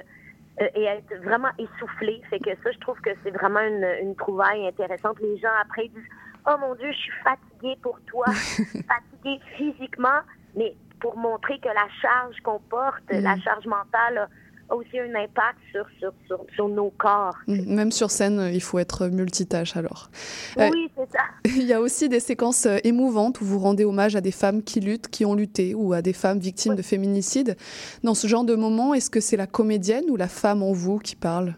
et 0.58 0.84
être 0.84 1.14
vraiment 1.22 1.50
essoufflée. 1.58 2.22
Fait 2.30 2.38
que 2.38 2.50
ça, 2.62 2.70
je 2.72 2.78
trouve 2.78 3.00
que 3.00 3.10
c'est 3.22 3.30
vraiment 3.30 3.60
une, 3.60 3.86
une 4.02 4.16
trouvaille 4.16 4.66
intéressante. 4.66 5.18
Les 5.20 5.38
gens 5.38 5.48
après 5.60 5.88
disent 5.88 6.08
Oh 6.46 6.56
mon 6.60 6.74
Dieu, 6.74 6.92
je 6.92 6.96
suis 6.98 7.12
fatiguée 7.22 7.76
pour 7.82 7.98
toi, 8.06 8.26
fatiguée 8.32 9.40
physiquement, 9.56 10.20
mais 10.54 10.76
pour 11.00 11.16
montrer 11.16 11.58
que 11.58 11.68
la 11.68 11.88
charge 12.00 12.36
qu'on 12.42 12.60
porte, 12.60 13.02
la 13.10 13.38
charge 13.38 13.66
mentale 13.66 14.28
aussi 14.70 14.98
un 14.98 15.14
impact 15.14 15.58
sur, 15.70 15.84
sur, 15.98 16.12
sur, 16.26 16.44
sur 16.54 16.68
nos 16.68 16.90
corps. 16.90 17.36
Mm, 17.46 17.74
Même 17.74 17.92
sur 17.92 18.10
scène, 18.10 18.38
euh, 18.38 18.50
il 18.50 18.62
faut 18.62 18.78
être 18.78 19.08
multitâche 19.08 19.76
alors. 19.76 20.10
Euh, 20.58 20.68
Oui, 20.72 20.90
c'est 20.96 21.10
ça. 21.16 21.24
Il 21.56 21.64
y 21.64 21.72
a 21.72 21.80
aussi 21.80 22.08
des 22.08 22.20
séquences 22.20 22.66
euh, 22.66 22.78
émouvantes 22.84 23.40
où 23.40 23.44
vous 23.44 23.58
rendez 23.58 23.84
hommage 23.84 24.16
à 24.16 24.20
des 24.20 24.30
femmes 24.32 24.62
qui 24.62 24.80
luttent, 24.80 25.08
qui 25.08 25.24
ont 25.26 25.34
lutté, 25.34 25.74
ou 25.74 25.92
à 25.92 26.02
des 26.02 26.12
femmes 26.12 26.38
victimes 26.38 26.74
de 26.74 26.82
féminicide. 26.82 27.56
Dans 28.02 28.14
ce 28.14 28.26
genre 28.26 28.44
de 28.44 28.54
moment, 28.54 28.94
est-ce 28.94 29.10
que 29.10 29.20
c'est 29.20 29.36
la 29.36 29.46
comédienne 29.46 30.04
ou 30.08 30.16
la 30.16 30.28
femme 30.28 30.62
en 30.62 30.72
vous 30.72 30.98
qui 30.98 31.16
parle? 31.16 31.54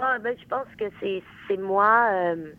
Ah, 0.00 0.18
ben, 0.22 0.34
je 0.40 0.46
pense 0.48 0.66
que 0.78 0.84
c'est, 1.00 1.56
moi 1.58 2.08
euh, 2.12 2.52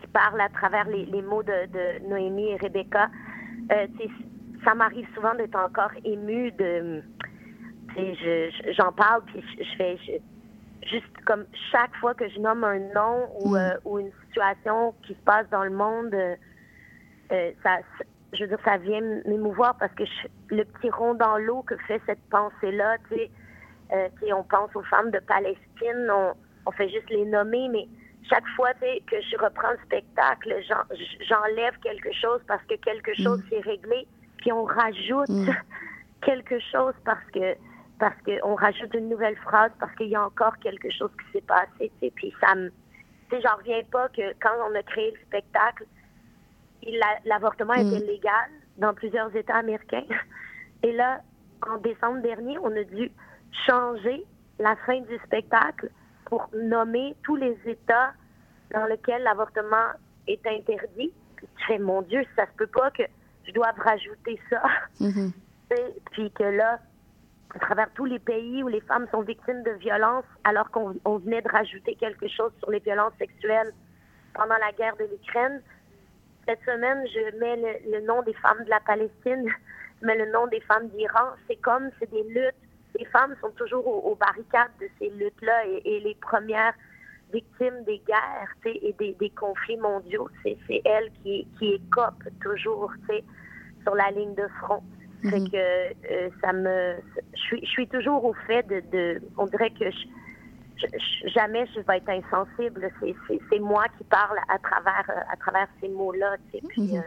qui 0.00 0.06
parle 0.08 0.40
à 0.40 0.48
travers 0.50 0.86
les, 0.88 1.06
les 1.06 1.22
mots 1.22 1.42
de, 1.42 1.66
de 1.72 2.08
Noémie 2.08 2.50
et 2.50 2.56
Rebecca. 2.56 3.08
Euh, 3.72 3.86
ça 4.64 4.74
m'arrive 4.74 5.06
souvent 5.14 5.34
d'être 5.34 5.56
encore 5.58 5.90
émue 6.04 6.52
de. 6.52 7.00
tu 7.00 7.02
sais, 7.02 7.02
je- 7.02 7.83
je- 7.83 7.83
J'en 8.76 8.92
parle, 8.92 9.22
puis 9.26 9.42
je, 9.58 9.64
je 9.64 9.76
fais. 9.76 9.96
je- 10.06 10.12
juste 10.90 11.06
comme 11.24 11.46
chaque 11.72 11.94
fois 11.96 12.12
que 12.12 12.28
je 12.28 12.38
nomme 12.40 12.62
un 12.62 12.78
nom 12.78 13.30
ou, 13.38 13.56
euh, 13.56 13.74
ou 13.86 13.98
une 14.00 14.10
situation 14.26 14.94
qui 15.06 15.14
se 15.14 15.18
passe 15.20 15.48
dans 15.50 15.64
le 15.64 15.70
monde, 15.70 16.12
euh, 16.12 16.36
euh, 17.32 17.52
ça, 17.62 17.78
je 18.34 18.42
veux 18.42 18.48
dire, 18.48 18.58
ça 18.66 18.76
vient 18.76 19.00
m'émouvoir 19.24 19.78
parce 19.78 19.94
que 19.94 20.04
je- 20.04 20.54
le 20.54 20.62
petit 20.64 20.90
rond 20.90 21.14
dans 21.14 21.38
l'eau 21.38 21.62
que 21.62 21.74
fait 21.88 22.02
cette 22.04 22.22
pensée-là, 22.28 22.98
tu 23.08 23.16
sais, 23.16 23.30
euh, 23.94 24.08
tu 24.20 24.26
sais, 24.26 24.32
on 24.34 24.42
pense 24.44 24.76
aux 24.76 24.82
femmes 24.82 25.10
de 25.10 25.20
Palestine, 25.20 26.06
on, 26.10 26.34
on 26.66 26.70
fait 26.72 26.90
juste 26.90 27.08
les 27.08 27.24
nommer, 27.24 27.66
mais 27.70 27.88
chaque 28.28 28.46
fois 28.54 28.74
tu 28.74 28.80
sais, 28.80 29.02
que 29.06 29.16
je 29.22 29.38
reprends 29.42 29.70
le 29.70 29.78
spectacle, 29.86 30.54
j'en- 30.68 30.96
j'enlève 31.26 31.78
quelque 31.82 32.12
chose 32.12 32.42
parce 32.46 32.62
que 32.64 32.74
quelque 32.74 33.14
chose 33.14 33.40
s'est 33.48 33.60
réglé, 33.60 34.06
puis 34.36 34.52
on 34.52 34.64
rajoute 34.64 35.30
quelque 36.20 36.58
chose 36.60 36.94
parce 37.06 37.24
que 37.32 37.54
parce 37.98 38.16
qu'on 38.22 38.54
rajoute 38.54 38.92
une 38.94 39.08
nouvelle 39.08 39.36
phrase, 39.36 39.70
parce 39.78 39.94
qu'il 39.96 40.08
y 40.08 40.16
a 40.16 40.24
encore 40.24 40.56
quelque 40.58 40.90
chose 40.90 41.10
qui 41.18 41.32
s'est 41.32 41.46
passé, 41.46 41.68
tu 41.78 41.90
sais, 42.00 42.12
puis 42.14 42.34
ça 42.40 42.54
me... 42.54 42.68
Tu 42.68 43.36
sais, 43.36 43.42
j'en 43.42 43.56
reviens 43.56 43.82
pas 43.90 44.08
que 44.08 44.34
quand 44.40 44.50
on 44.68 44.74
a 44.74 44.82
créé 44.82 45.12
le 45.12 45.20
spectacle, 45.26 45.86
l'avortement 47.24 47.74
était 47.74 48.04
légal 48.04 48.50
dans 48.78 48.92
plusieurs 48.94 49.34
États 49.34 49.56
américains. 49.56 50.04
Et 50.82 50.92
là, 50.92 51.20
en 51.62 51.78
décembre 51.78 52.20
dernier, 52.20 52.58
on 52.58 52.76
a 52.76 52.84
dû 52.84 53.10
changer 53.66 54.24
la 54.58 54.76
fin 54.84 55.00
du 55.00 55.16
spectacle 55.24 55.90
pour 56.26 56.48
nommer 56.54 57.16
tous 57.22 57.36
les 57.36 57.56
États 57.66 58.12
dans 58.72 58.84
lesquels 58.86 59.22
l'avortement 59.22 59.92
est 60.26 60.46
interdit. 60.46 61.12
Puis 61.36 61.48
tu 61.56 61.64
fais, 61.66 61.78
mon 61.78 62.02
Dieu, 62.02 62.22
ça 62.36 62.46
se 62.46 62.52
peut 62.56 62.66
pas 62.66 62.90
que 62.90 63.02
je 63.46 63.52
doive 63.52 63.78
rajouter 63.78 64.40
ça. 64.50 64.62
Sais, 65.70 65.94
Puis 66.12 66.30
que 66.32 66.44
là, 66.44 66.78
à 67.54 67.58
travers 67.58 67.90
tous 67.94 68.04
les 68.04 68.18
pays 68.18 68.62
où 68.62 68.68
les 68.68 68.80
femmes 68.80 69.06
sont 69.10 69.22
victimes 69.22 69.62
de 69.62 69.72
violences, 69.72 70.24
alors 70.44 70.70
qu'on 70.70 70.94
on 71.04 71.18
venait 71.18 71.42
de 71.42 71.48
rajouter 71.48 71.94
quelque 71.94 72.28
chose 72.28 72.52
sur 72.58 72.70
les 72.70 72.80
violences 72.80 73.14
sexuelles 73.18 73.72
pendant 74.34 74.56
la 74.56 74.72
guerre 74.72 74.96
de 74.96 75.04
l'Ukraine, 75.04 75.62
cette 76.46 76.62
semaine, 76.64 77.06
je 77.06 77.38
mets 77.38 77.56
le, 77.86 78.00
nom 78.06 78.22
des 78.22 78.34
femmes 78.34 78.64
de 78.64 78.70
la 78.70 78.80
Palestine, 78.80 79.48
je 80.00 80.06
mets 80.06 80.16
le 80.16 80.30
nom 80.30 80.46
des 80.48 80.60
femmes 80.60 80.88
d'Iran. 80.88 81.30
C'est 81.48 81.56
comme, 81.56 81.90
c'est 81.98 82.10
des 82.10 82.22
luttes. 82.24 82.54
Les 82.98 83.06
femmes 83.06 83.34
sont 83.40 83.50
toujours 83.50 83.86
aux, 83.86 84.14
barricades 84.14 84.70
de 84.80 84.86
ces 84.98 85.08
luttes-là 85.10 85.66
et, 85.66 86.00
les 86.00 86.14
premières 86.16 86.74
victimes 87.32 87.82
des 87.84 87.98
guerres 88.06 88.54
et 88.66 88.94
des, 88.98 89.30
conflits 89.30 89.78
mondiaux. 89.78 90.28
C'est 90.42 90.56
c'est 90.68 90.82
elle 90.84 91.10
qui, 91.22 91.46
qui 91.58 91.72
écope 91.72 92.22
toujours 92.42 92.92
sur 93.82 93.94
la 93.94 94.10
ligne 94.10 94.34
de 94.34 94.46
front. 94.60 94.82
Fait 95.30 95.40
Mhm. 95.40 95.50
que 95.50 95.56
euh, 96.12 96.30
ça 96.42 96.52
me. 96.52 96.96
Je 97.34 97.56
suis, 97.64 97.88
toujours 97.88 98.24
au 98.24 98.34
fait 98.46 98.62
de. 98.68 98.80
de 98.92 99.22
on 99.38 99.46
dirait 99.46 99.70
que 99.70 99.90
je, 99.90 100.86
je- 100.86 101.28
jamais 101.28 101.66
je 101.74 101.80
vais 101.80 101.96
être 101.96 102.10
insensible. 102.10 102.90
C'est- 103.00 103.14
C'est 103.26 103.40
c'est 103.50 103.58
moi 103.58 103.84
qui 103.96 104.04
parle 104.04 104.38
à 104.48 104.58
travers, 104.58 105.04
euh, 105.08 105.20
à 105.30 105.36
travers 105.36 105.66
ces 105.80 105.88
mots-là. 105.88 106.36
Mhm. 106.76 106.96
euh, 106.96 107.00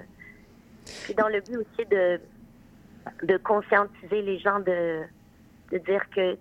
puis 1.03 1.13
dans 1.13 1.27
le 1.27 1.41
but 1.41 1.57
aussi 1.57 1.85
de, 1.91 2.19
de 3.23 3.37
conscientiser 3.37 4.21
les 4.23 4.39
gens, 4.39 4.59
de, 4.61 5.03
de 5.71 5.77
dire 5.77 6.03
que, 6.09 6.35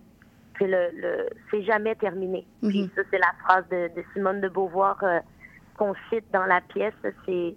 que 0.54 0.64
le, 0.64 0.90
le, 0.94 1.28
c'est 1.50 1.62
jamais 1.62 1.94
terminé. 1.96 2.46
Puis 2.62 2.82
Mhm. 2.84 2.90
ça, 2.96 3.02
c'est 3.10 3.18
la 3.18 3.32
phrase 3.44 3.68
de, 3.68 3.88
de 3.94 4.02
Simone 4.14 4.40
de 4.40 4.48
Beauvoir 4.48 4.96
euh, 5.04 5.20
qu'on 5.76 5.94
cite 6.08 6.24
dans 6.32 6.46
la 6.46 6.62
pièce. 6.62 6.94
C'est 7.26 7.54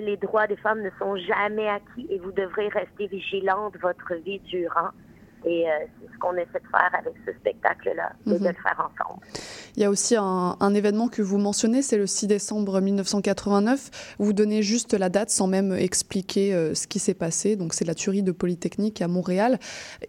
les 0.00 0.16
droits 0.16 0.46
des 0.46 0.56
femmes 0.56 0.82
ne 0.82 0.90
sont 0.98 1.16
jamais 1.16 1.68
acquis 1.68 2.06
et 2.10 2.18
vous 2.18 2.32
devrez 2.32 2.68
rester 2.68 3.06
vigilante 3.06 3.76
votre 3.80 4.14
vie 4.14 4.40
durant. 4.50 4.90
Et 5.46 5.66
euh, 5.68 5.70
c'est 6.00 6.12
ce 6.12 6.18
qu'on 6.18 6.32
essaie 6.34 6.60
de 6.62 6.68
faire 6.70 6.90
avec 6.98 7.14
ce 7.26 7.32
spectacle-là, 7.32 8.12
et 8.26 8.30
de 8.30 8.34
Mhm. 8.38 8.46
le 8.48 8.54
faire 8.54 8.78
ensemble. 8.78 9.20
Il 9.76 9.82
y 9.82 9.84
a 9.84 9.90
aussi 9.90 10.16
un, 10.16 10.56
un 10.58 10.74
événement 10.74 11.08
que 11.08 11.20
vous 11.22 11.36
mentionnez, 11.38 11.82
c'est 11.82 11.96
le 11.98 12.06
6 12.06 12.26
décembre 12.28 12.80
1989. 12.80 13.90
Vous 14.18 14.32
donnez 14.32 14.62
juste 14.62 14.94
la 14.94 15.08
date 15.08 15.30
sans 15.30 15.46
même 15.46 15.72
expliquer 15.74 16.54
euh, 16.54 16.74
ce 16.74 16.86
qui 16.86 16.98
s'est 16.98 17.14
passé. 17.14 17.56
Donc 17.56 17.74
c'est 17.74 17.84
la 17.84 17.94
tuerie 17.94 18.22
de 18.22 18.32
Polytechnique 18.32 19.02
à 19.02 19.08
Montréal. 19.08 19.58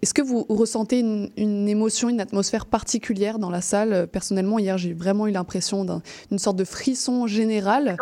Est-ce 0.02 0.14
que 0.14 0.22
vous 0.22 0.46
ressentez 0.48 1.00
une, 1.00 1.32
une 1.38 1.68
émotion, 1.68 2.08
une 2.10 2.22
atmosphère 2.22 2.66
particulière 2.66 3.40
dans 3.40 3.50
la 3.50 3.62
salle? 3.62 4.08
Personnellement, 4.08 4.60
hier, 4.60 4.78
j'ai 4.78 4.94
vraiment 4.94 5.28
eu 5.28 5.32
l'impression 5.32 5.84
d'un- 5.86 6.02
d'une 6.30 6.40
sorte 6.40 6.58
de 6.58 6.64
frisson 6.66 7.28
général. 7.28 7.98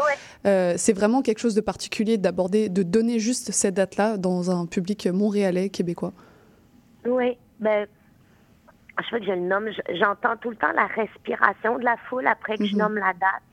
Euh, 0.45 0.73
c'est 0.77 0.93
vraiment 0.93 1.21
quelque 1.21 1.39
chose 1.39 1.55
de 1.55 1.61
particulier 1.61 2.17
d'aborder, 2.17 2.69
de 2.69 2.83
donner 2.83 3.17
juste 3.19 3.51
cette 3.51 3.75
date-là 3.75 4.17
dans 4.17 4.51
un 4.51 4.65
public 4.65 5.07
montréalais, 5.07 5.69
québécois. 5.69 6.13
Oui, 7.05 7.37
ben, 7.59 7.87
je 8.99 9.11
veux 9.13 9.19
que 9.19 9.25
je 9.25 9.31
le 9.31 9.37
nomme. 9.41 9.69
Je- 9.71 9.95
J'entends 9.95 10.37
tout 10.37 10.49
le 10.49 10.55
temps 10.55 10.71
la 10.73 10.87
respiration 10.87 11.77
de 11.79 11.83
la 11.83 11.97
foule 12.09 12.27
après 12.27 12.57
que 12.57 12.65
je 12.65 12.73
Mhm. 12.73 12.79
nomme 12.79 12.97
la 12.97 13.13
date. 13.13 13.43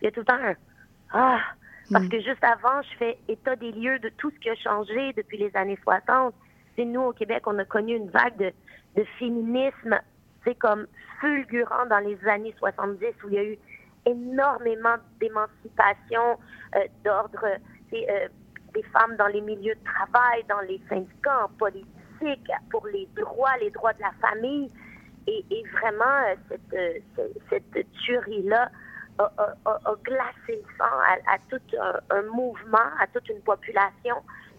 Il 0.00 0.04
y 0.04 0.08
a 0.08 0.10
tout 0.12 0.20
le 0.20 0.26
temps 0.26 0.34
un 0.42 0.54
Ah! 1.12 1.40
Parce 1.92 2.04
Mhm. 2.04 2.10
que 2.10 2.20
juste 2.20 2.44
avant, 2.44 2.82
je 2.82 2.96
fais 2.96 3.18
état 3.26 3.56
des 3.56 3.72
lieux 3.72 3.98
de 3.98 4.10
tout 4.10 4.30
ce 4.30 4.38
qui 4.38 4.48
a 4.48 4.54
changé 4.54 5.12
depuis 5.14 5.38
les 5.38 5.50
années 5.56 5.78
60. 5.82 6.32
C'est 6.76 6.84
nous, 6.84 7.00
au 7.00 7.12
Québec, 7.12 7.42
on 7.46 7.58
a 7.58 7.64
connu 7.64 7.96
une 7.96 8.08
vague 8.10 8.36
de, 8.36 8.52
de 8.96 9.04
féminisme, 9.18 9.98
c'est 10.44 10.54
comme 10.54 10.86
fulgurant 11.20 11.86
dans 11.86 11.98
les 11.98 12.16
années 12.28 12.54
70 12.60 13.12
où 13.24 13.28
il 13.28 13.34
y 13.34 13.38
a 13.38 13.44
eu 13.44 13.58
énormément 14.06 14.94
d'émancipation, 15.20 16.38
euh, 16.76 16.86
d'ordre 17.04 17.44
euh, 17.92 18.28
des 18.72 18.82
femmes 18.84 19.16
dans 19.16 19.26
les 19.26 19.40
milieux 19.40 19.74
de 19.74 19.84
travail, 19.84 20.44
dans 20.48 20.60
les 20.60 20.80
syndicats, 20.88 21.44
en 21.44 21.48
politique, 21.48 21.88
pour 22.70 22.86
les 22.86 23.08
droits, 23.16 23.56
les 23.60 23.70
droits 23.70 23.92
de 23.94 24.00
la 24.02 24.12
famille. 24.20 24.70
Et, 25.26 25.44
et 25.50 25.62
vraiment, 25.80 26.04
euh, 26.28 26.34
cette, 26.48 26.74
euh, 26.74 27.28
cette, 27.50 27.92
tuerie-là 28.04 28.68
a, 29.18 29.24
a- 29.38 29.54
a- 29.66 29.80
a 29.84 29.94
glacé 30.02 30.48
le 30.48 30.62
sang 30.78 30.84
à, 30.84 31.34
à 31.34 31.38
tout 31.50 31.60
un, 31.80 32.16
un 32.16 32.22
mouvement, 32.22 32.88
à 32.98 33.06
toute 33.12 33.28
une 33.28 33.40
population. 33.42 34.16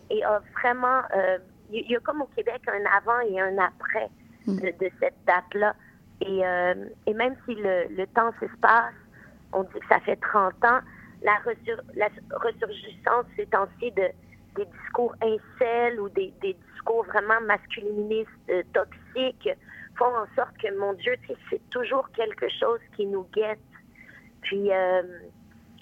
Et 0.09 0.23
a 0.23 0.41
vraiment, 0.61 1.01
euh, 1.15 1.37
il 1.71 1.89
y, 1.89 1.95
a 1.95 1.99
comme 1.99 2.21
au 2.21 2.29
Québec 2.35 2.61
un 2.67 2.85
avant 2.97 3.19
et 3.21 3.39
un 3.39 3.57
après 3.57 4.09
de, 4.57 4.71
de 4.85 4.91
cette 4.99 5.15
date-là. 5.25 5.73
Et, 6.21 6.45
euh, 6.45 6.75
et 7.07 7.13
même 7.13 7.35
si 7.45 7.55
le, 7.55 7.87
le 7.95 8.05
temps 8.07 8.31
s'espace, 8.39 8.93
on 9.53 9.63
dit 9.63 9.79
que 9.79 9.87
ça 9.89 9.99
fait 10.01 10.17
30 10.17 10.53
ans, 10.65 10.79
la, 11.23 11.35
resur- 11.45 11.81
la 11.95 12.09
ressurgissance 12.31 13.25
ces 13.35 13.45
temps-ci 13.47 13.91
de, 13.91 14.07
des 14.55 14.65
discours 14.65 15.15
incels 15.21 15.99
ou 15.99 16.09
des, 16.09 16.33
des 16.41 16.55
discours 16.71 17.03
vraiment 17.05 17.39
masculinistes, 17.41 18.29
euh, 18.49 18.63
toxiques, 18.73 19.49
font 19.97 20.13
en 20.15 20.25
sorte 20.35 20.57
que, 20.57 20.73
mon 20.77 20.93
Dieu, 20.93 21.13
c'est 21.49 21.69
toujours 21.69 22.09
quelque 22.11 22.47
chose 22.49 22.79
qui 22.95 23.05
nous 23.05 23.27
guette. 23.33 23.59
Puis, 24.41 24.71
euh, 24.71 25.03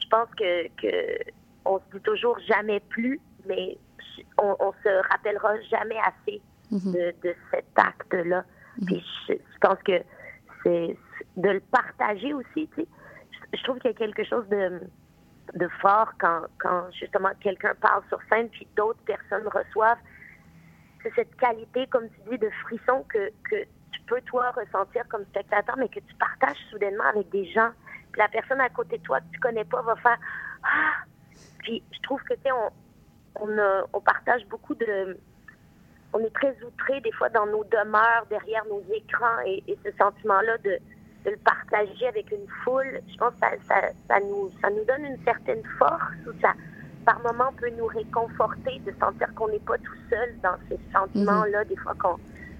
je 0.01 0.07
pense 0.09 0.29
que, 0.35 0.67
que 0.81 1.17
on 1.65 1.79
se 1.79 1.97
dit 1.97 2.01
toujours 2.01 2.37
jamais 2.39 2.79
plus, 2.79 3.19
mais 3.45 3.77
on, 4.37 4.55
on 4.59 4.73
se 4.83 5.09
rappellera 5.09 5.59
jamais 5.61 5.97
assez 5.99 6.41
de, 6.71 7.13
de 7.23 7.35
cet 7.51 7.67
acte-là. 7.75 8.43
Puis, 8.85 9.03
je, 9.27 9.33
je 9.33 9.57
pense 9.61 9.79
que 9.83 10.01
c'est 10.63 10.97
de 11.37 11.49
le 11.49 11.59
partager 11.59 12.33
aussi, 12.33 12.67
tu 12.75 12.81
sais. 12.81 12.87
Je, 13.31 13.57
je 13.57 13.63
trouve 13.63 13.79
qu'il 13.79 13.91
y 13.91 13.93
a 13.93 13.97
quelque 13.97 14.23
chose 14.23 14.47
de 14.49 14.81
de 15.53 15.67
fort 15.81 16.13
quand, 16.19 16.41
quand 16.59 16.91
justement 16.91 17.29
quelqu'un 17.39 17.73
parle 17.81 18.03
sur 18.09 18.19
scène 18.29 18.49
puis 18.49 18.67
d'autres 18.75 19.01
personnes 19.05 19.47
reçoivent. 19.47 19.99
C'est 21.01 21.13
cette 21.15 21.35
qualité, 21.37 21.87
comme 21.87 22.09
tu 22.09 22.29
dis, 22.29 22.37
de 22.37 22.49
frisson 22.63 23.05
que, 23.07 23.29
que 23.49 23.63
tu 23.91 24.01
peux 24.07 24.21
toi 24.21 24.51
ressentir 24.51 25.07
comme 25.07 25.23
spectateur, 25.25 25.77
mais 25.77 25.87
que 25.87 25.99
tu 25.99 26.13
partages 26.15 26.57
soudainement 26.69 27.05
avec 27.05 27.29
des 27.29 27.45
gens. 27.51 27.69
Puis 28.11 28.19
la 28.19 28.27
personne 28.27 28.59
à 28.59 28.69
côté 28.69 28.97
de 28.97 29.03
toi 29.03 29.19
que 29.21 29.31
tu 29.31 29.39
connais 29.39 29.65
pas 29.65 29.81
va 29.81 29.95
faire 29.97 30.17
Ah! 30.63 31.05
Puis 31.59 31.83
je 31.91 31.99
trouve 32.01 32.21
que 32.23 32.33
tu 32.33 32.41
sais, 32.41 32.51
on, 32.51 32.71
on, 33.41 33.83
on 33.93 34.01
partage 34.01 34.45
beaucoup 34.47 34.75
de. 34.75 35.17
On 36.11 36.19
est 36.19 36.33
très 36.33 36.55
outré 36.63 37.01
des 37.01 37.11
fois 37.11 37.29
dans 37.29 37.45
nos 37.45 37.63
demeures, 37.65 38.25
derrière 38.29 38.65
nos 38.65 38.83
écrans, 38.93 39.39
et, 39.45 39.63
et 39.67 39.77
ce 39.85 39.91
sentiment-là 39.97 40.57
de, 40.59 40.79
de 41.29 41.35
le 41.35 41.39
partager 41.43 42.07
avec 42.07 42.31
une 42.31 42.47
foule, 42.63 42.99
je 43.11 43.17
pense 43.17 43.33
que 43.33 43.39
ça, 43.39 43.51
ça, 43.67 43.75
ça 44.07 44.19
nous, 44.19 44.49
ça 44.61 44.69
nous 44.69 44.83
donne 44.85 45.05
une 45.11 45.23
certaine 45.23 45.61
force 45.77 46.17
ou 46.27 46.31
ça, 46.41 46.53
par 47.05 47.19
moments, 47.21 47.51
peut 47.59 47.69
nous 47.77 47.85
réconforter 47.87 48.81
de 48.85 48.91
sentir 48.99 49.33
qu'on 49.35 49.47
n'est 49.49 49.59
pas 49.59 49.77
tout 49.77 49.99
seul 50.09 50.29
dans 50.43 50.57
ces 50.67 50.79
sentiments-là, 50.93 51.65
des 51.65 51.75
fois 51.77 51.93
qu'on 52.01 52.17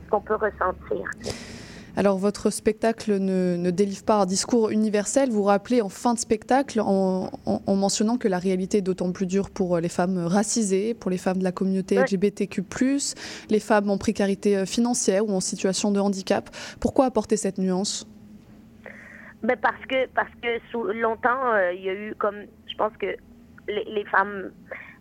qu'on 0.09 0.21
peut 0.21 0.35
ressentir. 0.35 1.07
Alors 1.95 2.17
votre 2.17 2.49
spectacle 2.49 3.19
ne, 3.19 3.57
ne 3.57 3.69
délivre 3.71 4.03
pas 4.03 4.21
un 4.21 4.25
discours 4.25 4.69
universel. 4.69 5.29
Vous 5.29 5.43
rappelez 5.43 5.81
en 5.81 5.89
fin 5.89 6.13
de 6.15 6.19
spectacle 6.19 6.79
en, 6.79 7.29
en- 7.45 7.61
en 7.67 7.75
mentionnant 7.75 8.17
que 8.17 8.27
la 8.27 8.39
réalité 8.39 8.77
est 8.77 8.81
d'autant 8.81 9.11
plus 9.11 9.25
dure 9.27 9.49
pour 9.51 9.77
les 9.79 9.89
femmes 9.89 10.17
racisées, 10.25 10.93
pour 10.95 11.11
les 11.11 11.17
femmes 11.19 11.37
de 11.39 11.43
la 11.43 11.51
communauté 11.51 11.95
LGBTQ+, 12.03 12.63
les 13.49 13.59
femmes 13.59 13.89
en 13.91 13.97
précarité 13.99 14.57
euh, 14.57 14.65
financière 14.65 15.27
ou 15.27 15.31
en 15.33 15.41
situation 15.41 15.91
de 15.91 15.99
handicap. 15.99 16.49
Pourquoi 16.79 17.05
apporter 17.05 17.37
cette 17.37 17.57
nuance? 17.59 18.07
Parce 19.41 19.85
que 19.87 20.05
parce 20.07 20.33
que 20.41 20.59
sous 20.69 20.83
longtemps 20.83 21.53
euh, 21.53 21.71
il 21.71 21.81
y 21.81 21.89
a 21.89 21.93
eu 21.93 22.13
comme 22.15 22.43
je 22.67 22.75
pense 22.75 22.91
que 22.97 23.15
les, 23.69 24.03
femmes 24.05 24.51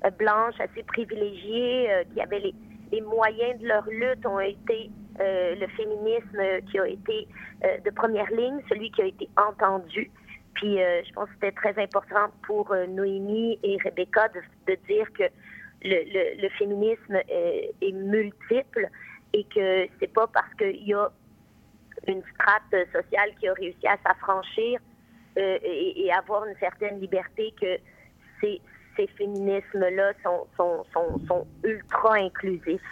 euh, 0.04 0.10
blanches 0.10 0.60
assez 0.60 0.82
privilégiées 0.84 1.90
euh, 1.90 2.04
qui 2.12 2.20
avaient 2.20 2.38
les, 2.38 2.54
les 2.92 3.00
moyens 3.00 3.58
de 3.60 3.66
leur 3.66 3.84
lutte 3.88 4.24
ont 4.26 4.40
été 4.40 4.90
le 5.20 5.66
féminisme 5.76 6.38
qui 6.70 6.78
a 6.78 6.86
été 6.86 7.26
de 7.84 7.90
première 7.90 8.30
ligne, 8.30 8.60
celui 8.68 8.92
qui 8.92 9.02
a 9.02 9.06
été 9.06 9.28
entendu. 9.36 10.12
Puis 10.54 10.76
je 10.76 11.12
pense 11.12 11.26
que 11.30 11.34
c'était 11.34 11.50
très 11.50 11.82
important 11.82 12.30
pour 12.46 12.72
Noémie 12.88 13.58
et 13.64 13.78
Rebecca 13.82 14.28
de, 14.28 14.40
de 14.72 14.78
dire 14.86 15.12
que 15.14 15.24
le, 15.82 16.04
le, 16.04 16.40
le 16.40 16.48
féminisme 16.50 17.16
est, 17.28 17.74
est 17.80 17.92
multiple 17.92 18.88
et 19.32 19.42
que 19.52 19.88
c'est 19.98 20.12
pas 20.12 20.28
parce 20.28 20.54
qu'il 20.54 20.86
y 20.86 20.94
a 20.94 21.10
une 22.08 22.22
strate 22.34 22.86
sociale 22.92 23.30
qui 23.38 23.48
a 23.48 23.52
réussi 23.54 23.86
à 23.86 23.96
s'affranchir 24.04 24.80
euh, 25.36 25.58
et, 25.62 26.06
et 26.06 26.12
avoir 26.12 26.44
une 26.46 26.56
certaine 26.56 27.00
liberté 27.00 27.54
que 27.60 27.78
ces, 28.40 28.60
ces 28.96 29.06
féminismes-là 29.18 30.12
sont, 30.22 30.46
sont, 30.56 30.84
sont, 30.92 31.18
sont 31.26 31.46
ultra 31.64 32.14
inclusifs. 32.14 32.82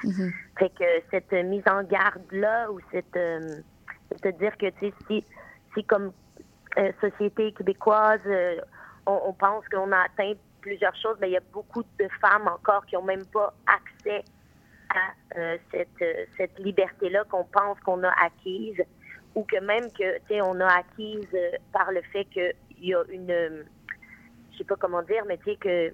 Fait 0.58 0.70
que 0.70 0.84
cette 1.10 1.32
mise 1.32 1.66
en 1.66 1.82
garde-là 1.82 2.70
ou 2.70 2.80
cette... 2.92 3.16
euh, 3.16 3.60
de 4.22 4.30
dire 4.30 4.56
que, 4.56 4.70
tu 4.70 4.86
sais, 4.86 4.92
si, 5.08 5.24
si 5.74 5.82
comme 5.82 6.12
euh, 6.78 6.92
société 7.00 7.52
québécoise, 7.52 8.20
euh, 8.26 8.60
on, 9.04 9.20
on 9.26 9.32
pense 9.32 9.68
qu'on 9.68 9.90
a 9.90 9.98
atteint 9.98 10.34
plusieurs 10.60 10.94
choses, 10.94 11.16
mais 11.20 11.28
il 11.28 11.32
y 11.32 11.36
a 11.36 11.48
beaucoup 11.52 11.82
de 11.82 12.08
femmes 12.20 12.46
encore 12.46 12.86
qui 12.86 12.94
n'ont 12.94 13.02
même 13.02 13.26
pas 13.26 13.52
accès 13.66 14.22
à 14.90 15.38
euh, 15.38 15.58
cette, 15.72 15.88
euh, 16.02 16.24
cette 16.36 16.56
liberté-là 16.60 17.24
qu'on 17.24 17.44
pense 17.44 17.80
qu'on 17.80 18.04
a 18.04 18.12
acquise 18.24 18.80
ou 19.36 19.44
que 19.44 19.60
même 19.60 19.90
que, 19.92 20.16
tu 20.20 20.22
sais, 20.28 20.40
on 20.40 20.58
a 20.60 20.66
acquise 20.66 21.28
euh, 21.34 21.50
par 21.72 21.92
le 21.92 22.00
fait 22.12 22.24
qu'il 22.24 22.54
y 22.80 22.94
a 22.94 23.02
une... 23.10 23.30
euh, 23.30 23.62
je 24.52 24.58
sais 24.58 24.64
pas 24.64 24.76
comment 24.76 25.02
dire, 25.02 25.22
mais 25.28 25.36
tu 25.36 25.50
sais 25.50 25.56
que 25.56 25.92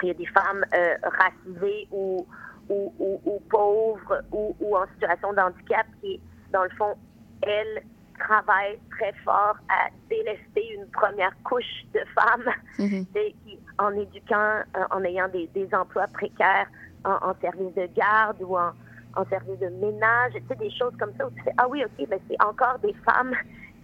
qu'il 0.00 0.08
y 0.08 0.10
a 0.12 0.14
des 0.14 0.26
femmes 0.26 0.64
euh, 0.74 0.94
racisées 1.02 1.88
ou, 1.90 2.26
ou, 2.68 2.94
ou, 2.98 3.20
ou 3.24 3.40
pauvres 3.50 4.22
ou, 4.32 4.56
ou 4.60 4.76
en 4.76 4.86
situation 4.94 5.32
de 5.32 5.40
handicap 5.40 5.86
qui, 6.00 6.20
dans 6.52 6.62
le 6.62 6.70
fond, 6.70 6.94
elles 7.42 7.82
travaillent 8.16 8.78
très 8.96 9.12
fort 9.24 9.56
à 9.68 9.88
délester 10.08 10.74
une 10.74 10.86
première 10.86 11.32
couche 11.42 11.84
de 11.92 12.00
femmes 12.14 12.54
tu 12.76 13.04
sais, 13.12 13.34
qui, 13.44 13.58
en 13.78 13.90
éduquant, 13.90 14.62
en 14.90 15.04
ayant 15.04 15.28
des, 15.28 15.48
des 15.48 15.68
emplois 15.74 16.06
précaires 16.06 16.68
en, 17.04 17.30
en 17.30 17.34
service 17.40 17.74
de 17.74 17.88
garde 17.94 18.40
ou 18.40 18.56
en, 18.56 18.70
en 19.16 19.24
service 19.26 19.58
de 19.58 19.68
ménage, 19.68 20.32
tu 20.34 20.42
sais, 20.48 20.56
des 20.56 20.70
choses 20.70 20.92
comme 20.98 21.12
ça 21.18 21.26
où 21.26 21.30
tu 21.30 21.42
fais, 21.42 21.52
ah 21.58 21.68
oui, 21.68 21.82
OK, 21.84 22.08
ben 22.08 22.20
c'est 22.28 22.42
encore 22.42 22.78
des 22.80 22.94
femmes 23.04 23.34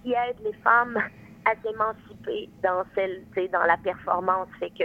qui 0.02 0.12
aident 0.12 0.44
les 0.44 0.52
femmes 0.54 0.98
à 1.44 1.52
s'émanciper 1.62 2.48
dans 2.62 2.84
celle, 2.94 3.22
dans 3.50 3.64
la 3.64 3.76
performance. 3.76 4.48
Fait 4.58 4.70
que 4.70 4.84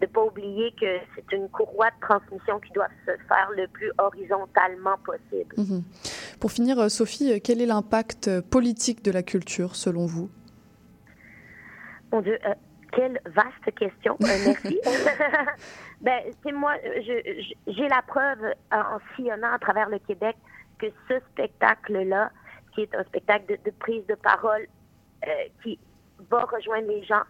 de 0.00 0.06
pas 0.06 0.22
oublier 0.22 0.72
que 0.80 0.86
c'est 1.14 1.36
une 1.36 1.48
courroie 1.48 1.90
de 1.90 2.00
transmission 2.00 2.60
qui 2.60 2.72
doit 2.72 2.88
se 3.04 3.12
faire 3.26 3.50
le 3.56 3.66
plus 3.68 3.90
horizontalement 3.98 4.96
possible. 5.04 5.54
Mhm. 5.56 5.82
Pour 6.40 6.52
finir, 6.52 6.78
euh, 6.78 6.88
Sophie, 6.88 7.32
euh, 7.32 7.38
quel 7.42 7.60
est 7.60 7.66
l'impact 7.66 8.28
euh, 8.28 8.40
politique 8.40 9.04
de 9.04 9.10
la 9.10 9.22
culture 9.22 9.74
selon 9.74 10.06
vous? 10.06 10.30
Mon 12.12 12.20
Dieu, 12.22 12.38
quelle 12.92 13.20
vaste 13.26 13.74
question. 13.76 14.16
merci. 14.20 14.80
ben, 16.00 16.20
c'est 16.42 16.52
moi, 16.52 16.74
j'ai 17.66 17.88
la 17.88 18.02
preuve 18.02 18.54
en 18.72 18.98
sillonnant 19.14 19.52
à 19.52 19.58
travers 19.58 19.88
le 19.88 19.98
Québec 19.98 20.36
que 20.78 20.86
ce 21.08 21.20
spectacle-là, 21.32 22.30
qui 22.74 22.82
est 22.82 22.94
un 22.94 23.04
spectacle 23.04 23.58
de, 23.64 23.70
prise 23.72 24.06
de 24.06 24.14
parole, 24.14 24.66
qui 25.62 25.78
va 26.30 26.44
rejoindre 26.44 26.88
les 26.88 27.02
gens, 27.04 27.22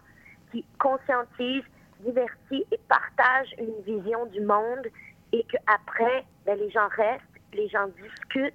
qui 0.51 0.63
conscientise, 0.79 1.63
divertit 2.01 2.65
et 2.71 2.79
partage 2.87 3.53
une 3.57 3.81
vision 3.83 4.25
du 4.27 4.41
monde 4.41 4.87
et 5.31 5.43
qu'après, 5.43 6.25
ben, 6.45 6.57
les 6.57 6.69
gens 6.71 6.87
restent, 6.95 7.23
les 7.53 7.67
gens 7.69 7.87
discutent, 7.87 8.53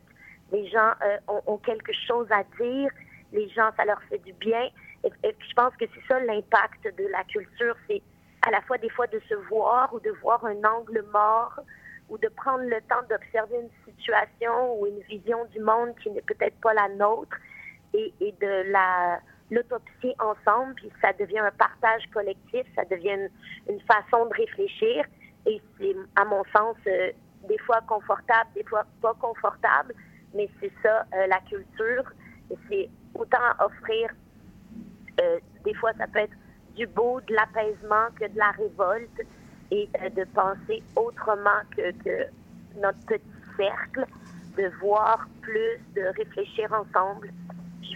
les 0.53 0.69
gens 0.69 0.93
euh, 1.03 1.19
ont, 1.47 1.59
quelque 1.59 1.93
chose 2.07 2.27
à 2.31 2.43
dire, 2.61 2.91
les 3.33 3.49
gens, 3.51 3.71
ça 3.77 3.85
leur 3.85 4.01
fait 4.05 4.19
du 4.19 4.33
bien. 4.35 4.69
Et, 5.05 5.11
je 5.23 5.55
pense 5.55 5.75
que 5.77 5.85
c'est 5.95 6.07
ça 6.09 6.21
l'impact 6.21 6.85
de 6.97 7.07
la 7.09 7.25
culture, 7.25 7.77
c'est 7.89 8.03
à 8.47 8.51
la 8.51 8.61
fois 8.63 8.79
des 8.79 8.91
fois 8.91 9.07
de 9.07 9.21
se 9.29 9.35
voir 9.49 9.93
ou 9.95 10.01
de 10.01 10.11
voir 10.23 10.45
un 10.45 10.63
angle 10.65 11.05
mort 11.13 11.61
ou 12.11 12.19
de 12.19 12.29
prendre 12.29 12.65
le 12.65 12.81
temps 12.83 13.03
d'observer 13.09 13.57
une 13.57 13.93
situation 13.93 14.79
ou 14.79 14.87
une 14.87 15.01
vision 15.01 15.45
du 15.47 15.61
monde 15.61 15.95
qui 16.03 16.11
n'est 16.11 16.23
peut-être 16.23 16.61
pas 16.61 16.75
la 16.75 16.89
nôtre 16.89 17.37
et, 17.95 18.13
et 18.21 18.33
de 18.33 18.71
la 18.71 19.21
l'autopsie 19.51 20.15
ensemble, 20.19 20.75
puis 20.75 20.91
ça 21.01 21.13
devient 21.13 21.39
un 21.39 21.51
partage 21.53 22.05
collectif, 22.13 22.67
ça 22.75 22.85
devient 22.85 23.29
une, 23.69 23.81
façon 23.81 24.27
de 24.27 24.35
réfléchir. 24.35 25.05
Et 25.47 25.61
c'est, 25.79 25.95
à 26.17 26.25
mon 26.25 26.43
sens, 26.57 26.77
euh, 26.87 27.11
des 27.49 27.59
fois 27.59 27.81
confortable, 27.87 28.51
des 28.55 28.65
fois 28.65 28.85
pas 29.03 29.15
confortable, 29.15 29.95
mais 30.35 30.49
c'est 30.61 30.73
ça, 30.83 31.05
euh, 31.15 31.27
la 31.27 31.41
culture. 31.41 32.05
C'est 32.69 32.89
autant 33.15 33.39
offrir, 33.61 34.11
euh, 35.21 35.39
des 35.65 35.75
fois, 35.75 35.93
ça 35.99 36.07
peut 36.07 36.21
être 36.21 36.37
du 36.77 36.87
beau, 36.87 37.21
de 37.21 37.35
l'apaisement 37.35 38.09
que 38.19 38.27
de 38.27 38.39
la 38.39 38.51
révolte 38.51 39.21
et 39.71 39.89
de 40.17 40.25
penser 40.35 40.83
autrement 40.97 41.61
que, 41.77 41.93
que 42.03 42.27
notre 42.77 42.99
petit 43.07 43.23
cercle, 43.57 44.07
de 44.57 44.71
voir 44.81 45.29
plus, 45.43 45.81
de 45.95 46.03
réfléchir 46.17 46.73
ensemble 46.73 47.31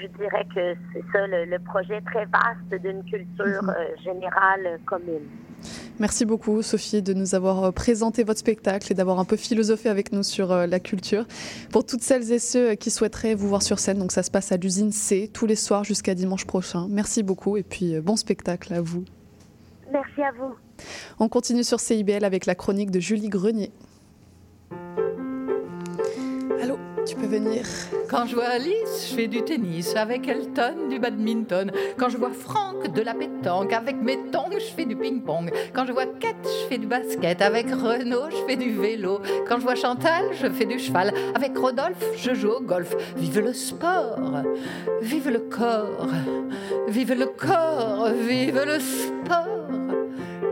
je 0.00 0.06
dirais 0.06 0.46
que 0.54 0.74
c'est 0.92 1.04
ça 1.12 1.26
le, 1.26 1.58
projet 1.58 2.00
très 2.02 2.24
vaste 2.26 2.82
d'une 2.82 3.04
culture 3.04 3.62
mhm. 3.62 3.70
euh, 3.70 3.96
générale 4.02 4.78
commune. 4.86 5.28
Merci 6.00 6.24
beaucoup 6.24 6.62
Sophie 6.62 7.02
de 7.02 7.12
nous 7.12 7.34
avoir 7.34 7.64
euh, 7.64 7.70
présenté 7.72 8.22
votre 8.22 8.38
spectacle 8.38 8.92
et 8.92 8.94
d'avoir 8.94 9.18
un 9.18 9.24
peu 9.24 9.36
philosophé 9.36 9.88
avec 9.88 10.12
nous 10.12 10.22
sur 10.22 10.52
euh, 10.52 10.66
la 10.66 10.78
culture. 10.78 11.26
Pour 11.72 11.84
toutes 11.84 12.02
celles 12.02 12.30
et 12.30 12.38
ceux 12.38 12.74
qui 12.76 12.90
souhaiteraient 12.90 13.34
vous 13.34 13.48
voir 13.48 13.62
sur 13.62 13.80
scène, 13.80 13.98
donc 13.98 14.12
ça 14.12 14.22
se 14.22 14.30
passe 14.30 14.52
à 14.52 14.56
l'usine 14.56 14.92
C 14.92 15.28
tous 15.32 15.46
les 15.46 15.56
soirs 15.56 15.82
jusqu'à 15.82 16.14
dimanche 16.14 16.44
prochain. 16.44 16.86
Merci 16.88 17.22
beaucoup 17.24 17.56
et 17.56 17.64
puis 17.64 17.98
bon 18.00 18.14
spectacle 18.14 18.72
à 18.74 18.80
vous. 18.80 19.04
Merci 19.92 20.22
à 20.22 20.30
vous. 20.32 20.54
On 21.18 21.28
continue 21.28 21.64
sur 21.64 21.80
CIBL 21.80 22.24
avec 22.24 22.46
la 22.46 22.54
chronique 22.54 22.90
de 22.90 23.00
Julie 23.00 23.28
Grenier. 23.28 23.72
Tu 27.08 27.16
peux 27.16 27.26
venir 27.26 27.64
quand 28.08 28.24
je 28.24 28.34
vois 28.34 28.46
Alice, 28.46 29.08
je 29.10 29.14
fais 29.14 29.28
du 29.28 29.42
tennis. 29.42 29.94
Avec 29.94 30.26
Elton, 30.28 30.88
du 30.88 30.98
badminton. 30.98 31.70
Quand 31.98 32.08
je 32.08 32.16
vois 32.16 32.30
Franck, 32.30 32.94
de 32.94 33.02
la 33.02 33.12
pétanque. 33.12 33.72
Avec 33.74 34.00
mes 34.00 34.16
tongs, 34.32 34.50
je 34.50 34.74
fais 34.74 34.86
du 34.86 34.96
ping-pong. 34.96 35.52
Quand 35.74 35.84
je 35.84 35.92
vois 35.92 36.06
Kate, 36.06 36.36
je 36.42 36.68
fais 36.68 36.78
du 36.78 36.86
basket. 36.86 37.42
Avec 37.42 37.66
Renaud, 37.70 38.30
je 38.30 38.46
fais 38.46 38.56
du 38.56 38.74
vélo. 38.74 39.20
Quand 39.46 39.58
je 39.58 39.62
vois 39.62 39.74
Chantal, 39.74 40.24
je 40.32 40.48
fais 40.48 40.64
du 40.64 40.78
cheval. 40.78 41.12
Avec 41.34 41.56
Rodolphe, 41.56 42.02
je 42.16 42.32
joue 42.32 42.50
au 42.50 42.60
golf. 42.60 42.96
Vive 43.16 43.40
le 43.40 43.52
sport, 43.52 44.42
vive 45.02 45.28
le 45.28 45.40
corps, 45.40 46.08
vive 46.88 47.12
le 47.12 47.26
corps, 47.26 48.08
vive 48.26 48.62
le 48.64 48.80
sport. 48.80 49.57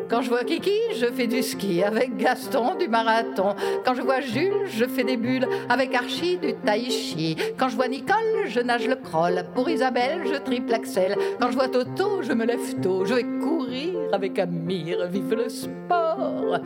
Quand 0.09 0.23
je 0.23 0.29
vois 0.29 0.45
Kiki, 0.45 0.79
je 0.95 1.07
fais 1.07 1.27
du 1.27 1.43
ski 1.43 1.83
avec 1.83 2.17
Gaston 2.17 2.77
du 2.77 2.87
marathon. 2.87 3.57
Quand 3.85 3.95
je 3.95 4.03
vois 4.03 4.21
Jules, 4.21 4.67
je 4.67 4.85
fais 4.85 5.03
des 5.03 5.17
bulles 5.17 5.49
avec 5.69 5.95
Archie 5.95 6.37
du 6.37 6.55
tai 6.55 6.91
chi. 6.91 7.37
Quand 7.59 7.69
je 7.69 7.77
vois 7.77 7.89
Nicole, 7.89 8.47
je 8.47 8.61
nage 8.61 8.87
le 8.87 8.95
crawl. 8.95 9.45
Pour 9.55 9.69
Isabelle, 9.69 10.21
je 10.25 10.37
triple 10.37 10.75
axel. 10.75 11.17
Quand 11.41 11.51
je 11.51 11.55
vois 11.57 11.69
Toto, 11.69 12.23
je 12.23 12.33
me 12.33 12.45
lève 12.45 12.81
tôt. 12.81 13.05
Je 13.05 13.15
vais 13.15 13.25
courir 13.25 13.95
avec 14.13 14.39
Amir. 14.39 15.07
Vive 15.09 15.35
le 15.35 15.49
sport, 15.49 16.61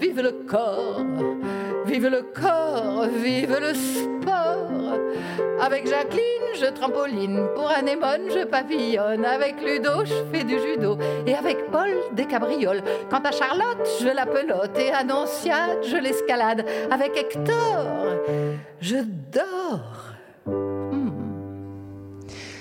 vive 0.00 0.22
le 0.22 0.32
corps. 0.46 1.04
Vive 1.86 2.08
le 2.08 2.22
corps, 2.22 3.06
vive 3.06 3.56
le 3.60 3.72
sport. 3.72 4.98
Avec 5.60 5.86
Jacqueline, 5.86 6.20
je 6.60 6.66
trampoline. 6.66 7.40
Pour 7.54 7.70
Anémone, 7.70 8.28
je 8.28 8.44
papillonne. 8.44 9.24
Avec 9.24 9.54
Ludo, 9.62 10.04
je 10.04 10.14
fais 10.32 10.42
du 10.42 10.58
judo. 10.58 10.98
Et 11.26 11.34
avec 11.34 11.70
Paul, 11.70 11.88
des 12.12 12.26
cabrioles. 12.26 12.82
Quant 13.08 13.20
à 13.20 13.30
Charlotte, 13.30 13.88
je 14.00 14.08
la 14.08 14.26
pelote. 14.26 14.76
Et 14.78 14.90
à 14.90 15.04
je 15.04 15.96
l'escalade. 15.96 16.66
Avec 16.90 17.16
Hector, 17.16 18.16
je 18.80 18.96
dors. 19.32 20.12
Hmm. 20.46 21.10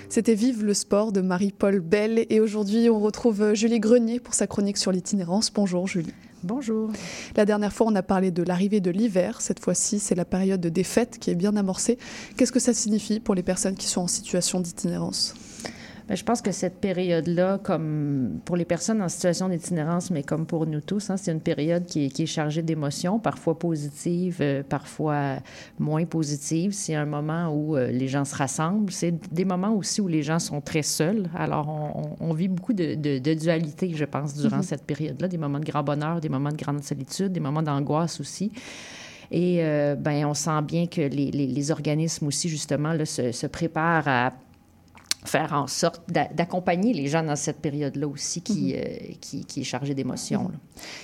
C'était 0.07 0.35
Vive 0.35 0.63
le 0.63 0.75
sport 0.75 1.11
de 1.11 1.21
Marie-Paul 1.21 1.79
Bell. 1.79 2.25
Et 2.29 2.39
aujourd'hui, 2.39 2.89
on 2.91 2.99
retrouve 2.99 3.53
Julie 3.53 3.79
Grenier 3.79 4.19
pour 4.19 4.35
sa 4.35 4.45
chronique 4.45 4.77
sur 4.77 4.91
l'itinérance. 4.91 5.51
Bonjour 5.51 5.87
Julie. 5.87 6.13
Bonjour. 6.45 6.91
La 7.35 7.43
dernière 7.43 7.73
fois, 7.73 7.87
on 7.89 7.95
a 7.95 8.03
parlé 8.03 8.29
de 8.29 8.43
l'arrivée 8.43 8.79
de 8.79 8.91
l'hiver. 8.91 9.41
Cette 9.41 9.59
fois-ci, 9.59 9.97
c'est 9.97 10.13
la 10.13 10.25
période 10.25 10.61
des 10.61 10.83
fêtes 10.83 11.17
qui 11.17 11.31
est 11.31 11.35
bien 11.35 11.55
amorcée. 11.55 11.97
Qu'est-ce 12.37 12.51
que 12.51 12.59
ça 12.59 12.71
signifie 12.71 13.19
pour 13.19 13.33
les 13.33 13.41
personnes 13.41 13.73
qui 13.73 13.87
sont 13.87 14.01
en 14.01 14.07
situation 14.07 14.59
d'itinérance? 14.59 15.33
Ben, 16.07 16.15
je 16.15 16.23
pense 16.23 16.41
que 16.41 16.51
cette 16.51 16.79
période-là, 16.79 17.59
comme 17.63 18.39
pour 18.45 18.57
les 18.57 18.65
personnes 18.65 19.01
en 19.01 19.09
situation 19.09 19.49
d'itinérance, 19.49 20.11
mais 20.11 20.21
comme 20.21 20.45
pour 20.45 20.67
nous 20.67 20.81
tous, 20.81 21.09
hein, 21.09 21.17
c'est 21.17 21.31
une 21.31 21.41
période 21.41 21.85
qui 21.85 22.05
est, 22.05 22.25
chargée 22.27 22.61
d'émotions, 22.61 23.19
parfois 23.19 23.57
positives, 23.57 24.37
euh, 24.41 24.61
parfois 24.61 25.37
moins 25.79 26.05
positives. 26.05 26.73
C'est 26.73 26.93
un 26.93 27.05
moment 27.05 27.49
où 27.49 27.75
euh, 27.75 27.87
les 27.87 28.07
gens 28.07 28.23
se 28.23 28.35
rassemblent. 28.35 28.91
C'est 28.91 29.33
des 29.33 29.45
moments 29.45 29.73
aussi 29.73 29.99
où 29.99 30.07
les 30.07 30.21
gens 30.21 30.37
sont 30.37 30.61
très 30.61 30.83
seuls. 30.83 31.27
Alors, 31.35 32.15
on, 32.19 32.33
vit 32.33 32.49
beaucoup 32.49 32.73
de, 32.73 32.93
de, 32.95 33.33
dualité, 33.33 33.91
je 33.95 34.05
pense, 34.05 34.35
durant 34.35 34.59
mm-hmm. 34.59 34.63
cette 34.63 34.83
période-là. 34.83 35.27
Des 35.27 35.37
moments 35.39 35.59
de 35.59 35.65
grand 35.65 35.83
bonheur, 35.83 36.21
des 36.21 36.29
moments 36.29 36.51
de 36.51 36.57
grande 36.57 36.83
solitude, 36.83 37.31
des 37.31 37.39
moments 37.39 37.63
d'angoisse 37.63 38.19
aussi. 38.19 38.51
Et 39.31 39.63
euh, 39.63 39.95
ben, 39.95 40.25
on 40.25 40.35
sent 40.35 40.61
bien 40.63 40.85
que 40.85 41.01
les, 41.01 41.31
les, 41.31 41.71
organismes 41.71 42.27
aussi, 42.27 42.47
justement, 42.47 42.93
là, 42.93 43.05
se, 43.05 43.31
se 43.31 43.47
préparent 43.47 44.07
à 44.07 44.31
faire 45.25 45.53
en 45.53 45.67
sorte 45.67 46.01
d'accompagner 46.09 46.93
les 46.93 47.07
gens 47.07 47.23
dans 47.23 47.35
cette 47.35 47.61
période-là 47.61 48.07
aussi 48.07 48.41
qui, 48.41 48.73
mhm. 48.73 48.79
euh, 48.79 49.13
qui, 49.21 49.45
qui, 49.45 49.61
est 49.61 49.65
chargée 49.65 49.93
d'émotions. 49.93 50.43
Mhm. 50.43 50.59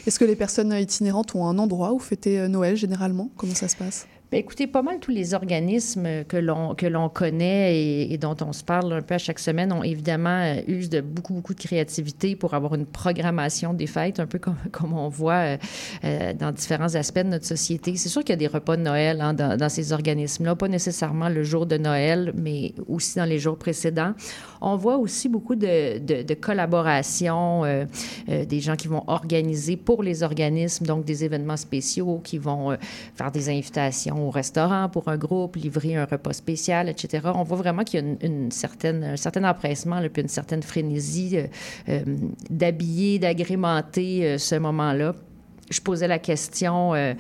Est-ce 0.08 0.20
que 0.20 0.26
les 0.26 0.36
personnes 0.36 0.74
itinérantes 0.74 1.36
ont 1.36 1.46
un 1.46 1.58
endroit 1.58 1.94
où 1.94 2.00
fêter 2.00 2.40
euh, 2.40 2.48
Noël 2.48 2.76
généralement? 2.76 3.30
Comment 3.38 3.56
ça 3.56 3.68
se 3.68 3.76
passe? 3.76 4.08
Bien, 4.32 4.40
écoutez, 4.40 4.66
pas 4.66 4.82
mal 4.82 5.00
tous 5.02 5.12
les 5.12 5.34
organismes 5.34 6.24
que 6.24 6.38
l'on, 6.38 7.10
connaît 7.10 7.78
et, 8.10 8.18
dont 8.18 8.38
on 8.40 8.54
se 8.54 8.64
parle 8.64 8.94
un 8.94 9.02
peu 9.02 9.16
à 9.16 9.18
chaque 9.18 9.40
semaine 9.40 9.74
ont 9.74 9.84
évidemment 9.84 10.30
euh, 10.30 10.62
usé 10.70 10.88
de 10.88 11.02
beaucoup, 11.02 11.34
beaucoup 11.34 11.54
de 11.54 11.60
créativité 11.60 12.38
pour 12.38 12.54
avoir 12.54 12.76
une 12.76 12.86
programmation 12.86 13.74
des 13.74 13.88
fêtes, 13.88 14.22
un 14.22 14.28
peu 14.28 14.40
comme, 14.40 14.56
comme 14.72 14.94
on 14.94 15.10
voit 15.10 15.34
euh, 15.34 15.58
euh, 16.06 16.34
dans 16.34 16.54
différents 16.54 16.96
aspects 16.96 17.20
de 17.20 17.28
notre 17.28 17.46
société. 17.46 17.98
C'est 17.98 18.08
sûr 18.08 18.22
qu'il 18.22 18.30
y 18.30 18.34
a 18.34 18.38
des 18.38 18.48
repas 18.48 18.78
de 18.78 18.84
Noël 18.84 19.20
hein, 19.20 19.34
dans, 19.34 19.68
ces 19.68 19.92
organismes-là, 19.92 20.56
pas 20.56 20.70
nécessairement 20.70 21.28
le 21.28 21.44
jour 21.44 21.66
de 21.66 21.76
Noël, 21.76 22.32
mais 22.34 22.74
aussi 22.88 23.18
dans 23.18 23.26
les 23.26 23.38
jours 23.38 23.58
précédents. 23.58 24.14
On 24.62 24.78
voit 24.78 24.96
aussi 24.96 25.28
beaucoup 25.28 25.56
de, 25.56 26.00
de, 26.00 26.24
de 26.24 26.34
collaboration, 26.36 27.64
des 28.28 28.60
gens 28.62 28.76
qui 28.78 28.88
vont 28.88 29.04
organiser 29.08 29.76
pour 29.76 30.04
les 30.04 30.24
organismes, 30.24 30.86
donc 30.86 31.04
des 31.04 31.26
événements 31.26 31.58
spéciaux, 31.58 32.22
qui 32.24 32.38
vont 32.38 32.78
faire 33.16 33.32
des 33.32 33.50
invitations 33.50 34.21
au 34.28 34.30
restaurant 34.30 34.90
pour 34.90 35.08
un 35.08 35.18
groupe, 35.18 35.56
livrer 35.56 35.96
un 35.96 36.06
repas 36.06 36.34
spécial, 36.34 36.90
etc. 36.90 37.30
On 37.36 37.44
voit 37.44 37.58
vraiment 37.58 37.84
qu'il 37.84 38.00
y 38.00 38.04
a 38.04 38.28
un 38.28 38.50
certain 39.16 39.44
empressement, 39.44 40.02
puis 40.12 40.22
une 40.22 40.28
certaine 40.28 40.64
frénésie 40.64 41.38
euh, 41.38 41.48
euh, 41.90 42.02
d'habiller, 42.50 43.20
d'agrémenter 43.20 44.26
euh, 44.26 44.38
ce 44.38 44.56
moment-là 44.56 45.16
je 45.72 45.82
posais 45.82 46.08
la 46.08 46.20
question 46.20 46.94
euh, 46.94 47.14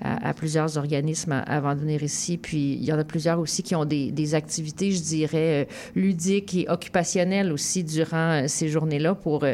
à, 0.00 0.34
plusieurs 0.34 0.76
organismes 0.76 1.42
avant 1.46 1.74
de 1.74 1.80
venir 1.80 2.02
ici. 2.02 2.36
Puis 2.36 2.74
il 2.74 2.84
y 2.84 2.92
en 2.92 2.98
a 2.98 3.04
plusieurs 3.04 3.38
aussi 3.38 3.62
qui 3.62 3.74
ont 3.74 3.84
des, 3.84 4.12
des 4.12 4.34
activités, 4.34 4.92
je 4.92 5.00
dirais, 5.00 5.64
euh, 5.64 5.64
ludiques 5.94 6.54
et 6.54 6.66
occupationnelles 6.68 7.52
aussi 7.52 7.84
durant 7.84 8.42
euh, 8.42 8.44
ces 8.46 8.68
journées-là 8.68 9.14
pour 9.14 9.44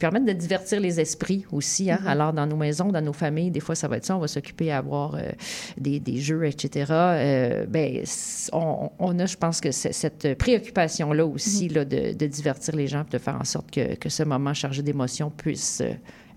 permettre 0.00 0.26
de 0.26 0.32
divertir 0.32 0.80
les 0.80 1.00
esprits 1.00 1.44
aussi. 1.52 1.90
Hein? 1.90 1.98
Mhm. 2.02 2.08
Alors, 2.08 2.32
dans 2.32 2.46
nos 2.46 2.56
maisons, 2.56 2.90
dans 2.90 3.04
nos 3.04 3.12
familles, 3.12 3.50
des 3.50 3.60
fois, 3.60 3.74
ça 3.74 3.88
va 3.88 3.98
être 3.98 4.06
ça. 4.06 4.16
On 4.16 4.20
va 4.20 4.28
s'occuper 4.28 4.70
à 4.70 4.78
avoir 4.78 5.16
des, 5.76 6.00
des, 6.00 6.18
jeux, 6.18 6.44
etc. 6.44 6.86
ben, 7.68 8.02
on, 8.52 8.90
on, 8.98 9.18
a, 9.18 9.26
je 9.26 9.36
pense 9.36 9.60
que 9.60 9.70
cette 9.70 10.34
préoccupation-là 10.38 11.26
aussi, 11.26 11.68
Mhm. 11.68 11.74
là, 11.74 11.84
de, 11.84 12.12
de, 12.14 12.26
divertir 12.26 12.76
les 12.76 12.86
gens, 12.86 13.04
de 13.10 13.18
faire 13.18 13.36
en 13.40 13.44
sorte 13.44 13.70
que, 13.70 13.94
que 13.96 14.08
ce 14.08 14.22
moment 14.22 14.54
chargé 14.54 14.82
d'émotions 14.82 15.30
puisse 15.30 15.82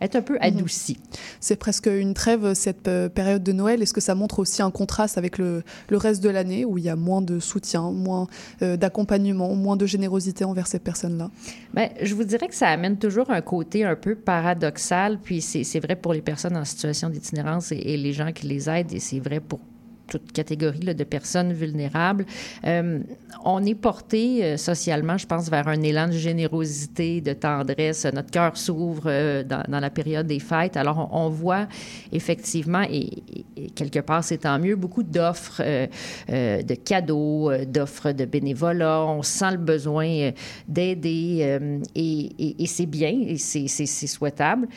être 0.01 0.15
un 0.15 0.21
peu 0.21 0.37
adouci. 0.41 0.97
C'est 1.39 1.55
presque 1.55 1.87
une 1.87 2.13
trêve, 2.13 2.53
cette 2.53 2.87
euh, 2.87 3.09
période 3.09 3.43
de 3.43 3.51
Noël. 3.51 3.81
Est-ce 3.81 3.93
que 3.93 4.01
ça 4.01 4.15
montre 4.15 4.39
aussi 4.39 4.61
un 4.61 4.71
contraste 4.71 5.17
avec 5.17 5.37
le, 5.37 5.63
le 5.89 5.97
reste 5.97 6.23
de 6.23 6.29
l'année 6.29 6.65
où 6.65 6.77
il 6.77 6.83
y 6.83 6.89
a 6.89 6.95
moins 6.95 7.21
de 7.21 7.39
soutien, 7.39 7.91
moins 7.91 8.27
euh, 8.61 8.77
d'accompagnement, 8.77 9.55
moins 9.55 9.77
de 9.77 9.85
générosité 9.85 10.43
envers 10.43 10.67
ces 10.67 10.79
personnes-là? 10.79 11.29
Bien, 11.73 11.89
je 12.01 12.15
vous 12.15 12.23
dirais 12.23 12.47
que 12.47 12.55
ça 12.55 12.67
amène 12.67 12.97
toujours 12.97 13.29
un 13.29 13.41
côté 13.41 13.83
un 13.85 13.95
peu 13.95 14.15
paradoxal, 14.15 15.19
puis 15.21 15.41
c'est 15.41 15.79
vrai 15.79 15.95
pour 15.95 16.13
les 16.13 16.21
personnes 16.21 16.57
en 16.57 16.65
situation 16.65 17.09
d'itinérance 17.09 17.71
et, 17.71 17.77
et, 17.77 17.97
les 17.97 18.13
gens 18.13 18.31
qui 18.31 18.47
les 18.47 18.69
aident, 18.69 18.93
et 18.93 18.99
c'est 18.99 19.19
vrai 19.19 19.39
pour 19.39 19.59
toute 20.11 20.33
catégorie 20.33 20.93
de 20.93 21.03
personnes 21.05 21.53
vulnérables. 21.53 22.25
Euh, 22.65 22.99
on 23.45 23.63
est 23.63 23.75
porté 23.75 24.43
euh, 24.43 24.57
socialement, 24.57 25.17
je 25.17 25.25
pense, 25.25 25.49
vers 25.49 25.69
un 25.69 25.81
élan 25.81 26.07
de 26.07 26.13
générosité, 26.13 27.21
de 27.21 27.31
tendresse. 27.31 28.05
Notre 28.13 28.29
cœur 28.29 28.57
s'ouvre 28.57 29.03
euh, 29.05 29.43
dans, 29.43 29.79
la 29.79 29.89
période 29.89 30.27
des 30.27 30.39
fêtes. 30.39 30.75
Alors, 30.75 31.09
on, 31.13 31.29
voit 31.29 31.67
effectivement, 32.11 32.83
et, 32.91 33.09
quelque 33.73 33.99
part, 33.99 34.23
c'est 34.23 34.39
tant 34.39 34.59
mieux, 34.59 34.75
beaucoup 34.75 35.03
d'offres 35.03 35.61
de 36.27 36.75
cadeaux, 36.75 37.51
d'offres 37.65 38.11
de 38.11 38.25
bénévolat. 38.25 39.05
On 39.05 39.21
sent 39.21 39.51
le 39.51 39.57
besoin 39.57 40.31
d'aider 40.67 41.57
et, 41.95 42.63
et 42.63 42.67
c'est 42.67 42.85
bien 42.85 43.17
et 43.27 43.37
c'est 43.37 44.07
souhaitable 44.07 44.67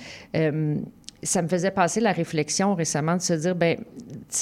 ça 1.25 1.43
me 1.43 1.49
faisait 1.49 1.71
passer 1.71 2.01
la 2.01 2.13
réflexion 2.13 2.75
récemment 2.75 3.17
de 3.17 3.23
se 3.23 3.33
dire, 3.33 3.55
ben, 3.55 3.79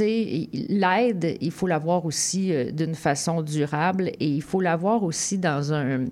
l'aide, 0.00 1.36
il 1.40 1.50
faut 1.50 1.66
l'avoir 1.66 2.04
aussi 2.04 2.52
euh, 2.52 2.70
d'une 2.70 2.94
façon 2.94 3.42
durable 3.42 4.08
et 4.20 4.28
il 4.28 4.42
faut 4.42 4.60
l'avoir 4.60 5.02
aussi 5.02 5.38
dans 5.38 5.72
un, 5.72 6.06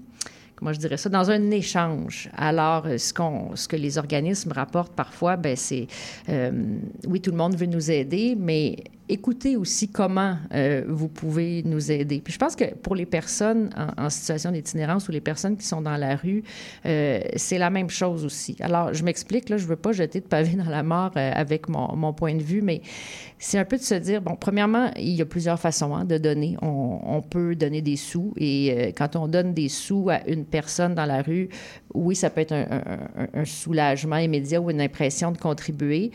comment 0.57 0.73
je 0.73 0.79
dirais 0.79 0.97
ça, 0.97 1.09
dans 1.09 1.31
un 1.31 1.51
échange. 1.51 2.31
Alors, 2.37 2.87
ce, 2.99 3.13
qu'on, 3.13 3.57
ce 3.57 3.67
que 3.69 3.77
les 3.77 3.99
organismes 3.99 4.53
rapportent 4.53 4.95
parfois, 4.95 5.37
ben, 5.37 5.57
c'est, 5.57 5.87
euh, 6.29 6.51
oui, 7.07 7.21
tout 7.21 7.31
le 7.31 7.37
monde 7.37 7.57
veut 7.57 7.67
nous 7.67 7.91
aider, 7.91 8.37
mais 8.39 8.77
écoutez 9.11 9.57
aussi 9.57 9.89
comment 9.89 10.37
euh, 10.55 10.85
vous 10.89 11.09
pouvez 11.09 11.63
nous 11.65 11.91
aider. 11.91 12.21
Puis 12.21 12.33
je 12.33 12.39
pense 12.39 12.55
que 12.55 12.75
pour 12.77 12.95
les 12.95 13.07
personnes 13.07 13.71
en, 13.97 14.09
situation 14.09 14.53
d'itinérance 14.53 15.09
ou 15.09 15.13
les 15.13 15.21
personnes 15.21 15.57
qui 15.57 15.67
sont 15.67 15.83
dans 15.83 15.97
la 15.97 16.17
rue, 16.17 16.45
euh, 16.87 17.21
c'est 17.37 17.59
la 17.59 17.71
même 17.71 17.91
chose 17.91 18.25
aussi. 18.25 18.57
Alors, 18.61 18.95
je 18.95 19.03
m'explique, 19.03 19.49
là, 19.49 19.57
je 19.57 19.67
veux 19.67 19.77
pas 19.77 19.93
jeter 19.93 20.21
de 20.21 20.27
pavé 20.27 20.57
dans 20.57 20.71
la 20.71 20.83
mort 20.83 21.13
euh, 21.17 21.33
avec 21.35 21.69
mon, 21.69 21.95
mon, 21.97 22.13
point 22.13 22.35
de 22.35 22.43
vue, 22.43 22.63
mais 22.63 22.83
c'est 23.39 23.59
un 23.59 23.65
peu 23.65 23.77
de 23.77 23.83
se 23.83 23.95
dire, 23.95 24.21
bon, 24.21 24.37
premièrement, 24.37 24.91
il 24.97 25.15
y 25.15 25.23
a 25.23 25.27
plusieurs 25.27 25.59
façons 25.59 25.95
hein, 25.95 26.05
de 26.05 26.19
donner. 26.19 26.57
On, 26.63 27.23
peut 27.23 27.55
donner 27.55 27.83
des 27.83 27.97
sous 27.97 28.33
et 28.37 28.93
quand 28.97 29.15
on 29.15 29.29
donne 29.29 29.53
des 29.53 29.69
sous 29.69 30.09
à 30.11 30.27
une 30.27 30.45
personne 30.45 30.95
dans 30.95 31.05
la 31.05 31.23
rue, 31.23 31.49
oui, 31.95 32.17
ça 32.17 32.31
peut 32.31 32.41
être 32.41 32.55
un 32.55 33.45
soulagement 33.45 34.17
immédiat 34.17 34.61
ou 34.61 34.71
une 34.71 34.81
impression 34.81 35.31
de 35.33 35.39
contribuer 35.39 36.11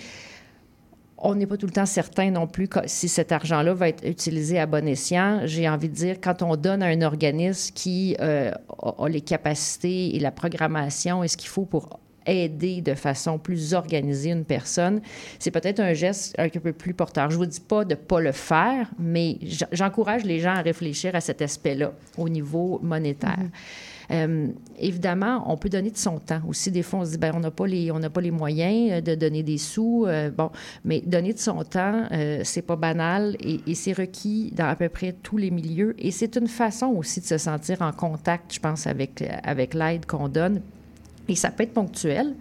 on 1.18 1.36
n'est 1.36 1.48
pas 1.48 1.58
tout 1.58 1.66
le 1.66 1.72
temps 1.72 1.86
certain 1.86 2.30
non 2.32 2.48
plus 2.48 2.68
si 2.88 3.08
cet 3.08 3.32
argent-là 3.32 3.74
va 3.74 3.90
être 3.90 4.06
utilisé 4.08 4.60
à 4.60 4.66
bon 4.66 4.88
escient. 4.88 5.42
J'ai 5.46 5.68
envie 5.70 5.90
de 5.90 5.94
dire, 5.94 6.18
quand 6.22 6.42
on 6.42 6.56
donne 6.56 6.84
à 6.84 6.88
un 6.88 7.02
organisme 7.02 7.74
qui 7.74 8.16
euh, 8.20 8.52
a 8.98 9.08
les 9.08 9.22
capacités 9.22 10.16
et 10.16 10.20
la 10.20 10.32
programmation 10.32 11.24
et 11.24 11.28
ce 11.28 11.38
qu'il 11.38 11.50
faut 11.50 11.66
pour 11.66 12.00
aider 12.28 12.82
de 12.82 12.96
façon 12.96 13.38
plus 13.38 13.74
organisée 13.76 14.32
une 14.32 14.46
personne, 14.46 15.00
c'est 15.40 15.52
peut-être 15.52 15.80
un 15.80 15.94
geste 15.94 16.36
un 16.40 16.50
peu 16.50 16.74
plus 16.74 16.94
porteur. 16.94 17.30
Je 17.30 17.38
vous 17.38 17.46
dis 17.46 17.60
pas 17.60 17.86
de 17.86 17.96
pas 17.96 18.20
le 18.20 18.32
faire, 18.32 18.90
mais 19.00 19.38
j'encourage 19.72 20.24
les 20.24 20.40
gens 20.40 20.56
à 20.56 20.62
réfléchir 20.62 21.16
à 21.16 21.22
cet 21.22 21.42
aspect-là 21.42 21.94
au 22.18 22.28
niveau 22.28 22.80
monétaire. 22.82 23.38
Mm 23.38 23.44
-hmm. 23.44 23.95
Euh, 24.12 24.48
évidemment, 24.78 25.44
on 25.52 25.58
peut 25.58 25.70
donner 25.70 25.92
de 25.92 25.98
son 25.98 26.20
temps 26.20 26.42
aussi. 26.48 26.72
Des 26.72 26.84
fois, 26.84 27.00
on 27.00 27.06
se 27.06 27.12
dit, 27.12 27.18
ben, 27.18 27.34
on 27.36 27.40
n'a 27.40 27.52
pas 27.52 27.68
les, 27.68 27.92
on 27.92 28.00
pas 28.00 28.22
les 28.22 28.32
moyens 28.32 29.04
de 29.04 29.16
donner 29.16 29.44
des 29.44 29.58
sous. 29.58 30.06
Euh, 30.08 30.30
bon, 30.30 30.52
mais 30.84 31.02
donner 31.02 31.34
de 31.34 31.40
son 31.40 31.64
temps, 31.64 32.08
euh, 32.12 32.42
c'est 32.44 32.62
pas 32.62 32.76
banal 32.76 33.36
et, 33.40 33.62
et 33.68 33.76
c'est 33.76 33.94
requis 33.94 34.52
dans 34.56 34.68
à 34.68 34.76
peu 34.76 34.90
près 34.90 35.14
tous 35.14 35.38
les 35.38 35.52
milieux. 35.52 35.96
Et 35.98 36.12
c'est 36.12 36.36
une 36.38 36.48
façon 36.48 36.88
aussi 36.88 37.22
de 37.22 37.26
se 37.26 37.38
sentir 37.38 37.82
en 37.82 37.92
contact, 37.92 38.54
je 38.54 38.60
pense, 38.60 38.88
avec, 38.88 39.24
avec 39.44 39.74
l'aide 39.74 40.06
qu'on 40.06 40.28
donne. 40.28 40.62
Et 41.28 41.36
ça 41.36 41.50
peut 41.50 41.64
être 41.64 41.74
ponctuel 41.74 42.36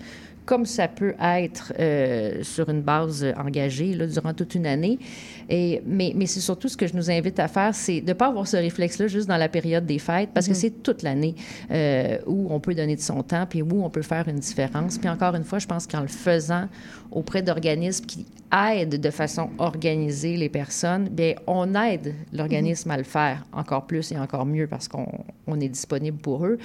comme 0.45 0.67
ça 0.67 0.89
peut 0.89 1.15
être 1.21 1.73
euh, 1.79 2.43
sur 2.43 2.69
une 2.69 2.83
base 2.83 3.27
engagée 3.37 3.95
là, 3.95 4.07
durant 4.07 4.35
toute 4.35 4.55
une 4.55 4.67
année. 4.67 4.99
Et, 5.49 5.83
mais 5.87 6.13
mais 6.15 6.27
c'est 6.27 6.41
surtout 6.41 6.69
ce 6.69 6.77
que 6.77 6.87
je 6.87 6.95
nous 6.95 7.11
invite 7.11 7.39
à 7.39 7.49
faire, 7.49 7.75
c'est 7.75 8.01
de 8.01 8.09
ne 8.09 8.13
pas 8.13 8.29
avoir 8.29 8.47
ce 8.47 8.57
réflexe-là 8.57 9.07
juste 9.09 9.29
dans 9.29 9.37
la 9.37 9.49
période 9.49 9.87
des 9.87 9.99
fêtes, 9.99 10.31
parce 10.35 10.49
que 10.49 10.55
c'est 10.55 10.83
toute 10.83 11.03
l'année 11.03 11.35
euh, 11.71 12.19
où 12.27 12.49
on 12.51 12.61
peut 12.61 12.75
donner 12.75 12.97
de 12.97 13.01
son 13.01 13.23
temps, 13.23 13.47
puis 13.49 13.63
où 13.63 13.85
on 13.85 13.91
peut 13.91 14.03
faire 14.03 14.29
une 14.29 14.39
différence. 14.39 14.99
Puis 14.99 15.09
encore 15.09 15.35
une 15.35 15.45
fois, 15.45 15.59
je 15.59 15.67
pense 15.67 15.87
qu'en 15.87 16.01
le 16.01 16.09
faisant 16.09 16.69
auprès 17.11 17.43
d'organismes 17.43 18.07
qui 18.07 18.27
aident 18.53 19.01
de 19.01 19.11
façon 19.11 19.51
organisée 19.59 20.37
les 20.37 20.49
personnes, 20.49 21.09
bien, 21.09 21.35
on 21.47 21.75
aide 21.75 22.15
l'organisme 22.33 22.89
mm 22.89 22.93
-hmm. 22.93 22.95
à 22.95 22.99
le 22.99 23.05
faire 23.05 23.45
encore 23.53 23.87
plus 23.87 24.13
et 24.13 24.19
encore 24.19 24.47
mieux 24.47 24.67
parce 24.67 24.89
qu'on 24.89 25.07
on 25.47 25.61
est 25.61 25.69
disponible 25.69 26.19
pour 26.19 26.47
eux. 26.47 26.59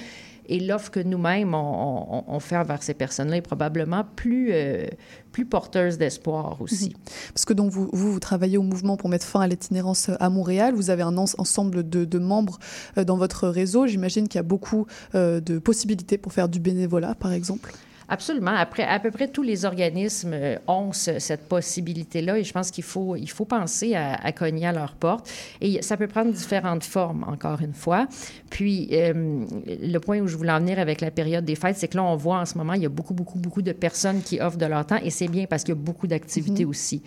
Et 0.52 0.58
l'offre 0.58 0.90
que 0.90 1.00
nous-mêmes, 1.00 1.54
on, 1.54 2.06
on, 2.16 2.24
on, 2.26 2.40
fait 2.40 2.56
envers 2.56 2.82
ces 2.82 2.94
personnes-là 2.94 3.36
est 3.36 3.40
probablement 3.40 3.69
plus, 4.16 4.50
euh, 4.52 4.86
plus 5.32 5.44
porteuse 5.44 5.98
d'espoir 5.98 6.60
aussi. 6.60 6.90
Mmh. 6.90 7.10
Parce 7.34 7.44
que 7.44 7.52
donc 7.52 7.70
vous, 7.70 7.88
vous, 7.92 8.18
travaillez 8.20 8.58
au 8.58 8.62
mouvement 8.62 8.96
pour 8.96 9.08
mettre 9.08 9.26
fin 9.26 9.40
à 9.40 9.46
l'itinérance 9.46 10.10
à 10.18 10.30
Montréal. 10.30 10.74
Vous 10.74 10.90
avez 10.90 11.02
un 11.02 11.16
ensemble 11.16 11.88
de, 11.88 12.04
de 12.04 12.18
membres 12.18 12.58
euh, 12.98 13.04
dans 13.04 13.16
votre 13.16 13.48
réseau. 13.48 13.86
J'imagine 13.86 14.28
qu'il 14.28 14.38
y 14.38 14.40
a 14.40 14.44
beaucoup 14.44 14.86
euh, 15.14 15.40
de 15.40 15.58
possibilités 15.58 16.18
pour 16.18 16.32
faire 16.32 16.48
du 16.48 16.60
bénévolat, 16.60 17.14
par 17.14 17.32
exemple. 17.32 17.72
Absolument. 18.12 18.50
Après, 18.50 18.82
à 18.82 18.98
peu 18.98 19.12
près 19.12 19.28
tous 19.28 19.42
les 19.42 19.64
organismes 19.64 20.34
ont 20.66 20.92
ce, 20.92 21.20
cette 21.20 21.48
possibilité-là 21.48 22.38
et 22.38 22.44
je 22.44 22.52
pense 22.52 22.72
qu'il 22.72 22.82
faut, 22.82 23.14
il 23.14 23.30
faut 23.30 23.44
penser 23.44 23.94
à, 23.94 24.14
à, 24.14 24.32
cogner 24.32 24.66
à 24.66 24.72
leur 24.72 24.94
porte. 24.94 25.30
Et 25.60 25.80
ça 25.80 25.96
peut 25.96 26.08
prendre 26.08 26.32
différentes 26.32 26.82
formes, 26.82 27.24
encore 27.28 27.60
une 27.60 27.72
fois. 27.72 28.08
Puis, 28.50 28.88
euh, 28.92 29.44
le 29.66 29.98
point 29.98 30.18
où 30.18 30.26
je 30.26 30.36
voulais 30.36 30.50
en 30.50 30.58
venir 30.58 30.80
avec 30.80 31.00
la 31.00 31.12
période 31.12 31.44
des 31.44 31.54
fêtes, 31.54 31.76
c'est 31.76 31.86
que 31.86 31.96
là, 31.96 32.02
on 32.02 32.16
voit 32.16 32.40
en 32.40 32.46
ce 32.46 32.58
moment, 32.58 32.72
il 32.72 32.82
y 32.82 32.86
a 32.86 32.90
beaucoup, 32.90 33.14
beaucoup, 33.14 33.38
beaucoup 33.38 33.62
de 33.62 33.72
personnes 33.72 34.22
qui 34.22 34.40
offrent 34.40 34.58
de 34.58 34.66
leur 34.66 34.84
temps 34.84 34.98
et 35.02 35.10
c'est 35.10 35.28
bien 35.28 35.46
parce 35.46 35.62
qu'il 35.62 35.76
y 35.76 35.78
a 35.78 35.80
beaucoup 35.80 36.08
d'activités 36.08 36.64
mmh. 36.64 36.68
aussi. 36.68 37.02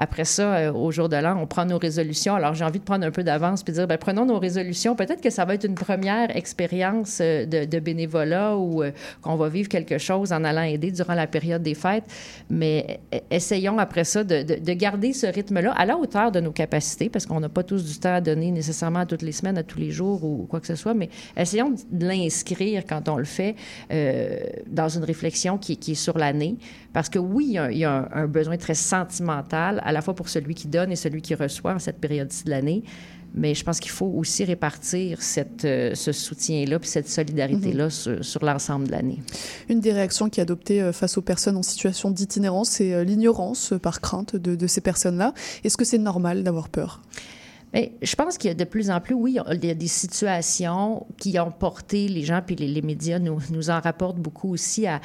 Après 0.00 0.24
ça, 0.24 0.54
euh, 0.54 0.72
au 0.72 0.90
jour 0.90 1.10
de 1.10 1.16
l'an, 1.16 1.38
on 1.38 1.46
prend 1.46 1.66
nos 1.66 1.76
résolutions. 1.76 2.34
Alors, 2.34 2.54
j'ai 2.54 2.64
envie 2.64 2.78
de 2.78 2.84
prendre 2.84 3.04
un 3.04 3.10
peu 3.10 3.22
d'avance 3.22 3.62
puis 3.62 3.74
dire, 3.74 3.86
bien, 3.86 3.98
prenons 3.98 4.24
nos 4.24 4.38
résolutions. 4.38 4.96
Peut-être 4.96 5.20
que 5.20 5.28
ça 5.28 5.44
va 5.44 5.52
être 5.52 5.64
une 5.64 5.74
première 5.74 6.34
expérience 6.34 7.18
euh, 7.20 7.44
de, 7.44 7.78
bénévolat 7.80 8.56
ou 8.56 8.82
euh, 8.82 8.92
qu'on 9.20 9.36
va 9.36 9.50
vivre 9.50 9.68
quelque 9.68 9.98
chose 9.98 10.32
en 10.32 10.42
allant 10.42 10.62
aider 10.62 10.90
durant 10.90 11.12
la 11.12 11.26
période 11.26 11.62
des 11.62 11.74
fêtes. 11.74 12.04
Mais 12.48 13.00
essayons 13.30 13.78
après 13.78 14.04
ça 14.04 14.24
de, 14.24 14.42
de, 14.42 14.54
de 14.54 14.72
garder 14.72 15.12
ce 15.12 15.26
rythme-là 15.26 15.74
à 15.76 15.84
la 15.84 15.98
hauteur 15.98 16.32
de 16.32 16.40
nos 16.40 16.52
capacités, 16.52 17.10
parce 17.10 17.26
qu'on 17.26 17.40
n'a 17.40 17.50
pas 17.50 17.62
tous 17.62 17.84
du 17.84 17.98
temps 17.98 18.14
à 18.14 18.22
donner 18.22 18.52
nécessairement 18.52 19.00
à 19.00 19.06
toutes 19.06 19.20
les 19.20 19.32
semaines, 19.32 19.58
à 19.58 19.64
tous 19.64 19.78
les 19.78 19.90
jours 19.90 20.24
ou 20.24 20.46
quoi 20.48 20.60
que 20.60 20.66
ce 20.66 20.76
soit. 20.76 20.94
Mais 20.94 21.10
essayons 21.36 21.74
de 21.90 22.06
l'inscrire 22.06 22.84
quand 22.88 23.06
on 23.10 23.16
le 23.18 23.24
fait 23.24 23.54
dans 24.66 24.88
une 24.88 25.04
réflexion 25.04 25.58
qui, 25.58 25.72
est 25.72 25.94
sur 25.94 26.16
l'année. 26.16 26.56
Parce 26.94 27.08
que 27.08 27.18
oui, 27.18 27.58
il 27.70 27.78
y 27.78 27.84
a, 27.84 28.08
un 28.12 28.26
besoin 28.26 28.56
très 28.56 28.74
sentimental 28.74 29.82
à 29.90 29.92
la 29.92 30.02
fois 30.02 30.14
pour 30.14 30.28
celui 30.28 30.54
qui 30.54 30.68
donne 30.68 30.90
et 30.92 30.96
celui 30.96 31.20
qui 31.20 31.34
reçoit 31.34 31.74
en 31.74 31.78
cette 31.78 31.98
période-ci 31.98 32.44
de 32.44 32.50
l'année. 32.50 32.82
Mais 33.34 33.54
je 33.54 33.62
pense 33.62 33.78
qu'il 33.78 33.92
faut 33.92 34.12
aussi 34.20 34.42
répartir 34.44 35.22
cette, 35.22 35.64
euh, 35.64 35.94
ce 35.94 36.10
soutien-là 36.10 36.78
puis 36.80 36.88
cette 36.88 37.08
solidarité-là 37.08 37.86
-hmm. 37.86 38.02
sur, 38.02 38.24
sur 38.24 38.44
l'ensemble 38.44 38.86
de 38.88 38.92
l'année. 38.92 39.20
Une 39.68 39.80
des 39.80 39.92
réactions 39.92 40.28
qui 40.30 40.40
est 40.40 40.42
adoptée 40.48 40.80
euh, 40.82 40.92
face 40.92 41.16
aux 41.18 41.22
personnes 41.22 41.56
en 41.56 41.62
situation 41.62 42.10
d'itinérance, 42.10 42.70
c'est 42.76 42.92
euh, 42.92 43.04
l'ignorance 43.04 43.74
par 43.80 44.00
crainte 44.00 44.34
de, 44.34 44.52
de 44.56 44.66
ces 44.66 44.80
personnes-là. 44.80 45.32
Est-ce 45.64 45.76
que 45.76 45.84
c'est 45.84 46.02
normal 46.10 46.42
d'avoir 46.42 46.68
peur? 46.68 46.90
Bien, 47.72 47.86
je 48.02 48.14
pense 48.16 48.36
qu'il 48.36 48.48
y 48.48 48.50
a 48.50 48.54
de 48.64 48.64
plus 48.64 48.90
en 48.90 49.00
plus, 49.00 49.14
oui, 49.14 49.38
il 49.56 49.64
y 49.64 49.70
a 49.70 49.74
des 49.74 49.92
situations 50.04 51.06
qui 51.20 51.38
ont 51.38 51.52
porté 51.52 52.08
les 52.08 52.24
gens, 52.24 52.40
puis 52.44 52.56
les, 52.56 52.66
les 52.66 52.82
médias 52.82 53.20
nous, 53.20 53.38
nous 53.56 53.70
en 53.70 53.80
rapportent 53.88 54.18
beaucoup 54.26 54.50
aussi 54.56 54.88
à, 54.88 55.00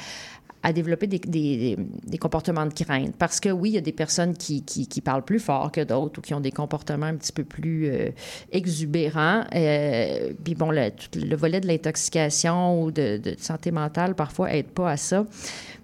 à 0.66 0.72
développer 0.72 1.06
des, 1.06 1.20
des, 1.20 1.76
des, 1.78 2.18
comportements 2.18 2.66
de 2.66 2.74
crainte. 2.74 3.14
Parce 3.16 3.38
que 3.38 3.50
oui, 3.50 3.70
il 3.70 3.74
y 3.74 3.78
a 3.78 3.82
des 3.82 3.92
personnes 3.92 4.34
qui, 4.34 4.64
qui, 4.64 4.88
qui 4.88 5.00
parlent 5.00 5.24
plus 5.24 5.38
fort 5.38 5.70
que 5.70 5.80
d'autres 5.80 6.18
ou 6.18 6.22
qui 6.22 6.34
ont 6.34 6.40
des 6.40 6.50
comportements 6.50 7.06
un 7.06 7.14
petit 7.14 7.30
peu 7.30 7.44
plus 7.44 7.86
euh, 7.86 8.10
exubérants. 8.50 9.44
Euh, 9.54 10.32
puis 10.42 10.56
bon, 10.56 10.72
le, 10.72 10.90
le, 11.14 11.36
volet 11.36 11.60
de 11.60 11.68
l'intoxication 11.68 12.82
ou 12.82 12.90
de, 12.90 13.16
de, 13.16 13.36
santé 13.38 13.70
mentale, 13.70 14.16
parfois, 14.16 14.52
aide 14.52 14.66
pas 14.66 14.90
à 14.90 14.96
ça. 14.96 15.24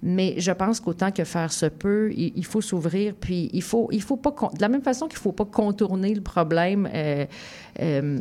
Mais 0.04 0.34
je 0.38 0.50
pense 0.50 0.80
qu'autant 0.80 1.12
que 1.12 1.22
faire 1.22 1.52
se 1.52 1.66
peut, 1.66 2.12
il, 2.16 2.44
faut 2.44 2.60
s'ouvrir, 2.60 3.14
puis 3.14 3.48
il 3.52 3.62
faut, 3.62 3.88
il 3.92 4.02
faut 4.02 4.16
pas... 4.16 4.34
De 4.52 4.60
la 4.60 4.68
même 4.68 4.82
façon 4.82 5.06
qu'il 5.06 5.18
faut 5.18 5.30
pas 5.30 5.44
contourner 5.44 6.12
le 6.12 6.20
problème 6.20 6.88
euh, 6.92 7.24
euh, 7.80 8.18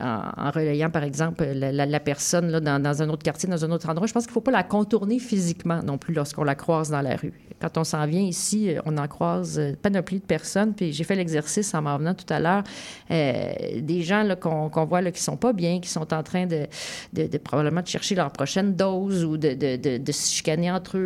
en, 0.00 0.50
relayant, 0.52 0.88
par 0.88 1.02
exemple, 1.02 1.44
la, 1.44 2.00
personne 2.00 2.52
là, 2.52 2.60
dans, 2.60 3.02
un 3.02 3.08
autre 3.08 3.24
quartier, 3.24 3.48
dans 3.48 3.64
un 3.64 3.72
autre 3.72 3.88
endroit, 3.88 4.06
je 4.06 4.12
pense 4.12 4.24
qu'il 4.24 4.32
faut 4.32 4.40
pas 4.40 4.52
la 4.52 4.62
contourner 4.62 5.18
physiquement 5.18 5.82
non 5.82 5.98
plus 5.98 6.14
lorsqu'on 6.14 6.44
la 6.44 6.54
croise 6.54 6.90
dans 6.90 7.02
la 7.02 7.16
rue. 7.16 7.32
Quand 7.60 7.76
on 7.76 7.84
s'en 7.84 8.06
vient 8.06 8.22
ici, 8.22 8.74
on 8.86 8.96
en 8.96 9.08
croise 9.08 9.60
panoplie 9.82 10.20
de 10.20 10.24
personnes, 10.24 10.74
puis 10.74 10.92
j'ai 10.92 11.04
fait 11.04 11.16
l'exercice 11.16 11.74
en 11.74 11.82
m'en 11.82 11.98
venant 11.98 12.14
tout 12.14 12.32
à 12.32 12.38
l'heure, 12.38 12.62
euh, 13.10 13.52
des 13.80 14.02
gens 14.02 14.26
qu'on 14.40 14.70
qu 14.70 14.80
voit 14.86 15.00
là, 15.02 15.10
qui 15.10 15.20
sont 15.20 15.36
pas 15.36 15.52
bien, 15.52 15.80
qui 15.80 15.88
sont 15.88 16.14
en 16.14 16.22
train 16.22 16.46
de, 16.46 16.68
probablement 17.38 17.82
de 17.82 17.88
chercher 17.88 18.14
leur 18.14 18.30
prochaine 18.30 18.76
dose 18.76 19.24
ou 19.24 19.36
de, 19.36 19.98
de 19.98 20.12
se 20.12 20.32
chicaner 20.32 20.70
entre 20.70 20.98
eux, 20.98 20.99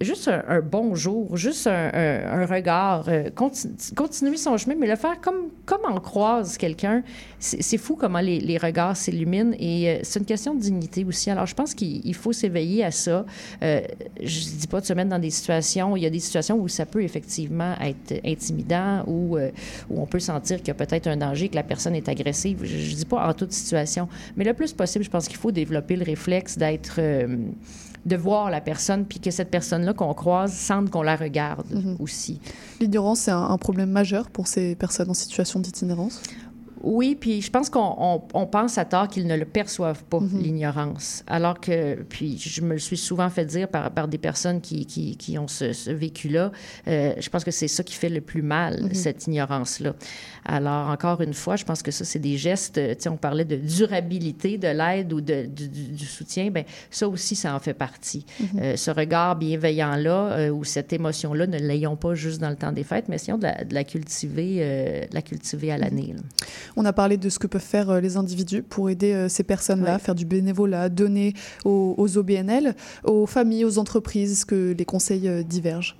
juste 0.00 0.28
un, 0.28 0.42
un, 0.48 0.60
bonjour, 0.60 1.36
juste 1.36 1.66
un, 1.66 2.46
regard, 2.46 3.08
euh, 3.08 3.30
continu, 3.30 3.74
continuer 3.96 4.36
son 4.36 4.56
chemin, 4.56 4.74
mais 4.78 4.86
le 4.86 4.96
faire 4.96 5.20
comme, 5.20 5.50
comme 5.64 5.80
on 5.88 5.98
croise 6.00 6.56
quelqu'un. 6.56 7.02
C'est 7.38 7.78
fou 7.78 7.96
comment 7.96 8.20
les, 8.20 8.58
regards 8.58 8.96
s'illuminent 8.96 9.54
et 9.58 9.90
euh, 9.90 9.98
c'est 10.02 10.18
une 10.18 10.26
question 10.26 10.54
de 10.54 10.60
dignité 10.60 11.04
aussi. 11.04 11.30
Alors, 11.30 11.46
je 11.46 11.54
pense 11.54 11.74
qu'il 11.74 12.14
faut 12.14 12.32
s'éveiller 12.32 12.84
à 12.84 12.90
ça. 12.90 13.24
Euh, 13.62 13.80
je 14.22 14.40
ne 14.40 14.60
dis 14.60 14.66
pas 14.66 14.80
de 14.80 14.86
se 14.86 14.92
mettre 14.92 15.10
dans 15.10 15.18
des 15.18 15.30
situations, 15.30 15.96
il 15.96 16.02
y 16.02 16.06
a 16.06 16.10
des 16.10 16.20
situations 16.20 16.56
où 16.56 16.68
ça 16.68 16.86
peut 16.86 17.02
effectivement 17.02 17.74
être 17.80 18.20
intimidant, 18.24 19.04
où, 19.06 19.36
où 19.36 20.00
on 20.00 20.06
peut 20.06 20.20
sentir 20.20 20.58
qu'il 20.58 20.68
y 20.68 20.70
a 20.70 20.74
peut-être 20.74 21.06
un 21.06 21.16
danger, 21.16 21.48
que 21.48 21.56
la 21.56 21.62
personne 21.62 21.94
est 21.94 22.08
agressive. 22.08 22.60
Je 22.64 22.90
ne 22.90 22.96
dis 22.96 23.04
pas 23.04 23.26
en 23.26 23.34
toute 23.34 23.52
situation, 23.52 24.08
mais 24.36 24.44
le 24.44 24.54
plus 24.54 24.72
possible, 24.72 25.04
je 25.04 25.10
pense 25.10 25.28
qu'il 25.28 25.36
faut 25.36 25.52
développer 25.52 25.96
le 25.96 26.04
réflexe 26.04 26.56
d'être 26.58 27.00
de 28.06 28.16
voir 28.16 28.50
la 28.50 28.60
personne, 28.60 29.04
puis 29.06 29.18
que 29.18 29.30
cette 29.30 29.50
personne-là 29.50 29.94
qu'on 29.94 30.12
croise 30.14 30.52
sente 30.52 30.90
qu'on 30.90 31.02
la 31.02 31.16
regarde 31.16 31.66
mm 31.70 31.78
-hmm. 31.78 32.02
aussi. 32.02 32.40
L'ignorance, 32.80 33.20
c'est 33.20 33.30
un, 33.30 33.44
un, 33.54 33.58
problème 33.58 33.90
majeur 33.90 34.28
pour 34.30 34.46
ces 34.46 34.74
personnes 34.74 35.10
en 35.10 35.14
situation 35.14 35.60
d'itinérance? 35.60 36.20
Oui, 36.84 37.16
puis 37.18 37.40
je 37.42 37.50
pense 37.50 37.70
qu'on 37.70 37.94
on, 37.98 38.22
on 38.34 38.46
pense 38.46 38.78
à 38.78 38.84
tort 38.84 39.08
qu'ils 39.08 39.26
ne 39.26 39.36
le 39.36 39.44
perçoivent 39.44 40.04
pas, 40.04 40.18
-hmm. 40.20 40.42
l'ignorance. 40.42 41.22
Alors 41.26 41.58
que, 41.60 42.02
puis 42.08 42.38
je 42.38 42.60
me 42.62 42.74
le 42.74 42.78
suis 42.78 42.96
souvent 42.96 43.30
fait 43.30 43.44
dire 43.46 43.68
par, 43.68 43.90
par 43.90 44.06
des 44.08 44.18
personnes 44.18 44.60
qui, 44.60 44.86
qui, 44.86 45.16
qui 45.16 45.38
ont 45.38 45.48
ce, 45.48 45.72
ce 45.72 45.90
vécu-là, 45.90 46.52
euh, 46.88 47.14
je 47.18 47.28
pense 47.30 47.44
que 47.44 47.50
c'est 47.50 47.68
ça 47.68 47.82
qui 47.82 47.94
fait 47.94 48.08
le 48.08 48.20
plus 48.20 48.42
mal, 48.42 48.74
-hmm. 48.80 48.94
cette 48.94 49.26
ignorance-là. 49.26 49.94
Alors, 50.44 50.88
encore 50.90 51.20
une 51.22 51.34
fois, 51.34 51.56
je 51.56 51.64
pense 51.64 51.82
que 51.82 51.90
ça, 51.90 52.04
c'est 52.04 52.18
des 52.30 52.36
gestes, 52.36 52.74
tu 52.74 52.96
sais, 52.98 53.08
on 53.08 53.16
parlait 53.16 53.46
de 53.46 53.56
durabilité 53.56 54.58
de 54.58 54.68
l'aide 54.68 55.12
ou 55.12 55.20
de, 55.20 55.46
du, 55.46 55.68
du, 55.68 56.06
soutien, 56.06 56.50
bien, 56.50 56.64
ça 56.90 57.08
aussi, 57.08 57.34
ça 57.36 57.54
en 57.54 57.60
fait 57.60 57.74
partie. 57.74 58.24
-hmm. 58.28 58.60
euh, 58.62 58.76
ce 58.76 58.90
regard 58.90 59.36
bienveillant-là 59.36 60.20
euh, 60.32 60.50
ou 60.56 60.64
cette 60.64 60.92
émotion-là, 60.92 61.46
ne 61.46 61.58
l'ayons 61.58 61.96
pas 61.96 62.14
juste 62.14 62.40
dans 62.44 62.50
le 62.50 62.56
temps 62.56 62.72
des 62.72 62.84
fêtes, 62.84 63.06
mais 63.08 63.16
essayons 63.16 63.38
de 63.38 63.48
la, 63.50 63.64
de 63.64 63.74
la 63.74 63.84
cultiver, 63.84 64.52
euh, 64.60 65.06
de 65.10 65.14
la 65.14 65.22
cultiver 65.22 65.70
à 65.76 65.78
l'année. 65.78 66.14
On 66.76 66.84
a 66.84 66.92
parlé 66.92 67.16
de 67.16 67.28
ce 67.28 67.38
que 67.38 67.46
peuvent 67.46 67.60
faire 67.60 68.00
les 68.00 68.16
individus 68.16 68.62
pour 68.62 68.90
aider 68.90 69.28
ces 69.28 69.44
personnes-là, 69.44 69.98
faire 69.98 70.14
du 70.14 70.24
bénévolat, 70.24 70.88
donner 70.88 71.34
aux, 71.64 71.94
aux, 71.96 72.18
OBNL, 72.18 72.74
aux 73.04 73.26
familles, 73.26 73.64
aux 73.64 73.78
entreprises. 73.78 74.32
Est-ce 74.32 74.46
que 74.46 74.74
les 74.76 74.84
conseils 74.84 75.44
divergent 75.44 75.96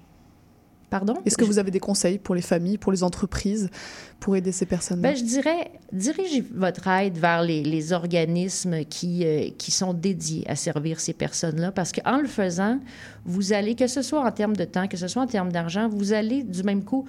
Pardon? 0.95 1.15
Est-ce 1.25 1.37
que 1.37 1.45
vous 1.45 1.59
avez 1.59 1.73
des 1.73 1.81
conseils 1.81 2.19
pour 2.19 2.37
les 2.37 2.41
familles, 2.41 2.79
pour 2.79 2.93
les 2.93 3.03
entreprises, 3.03 3.69
pour 4.21 4.37
aider 4.37 4.53
ces 4.53 4.65
personnes-là? 4.65 5.11
Ben, 5.11 5.17
je 5.17 5.25
dirais, 5.25 5.73
dirigez 5.93 6.45
votre 6.55 6.87
aide 6.87 7.19
vers 7.19 7.43
les, 7.43 7.65
les 7.65 7.93
organismes 7.93 8.85
qui, 8.85 9.27
euh, 9.27 9.49
qui 9.59 9.73
sont 9.73 9.93
dédiés 9.93 10.45
à 10.49 10.55
servir 10.55 11.01
ces 11.01 11.13
personnes-là, 11.13 11.73
parce 11.73 11.91
qu'en 11.91 12.19
le 12.19 12.29
faisant, 12.29 12.79
vous 13.25 13.53
allez, 13.53 13.75
que 13.75 13.89
ce 13.89 14.03
soit 14.03 14.25
en 14.25 14.31
termes 14.31 14.55
de 14.55 14.65
temps, 14.65 14.87
que 14.87 14.97
ce 14.97 15.09
soit 15.09 15.23
en 15.23 15.27
termes 15.27 15.51
d'argent, 15.51 15.89
vous 15.89 16.13
allez 16.13 16.45
du 16.45 16.63
même 16.63 16.85
coup 16.85 17.07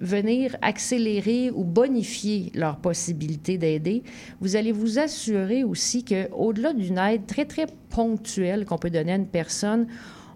venir 0.00 0.56
accélérer 0.62 1.50
ou 1.50 1.64
bonifier 1.64 2.52
leurs 2.54 2.76
possibilités 2.76 3.58
d'aider, 3.58 4.02
vous 4.40 4.56
allez 4.56 4.72
vous 4.72 4.98
assurer 4.98 5.64
aussi 5.64 6.04
qu'au-delà 6.04 6.72
d'une 6.72 6.98
aide 6.98 7.26
très, 7.26 7.44
très 7.44 7.66
ponctuelle 7.90 8.64
qu'on 8.66 8.78
peut 8.78 8.90
donner 8.90 9.12
à 9.12 9.16
une 9.16 9.26
personne, 9.26 9.86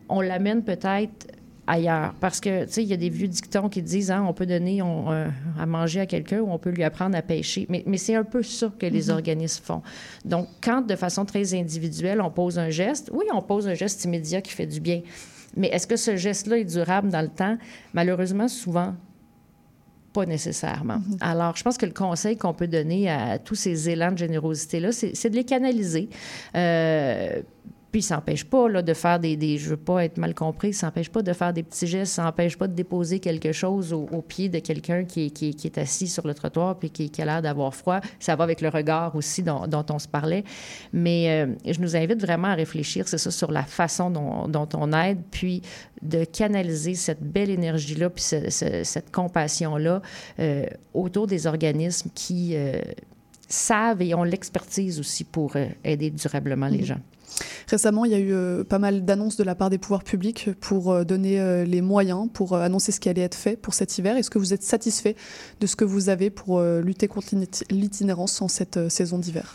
on 0.08 0.20
l'amène 0.20 0.62
peut-être 0.62 1.28
ailleurs. 1.66 2.14
Parce 2.20 2.40
que, 2.40 2.64
tu 2.64 2.72
sais, 2.72 2.82
il 2.82 2.88
y 2.88 2.92
a 2.92 2.96
des 2.96 3.10
vieux 3.10 3.28
dictons 3.28 3.68
qui 3.68 3.82
disent, 3.82 4.10
hein, 4.10 4.24
on 4.28 4.32
peut 4.32 4.46
donner 4.46 4.82
on, 4.82 5.10
euh, 5.12 5.28
à 5.58 5.66
manger 5.66 6.00
à 6.00 6.06
quelqu'un 6.06 6.40
ou 6.40 6.50
on 6.50 6.58
peut 6.58 6.70
lui 6.70 6.82
apprendre 6.82 7.16
à 7.16 7.22
pêcher. 7.22 7.66
Mais, 7.68 7.82
mais 7.86 7.96
c'est 7.96 8.14
un 8.14 8.24
peu 8.24 8.42
ça 8.42 8.72
que 8.78 8.86
les 8.86 9.02
mm 9.02 9.02
-hmm. 9.02 9.12
organismes 9.12 9.64
font. 9.64 9.82
Donc, 10.24 10.48
quand 10.60 10.82
de 10.86 10.96
façon 10.96 11.24
très 11.24 11.54
individuelle, 11.54 12.20
on 12.20 12.30
pose 12.30 12.58
un 12.58 12.70
geste, 12.70 13.10
oui, 13.12 13.26
on 13.32 13.42
pose 13.42 13.68
un 13.68 13.74
geste 13.74 14.04
immédiat 14.04 14.40
qui 14.40 14.52
fait 14.52 14.66
du 14.66 14.80
bien. 14.80 15.02
Mais 15.56 15.68
est-ce 15.68 15.86
que 15.86 15.96
ce 15.96 16.16
geste-là 16.16 16.58
est 16.58 16.64
durable 16.64 17.08
dans 17.10 17.22
le 17.22 17.28
temps? 17.28 17.56
Malheureusement, 17.92 18.48
souvent, 18.48 18.94
pas 20.12 20.26
nécessairement. 20.26 20.98
Mm 20.98 21.04
-hmm. 21.10 21.30
Alors, 21.32 21.56
je 21.56 21.62
pense 21.62 21.78
que 21.78 21.86
le 21.86 21.92
conseil 21.92 22.36
qu'on 22.36 22.54
peut 22.54 22.68
donner 22.68 23.10
à 23.10 23.38
tous 23.38 23.54
ces 23.54 23.88
élans 23.88 24.12
de 24.12 24.18
générosité-là, 24.18 24.90
c'est 24.92 25.30
de 25.30 25.36
les 25.36 25.44
canaliser. 25.44 26.08
Euh, 26.54 27.42
puis, 27.92 28.02
ça 28.02 28.16
n'empêche 28.16 28.44
pas 28.44 28.68
là, 28.68 28.82
de 28.82 28.94
faire 28.94 29.18
des, 29.18 29.36
des, 29.36 29.58
Je 29.58 29.70
veux 29.70 29.76
pas 29.76 30.04
être 30.04 30.16
mal 30.16 30.34
compris, 30.34 30.72
ça 30.72 30.86
n'empêche 30.86 31.08
pas 31.08 31.22
de 31.22 31.32
faire 31.32 31.52
des 31.52 31.64
petits 31.64 31.88
gestes, 31.88 32.14
ça 32.14 32.22
n'empêche 32.22 32.56
pas 32.56 32.68
de 32.68 32.74
déposer 32.74 33.18
quelque 33.18 33.50
chose 33.50 33.92
au, 33.92 34.06
au 34.12 34.22
pied 34.22 34.48
de 34.48 34.60
quelqu'un 34.60 35.04
qui, 35.04 35.32
qui, 35.32 35.54
qui, 35.54 35.66
est 35.66 35.78
assis 35.78 36.06
sur 36.06 36.26
le 36.26 36.34
trottoir 36.34 36.78
puis 36.78 36.90
qui, 36.90 37.10
qui 37.10 37.20
a 37.20 37.24
l'air 37.24 37.42
d'avoir 37.42 37.74
froid. 37.74 38.00
Ça 38.20 38.36
va 38.36 38.44
avec 38.44 38.60
le 38.60 38.68
regard 38.68 39.16
aussi 39.16 39.42
dont, 39.42 39.66
dont 39.66 39.84
on 39.90 39.98
se 39.98 40.06
parlait. 40.06 40.44
Mais 40.92 41.30
euh, 41.30 41.54
je 41.66 41.80
nous 41.80 41.96
invite 41.96 42.20
vraiment 42.20 42.48
à 42.48 42.54
réfléchir, 42.54 43.08
c'est 43.08 43.18
ça, 43.18 43.30
sur 43.32 43.50
la 43.50 43.64
façon 43.64 44.10
dont, 44.10 44.46
dont, 44.46 44.68
on 44.74 44.92
aide, 44.92 45.18
puis 45.30 45.62
de 46.02 46.24
canaliser 46.24 46.94
cette 46.94 47.22
belle 47.22 47.50
énergie-là, 47.50 48.08
puis 48.08 48.22
ce, 48.22 48.50
ce, 48.50 48.84
cette 48.84 49.10
compassion-là 49.10 50.00
euh, 50.38 50.66
autour 50.94 51.26
des 51.26 51.48
organismes 51.48 52.10
qui 52.14 52.52
euh, 52.54 52.80
savent 53.48 54.00
et 54.00 54.14
ont 54.14 54.22
l'expertise 54.22 55.00
aussi 55.00 55.24
pour 55.24 55.54
aider 55.84 56.10
durablement 56.10 56.68
les 56.68 56.84
gens. 56.84 57.00
Récemment, 57.68 58.04
il 58.04 58.10
y 58.10 58.14
a 58.14 58.18
eu 58.18 58.32
euh, 58.32 58.64
pas 58.64 58.78
mal 58.78 59.04
d'annonces 59.04 59.36
de 59.36 59.44
la 59.44 59.54
part 59.54 59.70
des 59.70 59.78
pouvoirs 59.78 60.02
publics 60.02 60.50
pour 60.60 60.92
euh, 60.92 61.04
donner 61.04 61.40
euh, 61.40 61.64
les 61.64 61.80
moyens, 61.80 62.28
pour 62.32 62.56
annoncer 62.56 62.92
ce 62.92 63.00
qui 63.00 63.08
allait 63.08 63.22
être 63.22 63.36
fait 63.36 63.56
pour 63.56 63.74
cet 63.74 63.96
hiver. 63.98 64.16
Est-ce 64.16 64.30
que 64.30 64.38
vous 64.38 64.52
êtes 64.52 64.62
satisfait 64.62 65.16
de 65.60 65.66
ce 65.66 65.76
que 65.76 65.84
vous 65.84 66.08
avez 66.08 66.30
pour 66.30 66.60
lutter 66.60 67.08
contre 67.08 67.34
l'itinérance 67.70 68.42
en 68.42 68.48
cette 68.48 68.88
saison 68.88 69.18
d'hiver? 69.18 69.54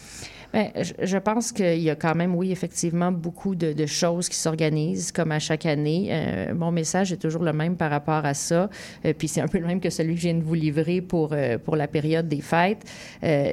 Bien, 0.55 0.69
je 1.13 1.17
pense 1.17 1.51
qu'il 1.51 1.81
y 1.81 1.89
a 1.89 1.95
quand 1.95 2.15
même, 2.15 2.33
oui, 2.33 2.49
effectivement, 2.49 3.11
beaucoup 3.11 3.55
de, 3.55 3.73
de 3.73 3.85
choses 3.85 4.29
qui 4.29 4.37
s'organisent, 4.37 5.11
comme 5.11 5.33
à 5.33 5.39
chaque 5.39 5.65
année. 5.65 6.07
Euh, 6.11 6.53
mon 6.55 6.71
message 6.71 7.11
est 7.11 7.17
toujours 7.17 7.43
le 7.43 7.51
même 7.51 7.75
par 7.75 7.91
rapport 7.91 8.25
à 8.25 8.33
ça. 8.33 8.69
Euh, 9.03 9.13
puis 9.17 9.27
c'est 9.27 9.41
un 9.41 9.49
peu 9.49 9.59
le 9.59 9.67
même 9.67 9.81
que 9.81 9.89
celui 9.89 10.15
que 10.15 10.21
je 10.21 10.27
viens 10.27 10.35
de 10.35 10.43
vous 10.43 10.53
livrer 10.53 11.01
pour, 11.01 11.33
euh, 11.33 11.57
pour 11.57 11.75
la 11.75 11.89
période 11.89 12.29
des 12.29 12.39
fêtes. 12.39 12.83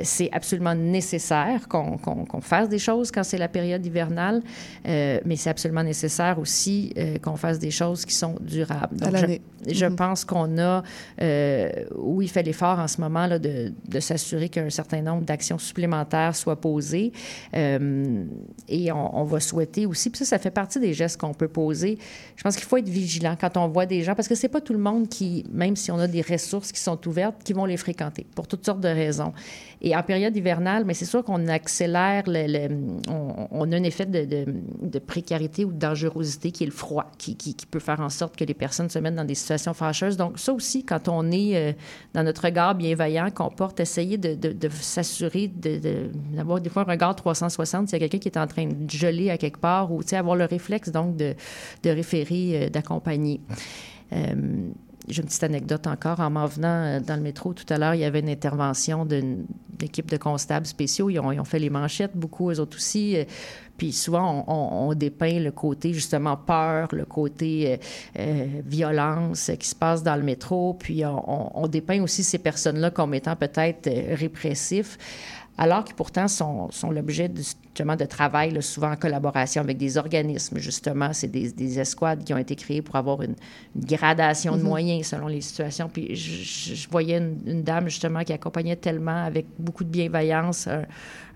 C'est 0.05 0.30
absolument 0.32 0.76
nécessaire 0.76 1.66
qu'on 1.68 1.96
qu 1.96 2.11
qu 2.30 2.40
fasse 2.40 2.68
des 2.68 2.78
choses 2.78 3.11
quand 3.11 3.24
c'est 3.24 3.38
la 3.38 3.48
période 3.48 3.84
hivernale, 3.84 4.42
mais 4.84 5.36
c'est 5.36 5.50
absolument 5.50 5.82
nécessaire 5.82 6.38
aussi 6.38 6.94
qu'on 7.22 7.36
fasse 7.36 7.59
des 7.59 7.70
choses 7.70 8.05
qui 8.05 8.14
sont 8.14 8.36
durables. 8.40 8.96
Donc. 8.96 9.16
Je, 9.16 9.74
je 9.74 9.86
mm 9.86 9.88
-hmm. 9.88 9.96
pense 9.96 10.24
qu'on 10.24 10.59
a, 10.59 10.82
oui, 11.96 12.28
fait 12.28 12.44
l'effort 12.48 12.78
en 12.78 12.88
ce 12.88 13.00
moment 13.00 13.26
là, 13.26 13.38
de, 13.38 13.72
de 13.94 14.00
s'assurer 14.00 14.48
qu'un 14.48 14.70
certain 14.70 15.03
nombre 15.09 15.24
d'actions 15.24 15.59
supplémentaires 15.59 16.36
soient 16.36 16.61
posées 16.61 16.91
euh, 17.55 18.24
et 18.68 18.93
on, 18.93 19.24
va 19.24 19.40
souhaiter 19.40 19.86
aussi, 19.86 20.11
puis 20.11 20.18
ça, 20.18 20.24
ça 20.24 20.38
fait 20.38 20.51
partie 20.51 20.80
des 20.80 20.93
gestes 20.93 21.20
qu'on 21.20 21.34
peut 21.34 21.49
poser. 21.49 21.99
Je 22.36 22.43
pense 22.43 22.57
qu'il 22.57 22.66
faut 22.66 22.76
être 22.76 22.88
vigilant 22.88 23.36
quand 23.40 23.57
on 23.57 23.68
voit 23.68 23.86
des 23.86 24.03
gens, 24.03 24.14
parce 24.14 24.28
que 24.28 24.34
c'est 24.34 24.49
pas 24.49 24.61
tout 24.61 24.72
le 24.72 24.78
monde 24.78 25.09
qui, 25.09 25.45
même 25.53 25.76
si 25.76 25.90
on 25.90 25.99
a 25.99 26.09
des 26.09 26.22
ressources 26.22 26.72
qui 26.72 26.80
sont 26.80 27.07
ouvertes, 27.07 27.43
qui 27.45 27.53
vont 27.53 27.64
les 27.64 27.76
fréquenter 27.76 28.26
pour 28.34 28.47
toutes 28.47 28.64
sortes 28.64 28.80
de 28.80 28.88
raisons. 28.88 29.32
Et 29.84 29.97
en 29.97 30.03
période 30.03 30.36
hivernale, 30.36 30.84
mais 30.84 30.95
c'est 30.95 31.05
sûr 31.05 31.24
qu'on 31.24 31.49
accélère, 31.49 32.22
le, 32.28 32.68
on, 33.09 33.72
a 33.72 33.76
un 33.76 33.82
effet 33.82 34.07
de, 34.07 34.47
de, 34.80 34.99
précarité 35.01 35.64
ou 35.64 35.72
de 35.72 35.78
dangerosité 35.78 36.53
qui 36.53 36.62
est 36.62 36.66
le 36.66 36.72
froid, 36.72 37.11
qui, 37.18 37.36
qui, 37.36 37.55
peut 37.68 37.80
faire 37.80 38.01
en 38.01 38.09
sorte 38.09 38.36
que 38.36 38.45
les 38.45 38.55
personnes 38.55 38.88
se 38.90 38.99
mettent 39.01 39.16
dans 39.16 39.24
des 39.24 39.34
situations 39.34 39.74
fâcheuses. 39.74 40.16
Donc 40.16 40.38
ça 40.38 40.53
aussi, 40.53 40.84
quand 40.84 41.09
on 41.09 41.32
est 41.32 41.57
euh, 41.57 41.72
dans 42.14 42.22
notre 42.22 42.45
regard 42.45 42.76
bienveillant 42.76 43.30
qu'on 43.30 43.51
porte, 43.51 43.80
essayer 43.80 44.18
de, 44.18 44.34
de 44.34 44.68
s'assurer 44.68 45.49
d'avoir 45.49 46.61
des 46.61 46.70
fois 46.70 46.81
un 46.82 46.92
regard 46.92 47.16
360 47.16 47.88
s'il 47.88 48.00
y 48.00 48.04
a 48.04 48.08
quelqu'un 48.08 48.18
qui 48.18 48.28
est 48.28 48.38
en 48.38 48.46
train 48.46 48.66
de 48.66 48.90
geler 48.90 49.30
à 49.30 49.38
quelque 49.38 49.58
part 49.58 49.92
ou 49.92 50.02
avoir 50.12 50.36
le 50.36 50.44
réflexe 50.44 50.90
donc 50.90 51.16
de, 51.16 51.34
de 51.82 51.90
référer, 51.90 52.64
euh, 52.64 52.68
d'accompagner. 52.68 53.40
Euh, 54.12 54.34
j'ai 55.08 55.20
une 55.20 55.26
petite 55.26 55.42
anecdote 55.42 55.86
encore. 55.88 56.20
En 56.20 56.30
m'en 56.30 56.46
venant 56.46 56.68
euh, 56.68 57.00
dans 57.00 57.16
le 57.16 57.22
métro 57.22 57.54
tout 57.54 57.64
à 57.70 57.78
l'heure, 57.78 57.94
il 57.94 58.00
y 58.00 58.04
avait 58.04 58.20
une 58.20 58.28
intervention 58.28 59.04
d'une 59.04 59.46
équipe 59.80 60.08
de 60.08 60.16
constables 60.16 60.66
spéciaux. 60.66 61.10
Ils 61.10 61.18
ont, 61.18 61.44
fait 61.44 61.58
les 61.58 61.70
manchettes, 61.70 62.16
beaucoup, 62.16 62.50
eux 62.50 62.60
autres 62.60 62.76
aussi. 62.76 63.16
Puis 63.76 63.90
souvent, 63.90 64.44
on, 64.46 64.90
on, 64.90 64.94
dépeint 64.94 65.40
le 65.40 65.50
côté, 65.50 65.92
justement, 65.92 66.36
peur, 66.36 66.88
le 66.92 67.04
côté 67.04 67.80
violence 68.64 69.50
qui 69.58 69.66
se 69.66 69.74
passe 69.74 70.04
dans 70.04 70.14
le 70.14 70.22
métro. 70.22 70.74
Puis 70.74 71.04
on, 71.04 71.64
on 71.64 71.66
dépeint 71.66 72.00
aussi 72.00 72.22
ces 72.22 72.38
personnes-là 72.38 72.92
comme 72.92 73.12
étant 73.14 73.34
peut-être 73.34 73.90
répressifs 74.14 74.98
alors 75.59 75.84
qu'ils 75.84 75.94
pourtant 75.94 76.28
sont, 76.28 76.70
sont 76.70 76.90
l'objet 76.90 77.30
justement 77.34 77.94
de 77.94 78.07
travail, 78.07 78.53
là, 78.53 78.62
souvent 78.62 78.92
en 78.92 78.96
collaboration 78.96 79.61
avec 79.61 79.76
des 79.76 79.98
organismes. 79.98 80.59
Justement, 80.59 81.12
c'est 81.12 81.28
des, 81.28 81.53
des, 81.53 81.78
escouades 81.78 82.24
qui 82.24 82.32
ont 82.32 82.38
été 82.38 82.57
créées 82.57 82.80
pour 82.80 82.96
avoir 82.96 83.20
une, 83.22 83.34
une 83.76 83.84
gradation 83.84 84.57
de 84.57 84.62
Mhm. 84.62 84.68
moyens 84.68 85.07
selon 85.09 85.26
les 85.26 85.42
situations. 85.42 85.90
Puis 85.92 86.16
je, 86.16 86.74
je 86.74 86.88
voyais 86.88 87.18
une, 87.18 87.38
une 87.46 87.62
dame 87.62 87.88
justement 87.88 88.24
qui 88.24 88.32
accompagnait 88.32 88.76
tellement 88.76 89.24
avec 89.24 89.46
beaucoup 89.59 89.84
de 89.84 89.90
bienveillance 89.90 90.66
un, 90.68 90.84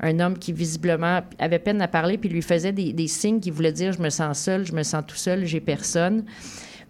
un 0.00 0.18
homme 0.20 0.38
qui 0.38 0.52
visiblement 0.52 1.20
avait 1.38 1.58
peine 1.58 1.82
à 1.82 1.88
parler, 1.88 2.16
puis 2.16 2.30
lui 2.30 2.42
faisait 2.42 2.72
des, 2.72 2.92
des 2.92 3.08
signes 3.08 3.40
qui 3.40 3.50
voulaient 3.50 3.72
dire 3.72 3.92
je 3.92 4.00
me 4.00 4.10
sens 4.10 4.38
seul, 4.38 4.66
je 4.66 4.72
me 4.72 4.82
sens 4.82 5.04
tout 5.06 5.16
seul, 5.16 5.44
j'ai 5.44 5.60
personne. 5.60 6.24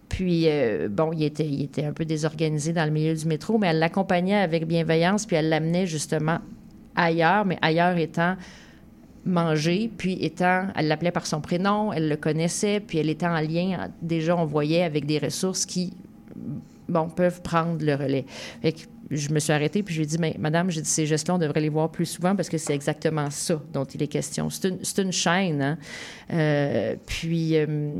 Puis, 0.09 0.45
euh, 0.47 0.87
bon, 0.89 1.11
il 1.11 1.23
était, 1.23 1.45
il 1.45 1.63
était 1.63 1.83
un 1.83 1.91
peu 1.91 2.05
désorganisé 2.05 2.71
dans 2.71 2.85
le 2.85 2.91
milieu 2.91 3.13
du 3.13 3.25
métro, 3.25 3.57
mais 3.57 3.67
elle 3.67 3.79
l'accompagnait 3.79 4.37
avec 4.37 4.65
bienveillance, 4.65 5.25
puis 5.25 5.35
elle 5.35 5.49
l'amenait 5.49 5.85
justement 5.85 6.39
ailleurs, 6.97 7.45
mais 7.45 7.57
ailleurs 7.61 7.97
étant 7.97 8.35
manger, 9.25 9.91
puis 9.97 10.17
étant, 10.21 10.67
elle 10.75 10.87
l'appelait 10.87 11.11
par 11.11 11.25
son 11.25 11.41
prénom, 11.41 11.93
elle 11.93 12.09
le 12.09 12.17
connaissait, 12.17 12.79
puis 12.79 12.97
elle 12.97 13.09
était 13.09 13.27
en 13.27 13.39
lien, 13.39 13.89
déjà 14.01 14.35
on 14.35 14.45
voyait 14.45 14.83
avec 14.83 15.05
des 15.05 15.19
ressources 15.19 15.65
qui, 15.65 15.93
bon, 16.87 17.09
peuvent 17.09 17.41
prendre 17.41 17.83
le 17.83 17.95
relais. 17.95 18.25
Je 19.09 19.29
me 19.29 19.39
suis 19.39 19.53
arrêtée, 19.53 19.83
puis 19.83 19.93
je 19.93 19.99
lui 19.99 20.03
ai 20.05 20.07
dit, 20.07 20.17
mais 20.19 20.35
madame, 20.39 20.69
j'ai 20.69 20.81
dit, 20.81 20.89
ces 20.89 21.05
gestes-là, 21.05 21.35
on 21.35 21.37
devrait 21.37 21.61
les 21.61 21.69
voir 21.69 21.89
plus 21.91 22.05
souvent 22.05 22.35
parce 22.35 22.49
que 22.49 22.57
c'est 22.57 22.73
exactement 22.73 23.29
ça 23.31 23.61
dont 23.73 23.85
il 23.85 24.03
est 24.03 24.07
question. 24.07 24.49
C'est 24.49 25.01
une, 25.01 25.11
chaîne, 25.11 25.61
hein? 25.61 25.77
Euh, 26.33 26.95
puis... 27.05 27.57
euh, 27.57 27.91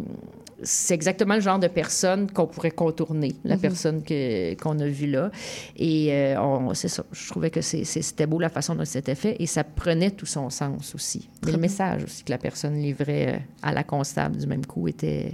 c'est 0.64 0.96
exactement 0.96 1.36
le 1.36 1.42
genre 1.42 1.60
de 1.60 1.68
personne 1.68 2.32
qu'on 2.32 2.48
pourrait 2.48 2.72
contourner, 2.72 3.36
la 3.44 3.56
Mhm. 3.56 3.62
personne 3.62 4.04
que, 4.04 4.56
qu'on 4.56 4.80
a 4.80 4.88
vue 4.88 5.06
là. 5.06 5.30
Et 5.76 6.12
euh, 6.12 6.74
c'est 6.74 6.88
ça. 6.88 7.04
Je 7.12 7.30
trouvais 7.30 7.52
que 7.52 7.62
c'était 7.62 8.26
beau 8.26 8.40
la 8.40 8.50
façon 8.50 8.74
dont 8.74 8.84
c'était 8.86 9.14
fait 9.14 9.36
et 9.40 9.46
ça 9.46 9.64
prenait 9.64 10.10
tout 10.12 10.26
son 10.26 10.50
sens 10.50 10.96
aussi. 10.96 11.30
Le 11.46 11.58
message 11.58 12.06
aussi 12.06 12.24
que 12.24 12.32
la 12.32 12.40
personne 12.40 12.76
livrait 12.82 13.44
à 13.62 13.72
la 13.72 13.84
constable 13.84 14.38
du 14.38 14.48
même 14.48 14.66
coup 14.66 14.88
était 14.88 15.32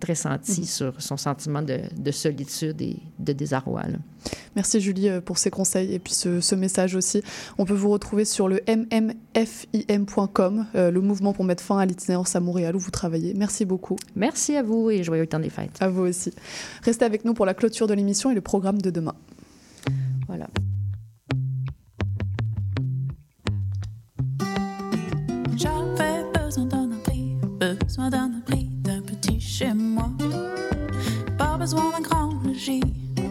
très 0.00 0.14
senti 0.14 0.60
Mhm. 0.60 0.66
sur 0.66 1.00
son 1.02 1.16
sentiment 1.16 1.62
de, 1.62 1.80
de 1.96 2.10
solitude 2.10 2.80
et 2.82 2.96
de 3.18 3.32
désarroi. 3.32 3.82
là. 3.82 3.98
Merci 4.56 4.80
Julie 4.80 5.08
euh, 5.08 5.20
pour 5.20 5.38
ces 5.38 5.50
conseils 5.50 5.92
et 5.94 5.98
puis 5.98 6.12
ce, 6.14 6.40
ce 6.40 6.54
message 6.54 6.94
aussi. 6.94 7.22
On 7.58 7.64
peut 7.64 7.74
vous 7.74 7.90
retrouver 7.90 8.24
sur 8.24 8.48
le 8.48 8.60
mmfim.com, 8.68 10.66
euh, 10.74 10.90
le 10.90 11.00
mouvement 11.00 11.32
pour 11.32 11.44
mettre 11.44 11.62
fin 11.62 11.78
à 11.78 11.86
l'itinérance 11.86 12.34
à 12.36 12.40
Montréal 12.40 12.74
où 12.76 12.78
vous 12.78 12.90
travaillez. 12.90 13.34
Merci 13.34 13.64
beaucoup. 13.64 13.96
Merci 14.16 14.56
à 14.56 14.62
vous 14.62 14.90
et 14.90 15.02
joyeux 15.04 15.26
temps 15.26 15.38
des 15.40 15.50
fêtes. 15.50 15.76
À 15.80 15.88
vous 15.88 16.02
aussi. 16.02 16.32
Restez 16.82 17.04
avec 17.04 17.24
nous 17.24 17.34
pour 17.34 17.46
la 17.46 17.54
clôture 17.54 17.86
de 17.86 17.94
l'émission 17.94 18.30
et 18.30 18.34
le 18.34 18.40
programme 18.40 18.80
de 18.80 18.90
demain. 18.90 19.14
Voilà. 20.26 20.48
J'avais 25.56 26.24
besoin 26.34 26.66
d'un 26.66 26.90
abri, 26.92 27.36
besoin 27.58 28.10
d'un 28.10 28.32
abri, 28.38 28.67
chez 29.58 29.74
moi. 29.74 30.08
Pas 31.36 31.56
besoin 31.58 31.90
d'un 31.90 32.00
grand 32.00 32.30
logis, 32.44 32.80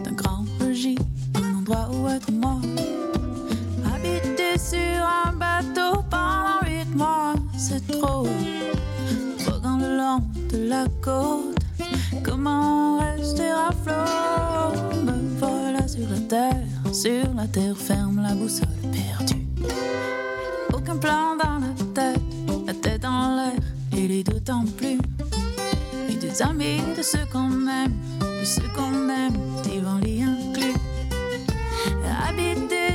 d'un 0.04 0.12
grand 0.12 0.44
logis, 0.60 0.98
un 1.34 1.58
endroit 1.58 1.88
où 1.90 2.06
être 2.06 2.30
moi. 2.30 2.58
Habiter 3.94 4.58
sur 4.58 5.00
un 5.24 5.32
bateau 5.32 6.02
pendant 6.10 6.60
huit 6.66 6.94
mois, 6.94 7.32
c'est 7.56 7.86
trop. 7.88 8.26
Voguant 9.38 9.78
le 9.78 9.96
long 9.96 10.22
de 10.52 10.68
la 10.68 10.84
côte, 11.00 11.56
comment 12.22 12.98
rester 12.98 13.50
à 13.50 13.70
flot? 13.82 15.02
Me 15.06 15.38
voilà 15.38 15.88
sur 15.88 16.06
la 16.10 16.20
terre, 16.20 16.66
sur 16.92 17.32
la 17.34 17.46
terre 17.46 17.76
ferme, 17.76 18.20
la 18.20 18.34
boussole 18.34 18.68
perdue. 18.92 19.46
Aucun 20.74 20.96
plan 20.98 21.36
dans 21.42 21.58
la 21.58 21.72
tête, 21.94 22.20
la 22.66 22.74
tête 22.74 23.04
en 23.06 23.34
l'air, 23.34 23.62
et 23.96 24.08
les 24.08 24.22
d'autant 24.22 24.66
plus. 24.76 24.98
Et 26.38 26.42
amis 26.42 26.80
de 26.96 27.02
ceux 27.02 27.26
qu'on 27.32 27.66
aime, 27.66 27.92
de 28.20 28.44
ceux 28.44 28.68
qu'on 28.76 29.08
aime, 29.08 29.36
des 29.64 29.80
vents 29.80 29.98
les 29.98 30.22
inclus. 30.22 30.74
Habiter 32.28 32.87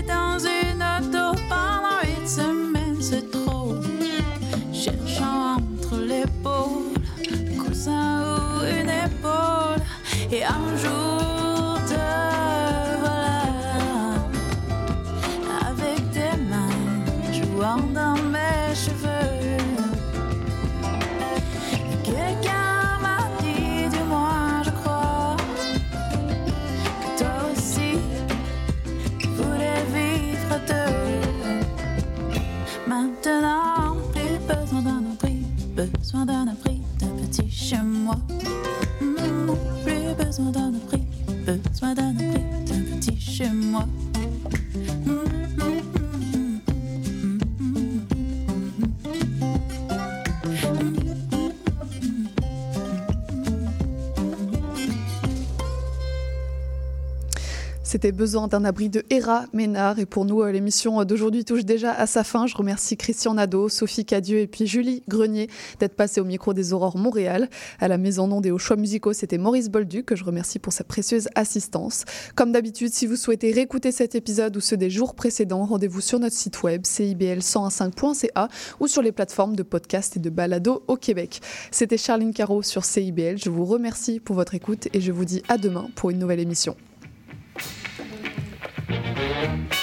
C'était 57.93 58.11
besoin 58.11 58.47
d'un 58.47 58.65
abri 58.65 58.89
de 58.89 59.03
Héra 59.11 59.45
Ménard. 59.53 59.99
Et 59.99 60.07
pour 60.07 60.25
nous, 60.25 60.41
euh, 60.41 60.51
l'émission 60.51 61.05
d'aujourd'hui 61.05 61.45
touche 61.45 61.63
déjà 61.63 61.91
à 61.91 62.07
sa 62.07 62.23
fin. 62.23 62.47
Je 62.47 62.57
remercie 62.57 62.97
Christian 62.97 63.35
Nadeau, 63.35 63.69
Sophie 63.69 64.03
Cadieux 64.03 64.39
et 64.39 64.47
puis 64.47 64.65
Julie 64.65 65.03
Grenier 65.07 65.47
d'être 65.79 65.95
passés 65.95 66.19
au 66.19 66.23
micro 66.23 66.55
des 66.55 66.73
Aurores 66.73 66.97
Montréal. 66.97 67.51
À 67.79 67.87
la 67.87 67.99
Maison 67.99 68.31
Onde 68.31 68.47
et 68.47 68.51
aux 68.51 68.57
choix 68.57 68.77
musicaux, 68.77 69.13
c'était 69.13 69.37
Maurice 69.37 69.69
Bolduc, 69.69 70.07
que 70.07 70.15
je 70.15 70.23
remercie 70.23 70.57
pour 70.57 70.73
sa 70.73 70.83
précieuse 70.83 71.29
assistance. 71.35 72.05
Comme 72.33 72.51
d'habitude, 72.51 72.91
si 72.91 73.05
vous 73.05 73.15
souhaitez 73.15 73.51
réécouter 73.51 73.91
cet 73.91 74.15
épisode 74.15 74.57
ou 74.57 74.59
ceux 74.59 74.75
des 74.75 74.89
jours 74.89 75.13
précédents, 75.13 75.63
rendez-vous 75.63 76.01
sur 76.01 76.17
notre 76.17 76.35
site 76.35 76.63
web 76.63 76.85
cibl1015.ca 76.85 78.47
ou 78.79 78.87
sur 78.87 79.03
les 79.03 79.11
plateformes 79.11 79.55
de 79.55 79.61
podcast 79.61 80.17
et 80.17 80.19
de 80.19 80.31
balado 80.31 80.81
au 80.87 80.95
Québec. 80.95 81.41
C'était 81.69 81.97
Charline 81.97 82.33
Caro 82.33 82.63
sur 82.63 82.85
CIBL. 82.85 83.37
Je 83.37 83.51
vous 83.51 83.65
remercie 83.65 84.19
pour 84.19 84.35
votre 84.35 84.55
écoute 84.55 84.87
et 84.93 84.99
je 84.99 85.11
vous 85.11 85.25
dis 85.25 85.43
à 85.47 85.59
demain 85.59 85.91
pour 85.93 86.09
une 86.09 86.17
nouvelle 86.17 86.39
émission. 86.39 86.75
Bonjour 89.23 89.82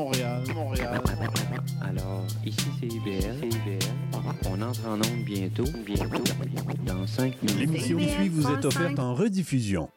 Montréal, 0.00 0.42
Montréal. 0.54 1.00
Alors, 1.82 2.24
ici 2.46 2.66
c'est 2.80 2.86
IBL. 2.86 3.36
On 4.46 4.62
entre 4.62 4.86
en 4.86 4.94
onde 4.94 5.24
bientôt, 5.26 5.64
bientôt, 5.84 6.24
dans 6.86 7.06
5 7.06 7.42
minutes. 7.42 7.58
L'émission 7.58 7.98
qui 7.98 8.08
suit 8.08 8.28
vous 8.30 8.48
est 8.50 8.64
offerte 8.64 8.98
en 8.98 9.14
rediffusion. 9.14 9.90